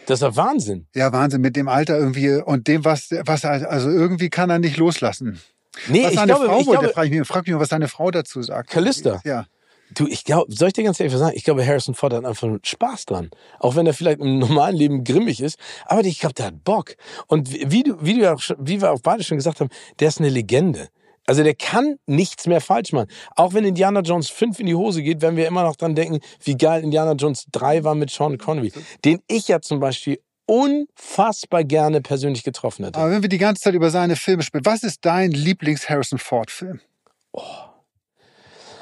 Das 0.07 0.21
ist 0.21 0.23
ja 0.23 0.37
Wahnsinn. 0.37 0.87
Ja, 0.95 1.13
Wahnsinn, 1.13 1.41
mit 1.41 1.57
dem 1.57 1.69
Alter 1.69 1.99
irgendwie 1.99 2.31
und 2.35 2.69
dem, 2.69 2.85
was, 2.85 3.09
was 3.25 3.45
er, 3.45 3.71
also 3.71 3.89
irgendwie 3.91 4.31
kann 4.31 4.51
er 4.51 4.59
nicht 4.59 4.77
loslassen. 4.77 5.41
Nee, 5.89 6.05
Was 6.05 6.11
ich 6.13 6.19
seine 6.19 6.33
glaube, 6.33 6.47
Frau 6.47 6.61
ich 6.61 6.67
wollte, 6.67 6.81
glaube 6.83 6.95
frage 6.95 7.09
ich 7.09 7.19
mich, 7.19 7.27
frag 7.29 7.47
mich 7.47 7.55
mal, 7.55 7.61
was 7.61 7.69
seine 7.69 7.89
Frau 7.89 8.11
dazu 8.11 8.43
sagt. 8.43 8.71
Callista. 8.71 9.21
Ja. 9.25 9.47
Du, 9.95 10.07
ich 10.09 10.25
glaube, 10.25 10.53
soll 10.53 10.69
ich 10.69 10.75
dir 10.75 10.83
ganz 10.85 10.99
ehrlich 10.99 11.13
was 11.13 11.21
sagen? 11.21 11.37
Ich 11.37 11.45
glaube, 11.45 11.65
Harrison 11.67 11.95
Ford 11.95 12.13
hat 12.15 12.25
einfach 12.25 12.49
Spaß 12.63 13.07
dran. 13.07 13.31
Auch 13.61 13.77
wenn 13.77 13.87
er 13.87 13.95
vielleicht 13.95 14.21
im 14.21 14.39
normalen 14.39 14.77
Leben 14.77 15.05
grimmig 15.05 15.41
ist. 15.41 15.59
Aber 15.87 16.03
ich 16.03 16.21
glaube, 16.21 16.35
der 16.35 16.47
hat 16.47 16.65
Bock. 16.65 16.95
Und 17.27 17.53
wie 17.53 17.83
du, 17.83 17.97
wie 18.01 18.19
du 18.19 18.33
auch, 18.33 18.41
schon- 18.41 18.57
wie 18.61 18.81
wir 18.81 18.93
auch 18.93 19.01
beide 19.03 19.23
schon 19.25 19.37
gesagt 19.37 19.61
haben, 19.61 19.71
der 20.01 20.09
ist 20.09 20.19
eine 20.21 20.31
Legende. 20.31 20.89
Also 21.27 21.43
der 21.43 21.55
kann 21.55 21.99
nichts 22.07 22.47
mehr 22.47 22.61
falsch 22.61 22.93
machen. 22.93 23.09
Auch 23.37 23.55
wenn 23.55 23.64
Indiana 23.64 24.01
Jones 24.01 24.29
5 24.29 24.61
in 24.61 24.66
die 24.66 24.75
Hose 24.75 25.03
geht, 25.03 25.22
werden 25.22 25.37
wir 25.37 25.47
immer 25.47 25.62
noch 25.62 25.77
dran 25.77 25.95
denken, 25.95 26.20
wie 26.43 26.57
geil 26.57 26.83
Indiana 26.85 27.12
Jones 27.12 27.47
3 27.53 27.83
war 27.85 27.95
mit 27.95 28.11
Sean 28.11 28.37
Connery. 28.39 28.72
Den 29.05 29.20
ich 29.27 29.49
ja 29.49 29.61
zum 29.61 29.81
Beispiel 29.81 30.20
unfassbar 30.47 31.64
gerne 31.64 32.03
persönlich 32.03 32.45
getroffen 32.45 32.85
hätte. 32.85 32.99
Aber 32.99 33.11
wenn 33.11 33.22
wir 33.22 33.31
die 33.31 33.39
ganze 33.39 33.62
Zeit 33.62 33.75
über 33.75 33.89
seine 33.91 34.16
Filme 34.16 34.43
sprechen, 34.43 34.66
was 34.66 34.83
ist 34.83 35.05
dein 35.05 35.31
Lieblings-Harrison 35.31 36.18
Ford-Film? 36.18 36.81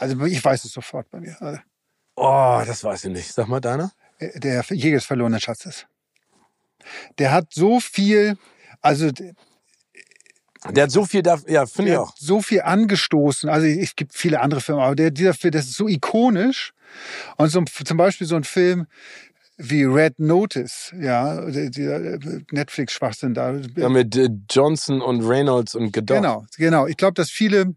Also 0.01 0.25
ich 0.25 0.45
weiß 0.45 0.65
es 0.65 0.73
sofort 0.73 1.09
bei 1.11 1.21
mir. 1.21 1.37
Also, 1.41 1.61
Oh, 2.17 2.63
das 2.67 2.85
weiß 2.85 3.05
ich 3.07 3.13
nicht. 3.13 3.33
Sag 3.33 3.49
mal 3.49 3.61
deiner. 3.61 3.93
äh, 4.19 4.39
Der 4.39 4.65
Jäger 4.71 4.97
des 4.97 5.05
verlorenen 5.07 5.41
Schatzes. 5.41 5.87
Der 7.19 7.31
hat 7.33 7.47
so 7.55 7.81
viel, 7.81 8.37
also 8.81 9.11
der 10.71 10.85
hat 10.85 10.91
so 10.91 11.05
viel 11.05 11.23
da, 11.23 11.39
ja, 11.49 11.67
finde 11.67 11.93
ich 11.93 11.97
auch. 11.99 12.15
so 12.17 12.41
viel 12.41 12.63
angestoßen. 12.63 13.49
Also 13.49 13.67
es 13.67 13.97
gibt 13.97 14.15
viele 14.15 14.41
andere 14.41 14.61
Filme, 14.61 14.83
aber 14.83 14.95
der, 14.95 15.11
dieser 15.11 15.35
Film, 15.35 15.53
das 15.53 15.67
ist 15.67 15.77
so 15.77 15.89
ikonisch. 15.89 16.73
Und 17.37 17.49
so, 17.49 17.63
zum 17.63 17.97
Beispiel 17.97 18.27
so 18.27 18.37
ein 18.37 18.45
Film 18.45 18.87
wie 19.57 19.85
Red 19.85 20.19
Notice, 20.19 20.93
ja, 20.99 21.41
dieser 21.51 22.19
Netflix-Schwachsinn 22.51 23.35
da. 23.35 23.55
Ja, 23.77 23.89
mit 23.89 24.17
äh, 24.17 24.29
Johnson 24.51 25.01
und 25.01 25.23
Reynolds 25.23 25.75
und 25.75 25.93
Godot. 25.93 26.17
Genau, 26.17 26.47
genau. 26.57 26.87
Ich 26.87 26.97
glaube, 26.97 27.15
dass 27.15 27.31
viele 27.31 27.75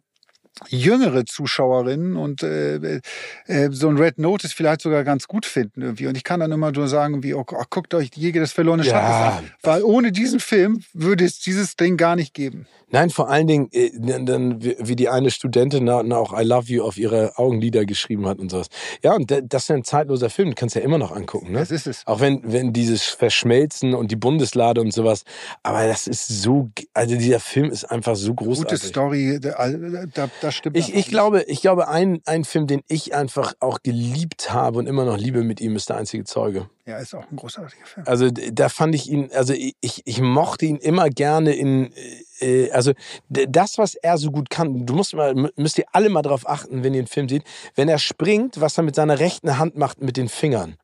jüngere 0.69 1.25
Zuschauerinnen 1.25 2.15
und 2.15 2.43
äh, 2.43 3.01
äh, 3.47 3.69
so 3.71 3.89
ein 3.89 3.97
Red 3.97 4.17
Notice 4.19 4.53
vielleicht 4.53 4.81
sogar 4.81 5.03
ganz 5.03 5.27
gut 5.27 5.45
finden 5.45 5.81
irgendwie. 5.81 6.07
Und 6.07 6.15
ich 6.17 6.23
kann 6.23 6.39
dann 6.39 6.51
immer 6.51 6.71
nur 6.71 6.87
sagen, 6.87 7.23
wie, 7.23 7.33
oh, 7.33 7.45
ach, 7.59 7.69
guckt 7.69 7.93
euch 7.93 8.09
die 8.11 8.21
Jäger 8.21 8.39
des 8.41 8.51
verlorenen 8.51 8.85
Ja. 8.85 8.93
Schatzes 8.93 9.37
an. 9.39 9.51
Weil 9.63 9.83
ohne 9.83 10.11
diesen 10.11 10.39
Film 10.39 10.81
würde 10.93 11.25
es 11.25 11.39
dieses 11.39 11.75
Ding 11.75 11.97
gar 11.97 12.15
nicht 12.15 12.33
geben. 12.33 12.67
Nein, 12.91 13.09
vor 13.09 13.29
allen 13.29 13.47
Dingen, 13.47 13.69
äh, 13.71 13.89
dann, 14.23 14.61
wie 14.63 14.95
die 14.95 15.09
eine 15.09 15.31
Studentin 15.31 15.89
auch 15.89 16.39
I 16.39 16.43
love 16.45 16.71
you 16.71 16.83
auf 16.83 16.97
ihre 16.97 17.37
Augenlider 17.37 17.83
geschrieben 17.85 18.25
hat 18.27 18.39
und 18.39 18.49
sowas. 18.51 18.67
Ja, 19.03 19.13
und 19.13 19.29
da- 19.31 19.41
das 19.41 19.63
ist 19.63 19.67
ja 19.69 19.75
ein 19.75 19.83
zeitloser 19.83 20.29
Film, 20.29 20.49
den 20.49 20.55
kannst 20.55 20.75
du 20.75 20.79
ja 20.79 20.85
immer 20.85 20.97
noch 20.97 21.11
angucken, 21.11 21.51
ne? 21.51 21.59
Das 21.59 21.71
ist 21.71 21.87
es. 21.87 22.03
Auch 22.05 22.19
wenn, 22.21 22.41
wenn 22.43 22.71
dieses 22.73 23.03
Verschmelzen 23.03 23.93
und 23.95 24.11
die 24.11 24.15
Bundeslade 24.15 24.79
und 24.81 24.93
sowas, 24.93 25.23
aber 25.63 25.87
das 25.87 26.07
ist 26.07 26.27
so, 26.27 26.69
also 26.93 27.15
dieser 27.17 27.39
Film 27.39 27.69
ist 27.71 27.85
einfach 27.85 28.15
so 28.15 28.33
Gute 28.33 28.49
großartig. 28.49 28.83
Story, 28.83 29.39
da, 29.41 29.67
da, 30.13 30.29
da 30.45 30.51
stimmt 30.51 30.77
Ich, 30.77 30.93
ich 30.93 31.07
glaube, 31.07 31.43
ich 31.47 31.61
glaube, 31.61 31.87
ein, 31.87 32.21
ein 32.25 32.43
Film, 32.43 32.67
den 32.67 32.81
ich 32.87 33.15
einfach 33.15 33.53
auch 33.59 33.79
geliebt 33.81 34.53
habe 34.53 34.77
und 34.79 34.87
immer 34.87 35.03
noch 35.05 35.17
liebe 35.17 35.43
mit 35.43 35.59
ihm, 35.59 35.75
ist 35.75 35.89
der 35.89 35.97
einzige 35.97 36.23
Zeuge. 36.23 36.69
Ja, 36.85 36.99
ist 36.99 37.15
auch 37.15 37.23
ein 37.31 37.35
großartiger 37.35 37.85
Film. 37.85 38.05
Also 38.07 38.29
da 38.29 38.69
fand 38.69 38.93
ich 38.93 39.09
ihn, 39.09 39.31
also 39.33 39.53
ich, 39.53 40.01
ich 40.05 40.21
mochte 40.21 40.65
ihn 40.65 40.77
immer 40.77 41.09
gerne 41.09 41.53
in, 41.55 41.91
äh, 42.39 42.69
also 42.71 42.93
d- 43.27 43.47
das, 43.49 43.77
was 43.79 43.95
er 43.95 44.17
so 44.19 44.29
gut 44.31 44.49
kann, 44.51 44.85
du 44.85 44.93
musst 44.93 45.15
mal, 45.15 45.33
müsst 45.55 45.79
ihr 45.79 45.85
alle 45.91 46.09
mal 46.09 46.21
drauf 46.21 46.47
achten, 46.47 46.83
wenn 46.83 46.93
ihr 46.93 47.01
den 47.01 47.07
Film 47.07 47.27
seht, 47.27 47.43
wenn 47.73 47.89
er 47.89 47.97
springt, 47.97 48.61
was 48.61 48.77
er 48.77 48.83
mit 48.83 48.93
seiner 48.95 49.19
rechten 49.19 49.57
Hand 49.57 49.75
macht 49.77 49.99
mit 50.01 50.15
den 50.15 50.29
Fingern. 50.29 50.75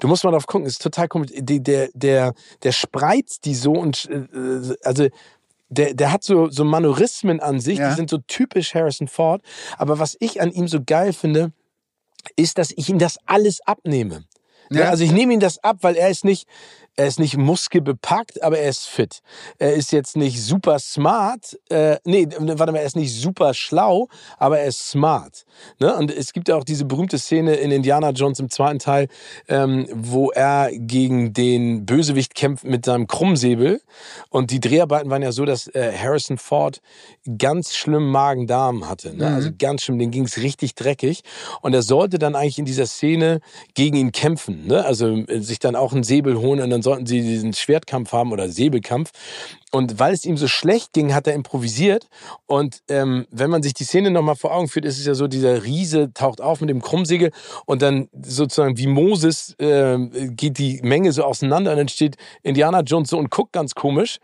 Du 0.00 0.08
musst 0.08 0.24
mal 0.24 0.30
drauf 0.30 0.46
gucken, 0.46 0.66
ist 0.66 0.82
total 0.82 1.06
komisch. 1.06 1.30
Der, 1.34 1.58
der, 1.60 1.88
der, 1.94 2.32
der 2.62 2.72
spreizt 2.72 3.44
die 3.44 3.54
so 3.54 3.72
und, 3.72 4.08
äh, 4.10 4.74
also, 4.82 5.08
der, 5.72 5.94
der 5.94 6.12
hat 6.12 6.22
so, 6.24 6.48
so 6.50 6.64
Manorismen 6.64 7.40
an 7.40 7.60
sich, 7.60 7.78
Ja. 7.78 7.90
die 7.90 7.96
sind 7.96 8.10
so 8.10 8.18
typisch 8.18 8.74
Harrison 8.74 9.08
Ford. 9.08 9.42
Aber 9.78 9.98
was 9.98 10.16
ich 10.20 10.40
an 10.40 10.52
ihm 10.52 10.68
so 10.68 10.80
geil 10.84 11.12
finde, 11.12 11.52
ist, 12.36 12.58
dass 12.58 12.70
ich 12.70 12.88
ihm 12.88 12.98
das 12.98 13.18
alles 13.26 13.60
abnehme. 13.66 14.24
Ja. 14.70 14.82
Ja. 14.84 14.90
also 14.90 15.04
ich 15.04 15.12
nehme 15.12 15.32
ihm 15.34 15.40
das 15.40 15.62
ab, 15.64 15.78
weil 15.80 15.96
er 15.96 16.08
ist 16.08 16.24
nicht, 16.24 16.46
er 16.96 17.06
ist 17.06 17.18
nicht 17.18 17.36
muskelbepackt, 17.36 18.42
aber 18.42 18.58
er 18.58 18.68
ist 18.68 18.86
fit. 18.86 19.20
Er 19.58 19.72
ist 19.74 19.92
jetzt 19.92 20.16
nicht 20.16 20.42
super 20.42 20.78
smart, 20.78 21.58
äh, 21.70 21.96
nee, 22.04 22.28
warte 22.38 22.72
mal, 22.72 22.78
er 22.78 22.84
ist 22.84 22.96
nicht 22.96 23.14
super 23.14 23.54
schlau, 23.54 24.08
aber 24.38 24.58
er 24.58 24.66
ist 24.66 24.90
smart. 24.90 25.44
Ne? 25.78 25.94
Und 25.96 26.10
es 26.10 26.32
gibt 26.34 26.48
ja 26.48 26.56
auch 26.56 26.64
diese 26.64 26.84
berühmte 26.84 27.18
Szene 27.18 27.54
in 27.54 27.70
Indiana 27.70 28.10
Jones 28.10 28.40
im 28.40 28.50
zweiten 28.50 28.78
Teil, 28.78 29.08
ähm, 29.48 29.86
wo 29.92 30.30
er 30.30 30.70
gegen 30.72 31.32
den 31.32 31.86
Bösewicht 31.86 32.34
kämpft 32.34 32.64
mit 32.64 32.84
seinem 32.84 33.06
Krummsäbel. 33.06 33.80
Und 34.28 34.50
die 34.50 34.60
Dreharbeiten 34.60 35.08
waren 35.08 35.22
ja 35.22 35.32
so, 35.32 35.46
dass 35.46 35.68
äh, 35.68 35.92
Harrison 35.96 36.36
Ford 36.36 36.80
ganz 37.38 37.74
schlimm 37.74 38.10
Magen-Darm 38.10 38.88
hatte. 38.88 39.16
Ne? 39.16 39.28
Also 39.28 39.50
ganz 39.58 39.82
schlimm, 39.82 39.98
den 39.98 40.10
ging's 40.10 40.36
richtig 40.36 40.74
dreckig. 40.74 41.22
Und 41.62 41.74
er 41.74 41.82
sollte 41.82 42.18
dann 42.18 42.34
eigentlich 42.34 42.58
in 42.58 42.66
dieser 42.66 42.86
Szene 42.86 43.40
gegen 43.74 43.96
ihn 43.96 44.12
kämpfen. 44.12 44.66
Ne? 44.66 44.84
Also 44.84 45.08
äh, 45.08 45.40
sich 45.40 45.58
dann 45.58 45.74
auch 45.74 45.92
einen 45.92 46.04
Säbel 46.04 46.38
holen 46.38 46.60
und 46.60 46.68
dann 46.68 46.81
sollten 46.82 47.06
sie 47.06 47.20
diesen 47.20 47.52
Schwertkampf 47.52 48.12
haben 48.12 48.32
oder 48.32 48.48
Säbelkampf. 48.48 49.10
Und 49.70 49.98
weil 49.98 50.12
es 50.12 50.26
ihm 50.26 50.36
so 50.36 50.48
schlecht 50.48 50.92
ging, 50.92 51.14
hat 51.14 51.26
er 51.26 51.34
improvisiert. 51.34 52.08
Und 52.46 52.82
ähm, 52.88 53.26
wenn 53.30 53.48
man 53.48 53.62
sich 53.62 53.72
die 53.72 53.84
Szene 53.84 54.10
nochmal 54.10 54.36
vor 54.36 54.54
Augen 54.54 54.68
führt, 54.68 54.84
ist 54.84 54.98
es 54.98 55.06
ja 55.06 55.14
so, 55.14 55.28
dieser 55.28 55.64
Riese 55.64 56.12
taucht 56.12 56.40
auf 56.40 56.60
mit 56.60 56.68
dem 56.68 56.82
Krummsegel 56.82 57.30
und 57.64 57.80
dann 57.80 58.08
sozusagen 58.20 58.76
wie 58.76 58.86
Moses 58.86 59.54
äh, 59.58 59.96
geht 60.30 60.58
die 60.58 60.80
Menge 60.82 61.12
so 61.12 61.24
auseinander 61.24 61.70
und 61.70 61.78
dann 61.78 61.88
steht 61.88 62.16
Indiana 62.42 62.80
Jones 62.80 63.08
so 63.10 63.18
und 63.18 63.30
guckt 63.30 63.52
ganz 63.52 63.74
komisch. 63.74 64.18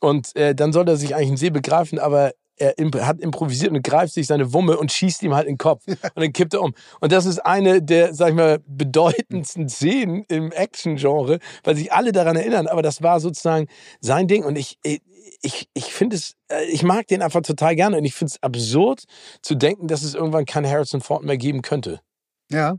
Und 0.00 0.34
äh, 0.36 0.54
dann 0.54 0.72
soll 0.72 0.88
er 0.88 0.96
sich 0.96 1.14
eigentlich 1.14 1.28
einen 1.28 1.36
Säbel 1.36 1.62
greifen, 1.62 1.98
aber 1.98 2.32
er 2.60 3.06
hat 3.06 3.20
improvisiert 3.20 3.72
und 3.72 3.82
greift 3.82 4.12
sich 4.12 4.26
seine 4.26 4.52
Wumme 4.52 4.76
und 4.76 4.92
schießt 4.92 5.22
ihm 5.22 5.34
halt 5.34 5.46
in 5.46 5.54
den 5.54 5.58
Kopf. 5.58 5.84
Und 5.86 5.98
dann 6.14 6.32
kippt 6.32 6.54
er 6.54 6.62
um. 6.62 6.74
Und 7.00 7.12
das 7.12 7.24
ist 7.24 7.38
eine 7.38 7.82
der, 7.82 8.14
sag 8.14 8.30
ich 8.30 8.34
mal, 8.34 8.60
bedeutendsten 8.66 9.68
Szenen 9.68 10.24
im 10.28 10.52
Action-Genre, 10.52 11.38
weil 11.64 11.76
sich 11.76 11.92
alle 11.92 12.12
daran 12.12 12.36
erinnern. 12.36 12.66
Aber 12.66 12.82
das 12.82 13.02
war 13.02 13.20
sozusagen 13.20 13.66
sein 14.00 14.28
Ding. 14.28 14.44
Und 14.44 14.56
ich, 14.56 14.78
ich, 15.42 15.68
ich 15.72 15.84
finde 15.92 16.16
es, 16.16 16.34
äh, 16.48 16.64
ich 16.66 16.82
mag 16.82 17.06
den 17.06 17.22
einfach 17.22 17.40
total 17.42 17.74
gerne. 17.76 17.96
Und 17.96 18.04
ich 18.04 18.14
finde 18.14 18.32
es 18.34 18.42
absurd 18.42 19.04
zu 19.42 19.54
denken, 19.54 19.88
dass 19.88 20.02
es 20.02 20.14
irgendwann 20.14 20.44
keinen 20.44 20.70
Harrison 20.70 21.00
Ford 21.00 21.24
mehr 21.24 21.38
geben 21.38 21.62
könnte. 21.62 22.00
Ja. 22.50 22.76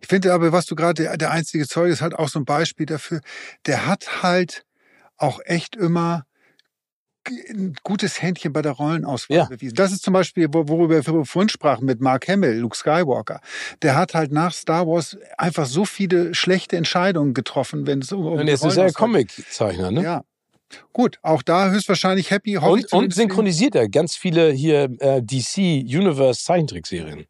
Ich 0.00 0.08
finde 0.08 0.32
aber, 0.32 0.52
was 0.52 0.66
du 0.66 0.74
gerade, 0.74 1.02
der, 1.02 1.16
der 1.16 1.30
einzige 1.30 1.66
Zeuge 1.66 1.92
ist 1.92 2.02
halt 2.02 2.14
auch 2.14 2.28
so 2.28 2.38
ein 2.38 2.44
Beispiel 2.44 2.86
dafür. 2.86 3.20
Der 3.66 3.86
hat 3.86 4.22
halt 4.22 4.64
auch 5.16 5.40
echt 5.44 5.76
immer 5.76 6.24
ein 7.28 7.74
gutes 7.82 8.20
Händchen 8.22 8.52
bei 8.52 8.62
der 8.62 8.72
Rollenauswahl 8.72 9.36
Ja. 9.36 9.44
bewiesen. 9.46 9.74
Das 9.74 9.92
ist 9.92 10.02
zum 10.02 10.12
Beispiel, 10.14 10.48
wo- 10.52 10.68
worüber 10.68 11.04
wir 11.06 11.24
vorhin 11.24 11.48
sprachen 11.48 11.84
mit 11.86 12.00
Mark 12.00 12.28
Hamill, 12.28 12.54
Luke 12.58 12.76
Skywalker. 12.76 13.40
Der 13.82 13.94
hat 13.96 14.14
halt 14.14 14.32
nach 14.32 14.52
Star 14.52 14.86
Wars 14.86 15.16
einfach 15.38 15.66
so 15.66 15.84
viele 15.84 16.34
schlechte 16.34 16.76
Entscheidungen 16.76 17.34
getroffen, 17.34 17.86
wenn 17.86 18.00
es 18.00 18.12
um, 18.12 18.24
Und 18.26 18.46
jetzt 18.48 18.64
ist 18.64 18.76
er 18.76 18.84
Rollenauswahl 18.84 18.92
Comiczeichner, 18.92 19.90
ne? 19.90 20.02
Ja. 20.02 20.24
Gut, 20.94 21.18
auch 21.22 21.42
da 21.42 21.70
höchstwahrscheinlich 21.70 22.30
happy. 22.30 22.52
ich 22.52 22.62
Und, 22.62 22.92
und 22.94 23.12
synchronisiert 23.14 23.74
er 23.74 23.88
ganz 23.90 24.16
viele 24.16 24.50
hier 24.52 24.88
äh, 25.00 25.20
DC 25.22 25.58
Universe 25.84 26.42
Zeichentrickserien. 26.44 27.26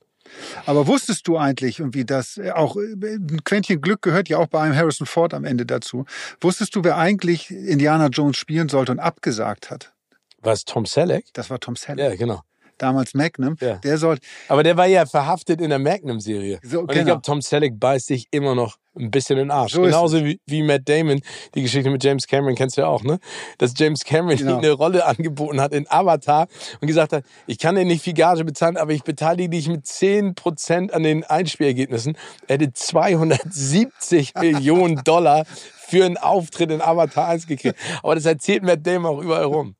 Aber 0.66 0.86
wusstest 0.86 1.28
du 1.28 1.36
eigentlich 1.36 1.78
irgendwie, 1.78 2.04
dass 2.04 2.38
äh, 2.38 2.50
auch 2.50 2.76
äh, 2.76 2.94
ein 3.02 3.44
Quäntchen 3.44 3.80
Glück 3.80 4.02
gehört 4.02 4.28
ja 4.28 4.38
auch 4.38 4.46
bei 4.46 4.60
einem 4.60 4.76
Harrison 4.76 5.06
Ford 5.06 5.34
am 5.34 5.44
Ende 5.44 5.66
dazu. 5.66 6.04
Wusstest 6.40 6.74
du, 6.76 6.84
wer 6.84 6.96
eigentlich 6.96 7.50
Indiana 7.50 8.08
Jones 8.08 8.36
spielen 8.36 8.68
sollte 8.68 8.92
und 8.92 8.98
abgesagt 8.98 9.70
hat? 9.70 9.92
Was 10.40 10.64
Tom 10.64 10.86
Selleck? 10.86 11.26
Das 11.34 11.50
war 11.50 11.60
Tom 11.60 11.76
Selleck. 11.76 12.04
Ja, 12.04 12.16
genau. 12.16 12.42
Damals 12.82 13.14
Magnum. 13.14 13.56
Ja. 13.60 13.76
Der 13.76 13.96
soll, 13.96 14.18
Aber 14.48 14.64
der 14.64 14.76
war 14.76 14.86
ja 14.86 15.06
verhaftet 15.06 15.60
in 15.60 15.70
der 15.70 15.78
Magnum-Serie. 15.78 16.58
So, 16.64 16.80
Und 16.80 16.90
ich 16.90 16.94
genau. 16.96 17.06
glaube, 17.06 17.22
Tom 17.22 17.40
Selleck 17.40 17.78
beißt 17.78 18.08
sich 18.08 18.26
immer 18.32 18.56
noch 18.56 18.76
ein 18.98 19.10
bisschen 19.10 19.38
in 19.38 19.44
den 19.44 19.50
Arsch. 19.52 19.72
So 19.72 19.82
Genauso 19.82 20.22
wie, 20.24 20.40
wie 20.46 20.62
Matt 20.62 20.82
Damon. 20.88 21.20
Die 21.54 21.62
Geschichte 21.62 21.88
mit 21.90 22.02
James 22.04 22.26
Cameron 22.26 22.56
kennst 22.56 22.76
du 22.76 22.82
ja 22.82 22.88
auch, 22.88 23.04
ne? 23.04 23.20
Dass 23.58 23.72
James 23.76 24.04
Cameron 24.04 24.36
Genau. 24.36 24.58
eine 24.58 24.72
Rolle 24.72 25.06
angeboten 25.06 25.60
hat 25.60 25.72
in 25.72 25.86
Avatar 25.88 26.46
und 26.80 26.88
gesagt 26.88 27.12
hat, 27.12 27.24
ich 27.46 27.58
kann 27.58 27.76
dir 27.76 27.84
nicht 27.84 28.02
viel 28.02 28.12
Gage 28.14 28.44
bezahlen, 28.44 28.76
aber 28.76 28.92
ich 28.92 29.02
beteilige 29.04 29.48
dich 29.50 29.68
mit 29.68 29.86
10% 29.86 30.90
an 30.90 31.04
den 31.04 31.24
Einspielergebnissen. 31.24 32.18
Er 32.48 32.54
hätte 32.58 32.72
270 32.72 34.34
Millionen 34.40 34.96
Dollar 35.04 35.44
für 35.92 36.06
einen 36.06 36.16
Auftritt 36.16 36.70
in 36.70 36.80
Avatar 36.80 37.28
1 37.28 37.46
gekriegt. 37.46 37.76
Aber 38.02 38.14
das 38.14 38.24
erzählt 38.24 38.62
Matt 38.62 38.86
Damon 38.86 39.14
auch 39.14 39.22
überall 39.22 39.44
rum. 39.44 39.74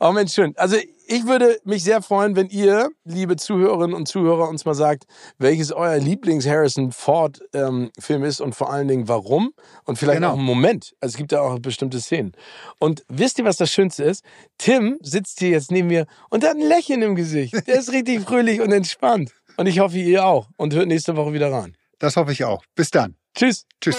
Aber 0.00 0.14
Mensch, 0.14 0.32
schön. 0.32 0.54
Also 0.56 0.76
ich 1.06 1.26
würde 1.26 1.58
mich 1.64 1.84
sehr 1.84 2.00
freuen, 2.00 2.36
wenn 2.36 2.48
ihr, 2.48 2.88
liebe 3.04 3.36
Zuhörerinnen 3.36 3.94
und 3.94 4.08
Zuhörer, 4.08 4.48
uns 4.48 4.64
mal 4.64 4.72
sagt, 4.74 5.04
welches 5.36 5.70
euer 5.70 5.98
Lieblings-Harrison 5.98 6.90
Ford-Film 6.92 8.24
ist 8.24 8.40
und 8.40 8.54
vor 8.54 8.72
allen 8.72 8.88
Dingen 8.88 9.08
warum 9.08 9.52
und 9.84 9.98
vielleicht 9.98 10.18
Genau. 10.20 10.30
auch 10.30 10.36
einen 10.38 10.44
Moment. 10.44 10.94
Also 11.02 11.12
es 11.12 11.16
gibt 11.18 11.32
ja 11.32 11.42
auch 11.42 11.58
bestimmte 11.58 12.00
Szenen. 12.00 12.32
Und 12.78 13.04
wisst 13.08 13.38
ihr, 13.38 13.44
was 13.44 13.58
das 13.58 13.70
Schönste 13.70 14.04
ist? 14.04 14.24
Tim 14.56 14.96
sitzt 15.02 15.38
hier 15.40 15.50
jetzt 15.50 15.70
neben 15.70 15.88
mir 15.88 16.06
und 16.30 16.44
hat 16.44 16.56
ein 16.56 16.66
Lächeln 16.66 17.02
im 17.02 17.14
Gesicht. 17.14 17.52
Der 17.66 17.78
ist 17.78 17.92
richtig 17.92 18.22
fröhlich 18.22 18.62
und 18.62 18.72
entspannt. 18.72 19.32
Und 19.58 19.66
ich 19.66 19.80
hoffe, 19.80 19.98
ihr 19.98 20.24
auch. 20.24 20.48
Und 20.56 20.72
hört 20.72 20.86
nächste 20.88 21.14
Woche 21.16 21.34
wieder 21.34 21.52
rein. 21.52 21.76
das 21.98 22.16
hoffe 22.16 22.32
ich 22.32 22.44
auch. 22.44 22.62
Bis 22.74 22.90
dann. 22.90 23.16
Tschüss. 23.34 23.66
Tschüss. 23.82 23.98